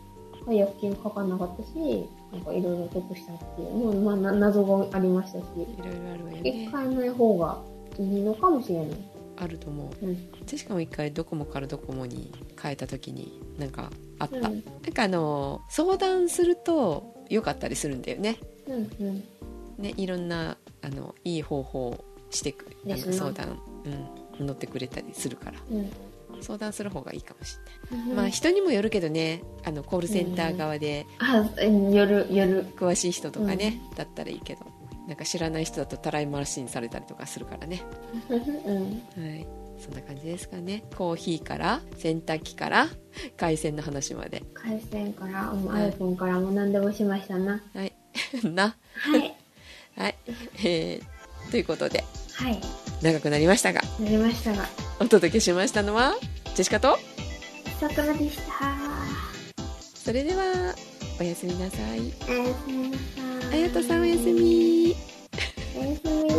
[0.45, 7.61] 解約金かかんなかったし、なんかいろいろ得したっていう、もうまあな謎がありましたし、いろいろあるわよ一ね回ない方が
[7.99, 9.12] いいのかもしれない。
[9.43, 10.31] あると思ううん。
[10.45, 14.41] でしかも一回ドコモからドコモに変えた時になんかあった、うん。
[14.43, 14.61] なん
[14.93, 18.37] かあの相談すると良かったりするんだよね
[18.67, 18.75] うん。
[18.99, 19.23] うん。
[19.77, 23.59] ねいろんなあのいい方法をしてくあのですな相談、
[24.39, 25.91] うん、乗ってくれたりするからうん。
[26.41, 27.57] 相談する方がいいかもし
[27.91, 32.65] れない、うんまあ人にもよるけどねあのコールセンター側であ、うん夜、夜。
[32.75, 34.61] 詳しい人とかね、だったらいいけど
[35.07, 37.81] なんか知らない人だとたらい回しにされたりとかするからね。
[38.29, 39.23] うん。
[39.23, 39.47] はい。
[39.79, 40.83] そんな感じですかね。
[40.95, 42.87] コーヒーから洗濯機から
[43.35, 44.43] 海鮮の話まで。
[44.53, 47.61] 回線から、もうはい iPhone からも何でもしましたな。
[47.73, 47.93] はい。
[48.43, 48.77] な。
[48.95, 49.35] はい。
[49.97, 50.15] はい。
[50.63, 52.03] えー、ということで。
[52.33, 52.59] はい。
[53.01, 53.81] 長くなりましたが。
[53.99, 54.65] なりましたが、
[54.99, 56.15] お届けしましたのは
[56.55, 56.97] ジェシカと
[57.79, 58.43] 桜でした。
[59.93, 60.73] それでは
[61.19, 61.99] おやすみなさい。
[62.27, 63.03] おやすみなさ
[63.51, 63.53] い。
[63.53, 64.31] あやとさんおやす。
[64.31, 64.95] み。
[65.75, 66.31] おやすみ。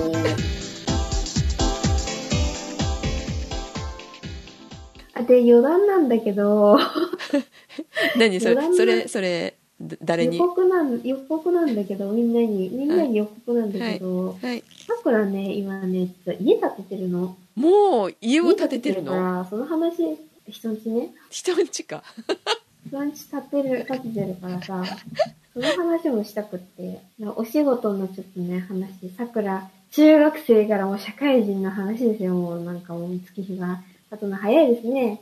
[5.15, 6.79] あ、で、余談なんだけど、
[8.19, 8.57] 何それ？
[8.75, 16.09] それそれだ誰予に告なん、予告なんだけど、みんなに、みんなに予告なんだけど、はいさくらね、今ね、
[16.41, 17.37] 家建ててるの。
[17.55, 19.13] もう家を建ててるの？
[19.13, 20.03] から、その話、
[20.49, 22.03] 人んちね、人んちか
[22.89, 24.85] 人んち建てる、建ててるからさ、
[25.53, 27.01] その話もしたくって、
[27.37, 35.21] お仕事のちょっとね、話、さくら、中学生からもう社会人の話ですよ、もうなんかもう月日が経つの早いですね。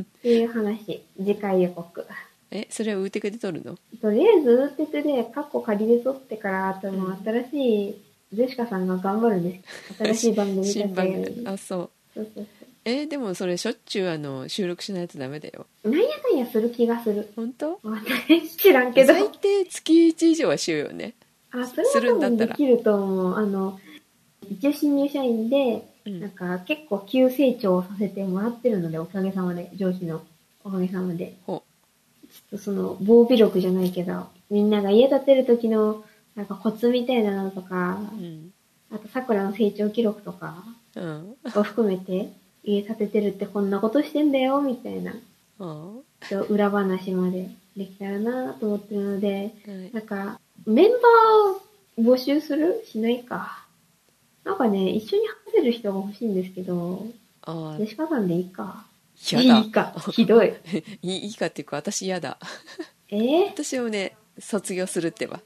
[0.00, 2.06] っていう話、次回予告。
[2.50, 3.76] えそれはウーテクで撮るの？
[4.00, 8.02] とりあえず、ウーテクで、カッコ仮で撮ってから、多分新しい、
[8.32, 9.60] ジェシカさんが頑張るんで
[9.92, 9.94] す。
[10.04, 11.46] 新しい番組立ち 新番組。
[11.46, 12.46] あそうそうそう
[12.84, 15.66] えでもそれしょっちゅうあの収録しないとダメだよ。
[15.84, 17.32] なんやかんやする気がする。
[17.34, 17.80] 本当？
[17.82, 19.12] 私知らんけど。
[19.12, 21.14] 最低月1以上はしようよね
[21.50, 23.36] あ、それするは多んだったできると思う。
[23.36, 23.78] あの、
[24.50, 30.20] 一応新入社員で、うんなんか結構急成長をさせてもらってるので、おかげさまで、上司の
[30.62, 31.34] おかげさまで。
[31.46, 31.62] ほ
[32.30, 36.04] ちょっとその、防備力じゃないけど、みんなが家建てる時の、
[36.34, 38.52] なんかコツみたいなのとか、ううん
[38.90, 40.62] あと桜の成長記録とか
[40.94, 42.30] うんを含めて、
[42.64, 45.14] 家建ててるってこんなことしてんだよ、みたいな、
[45.60, 45.90] あ
[46.28, 52.82] ちょ裏話までできたらなと思ってるので、あはいなんか、メンバー募集する？
[52.86, 53.64] しないか。
[54.44, 57.06] なんかね、一緒に話せる人が欲しいんですけど、
[57.42, 58.84] あジェシカさんでいいか。
[58.86, 59.94] あやだいいか。
[60.10, 60.52] ひどい。
[61.02, 62.38] いいいいかっていうか私嫌だ
[63.08, 63.16] え？
[63.16, 65.40] ー、私をね卒業するってば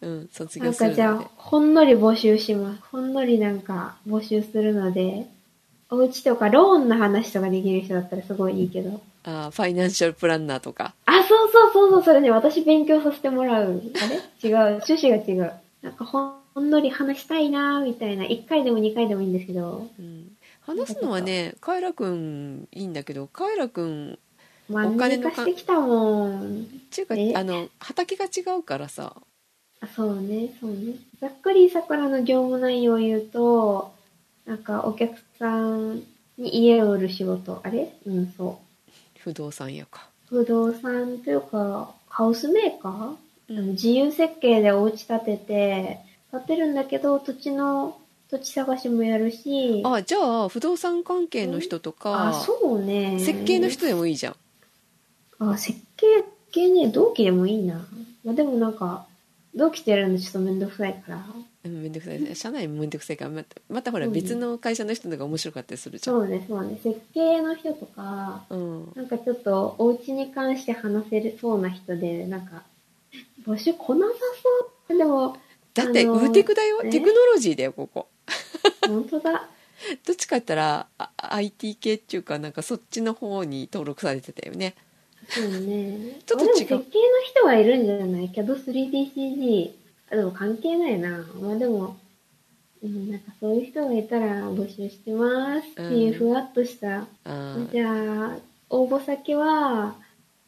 [0.00, 2.82] うん卒なん業するのでかじゃあ、ほんのり募集します。
[2.90, 5.26] ほんのりなんか募集するので、
[5.92, 9.02] お家とかローンの話とかできる人だったらすごいいいけど。
[9.24, 13.82] ああファイナンシャルプランナーとかあ、そうそうそうそう、それね、私勉強させてもらう。
[13.94, 14.48] あれ？
[14.48, 15.52] 違う、趣旨が違う。
[15.82, 18.24] なんかほんのり話したいなーみたいな。
[18.24, 24.18] 1回でも2回でもいいんですけど、うん話すのはねカエラくんいいんだけどカエラくん
[24.70, 26.66] お金のか化してきたもん。
[26.90, 27.34] ちゅうかえ？
[27.34, 29.12] あの畑が違うからさ
[29.80, 30.94] あそうね、そうね。
[31.20, 33.92] ざっくり桜の業務内容を言うと、
[34.46, 36.02] なんかお客さん
[36.38, 37.60] に家を売る仕事。
[37.62, 37.92] あれ？
[38.06, 38.90] うん、そう。
[39.18, 43.16] 不動産屋か不動産というか、ハウスメーカー、
[43.48, 45.98] うん自由設計でお家建てて、
[46.30, 47.98] 建てるんだけど、土地の、
[48.30, 53.18] 土地探しもやるし、あじゃあ不動産関係の人とかあそうね。
[53.20, 54.36] 設計の人でもいいじゃん
[55.38, 56.06] あ、設計
[56.50, 57.86] 系ね、同期でもいいな。
[58.24, 59.06] まあ、でもなんか、
[59.54, 61.26] 同期ってやるのちょっとめんどくさいから。
[61.64, 66.78] うんめんどくさい社内もめんどくさいからまたまたほらうん別の会社の人のが面白かったりするじゃんそうね、そうね。
[66.82, 72.62] 設計の人とか、うんなんかちょっとお家に関して話せるそうな人で、なんか、
[73.46, 74.14] 募集来なさ
[74.88, 74.98] そう。
[74.98, 75.36] でも、
[75.74, 76.82] だってウーテクだよ？
[76.82, 78.08] ねテクノロジーだよここ
[78.86, 79.48] 本当だ。
[80.06, 84.74] どっちか言ったらあ IT 系っていうかなんかそっちの方に登録されてたよね
[85.28, 86.20] そうね。
[86.24, 86.84] ちょっと違う設計の
[87.24, 88.28] 人はいるんじゃない？
[88.28, 89.70] けど 3DCG。
[90.12, 91.24] あ、でも関係ないな。
[91.40, 91.96] まあでも、
[92.82, 97.06] うん、なんかそういう人がいたら募集してますっていうふわっとした。
[97.24, 98.36] あじゃあ、
[98.70, 99.94] 応募先は、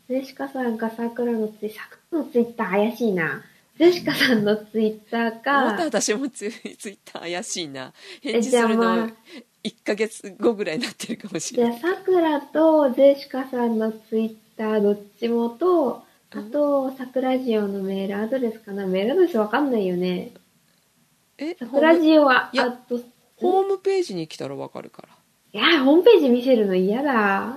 [0.08, 3.42] ゼシカさんか桜のツイ、桜のツイッター怪しいな。
[3.78, 7.92] ゼシカさんのツイッターまたか、私もツイッター怪しいな
[8.22, 9.08] え返事するのあ
[9.64, 16.04] 1ヶ月後ぐらいになってるかもしじゃあ、れない桜とゼシカさんのツイッターどっちもと、
[16.36, 18.86] あと、桜ジオのメールアドレスかな？
[18.86, 20.32] メールアドレスわかんないよね。
[21.39, 23.05] えホ桜ジオは、いやあと、い
[23.36, 25.09] ホームページに来たらわかるから。
[25.55, 27.56] や、ホームページ見せるの嫌だ。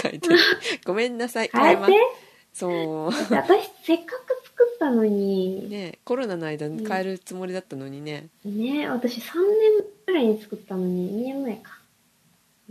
[0.00, 0.28] 書いて
[0.84, 1.50] ごめんなさい。
[1.52, 1.92] 変えて。
[2.52, 3.06] そう。
[3.06, 8.28] 私、せっかく作ったのに、ねコロナの間に変えるつもりだったのにね。
[8.44, 11.78] ね、私3年くらいに作ったのに、2年前か。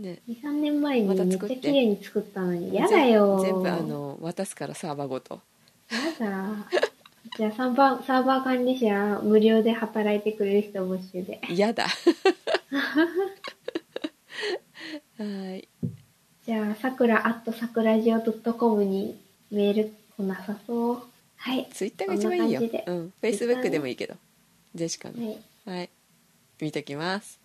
[0.02, 2.74] ね2、3年前にまめっちゃた作って綺麗に作ったのに。
[2.74, 3.40] やだよ。
[3.40, 5.40] 全部あの渡すからサーバーごと
[5.90, 6.66] やだ。
[7.38, 11.40] じゃあサーバー、サーバー管理者無料で働いてくれる人募集で。
[11.48, 11.86] 嫌だ
[15.18, 15.24] は
[15.54, 15.68] い
[16.44, 19.16] じゃあ、さくら at さくらじお .com に
[19.50, 21.02] メール来なさそう。
[21.36, 21.68] はい。
[21.72, 24.14] ツイッターが一番いいよフェイスブックでもいいけど
[24.74, 25.38] ジェシカのはい。
[25.66, 25.90] はい
[26.60, 27.41] 見ときます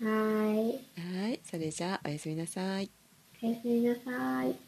[0.00, 0.88] はーい。
[0.96, 2.90] はいそれじゃあおやすみなさい
[3.42, 4.60] おやすみなさい。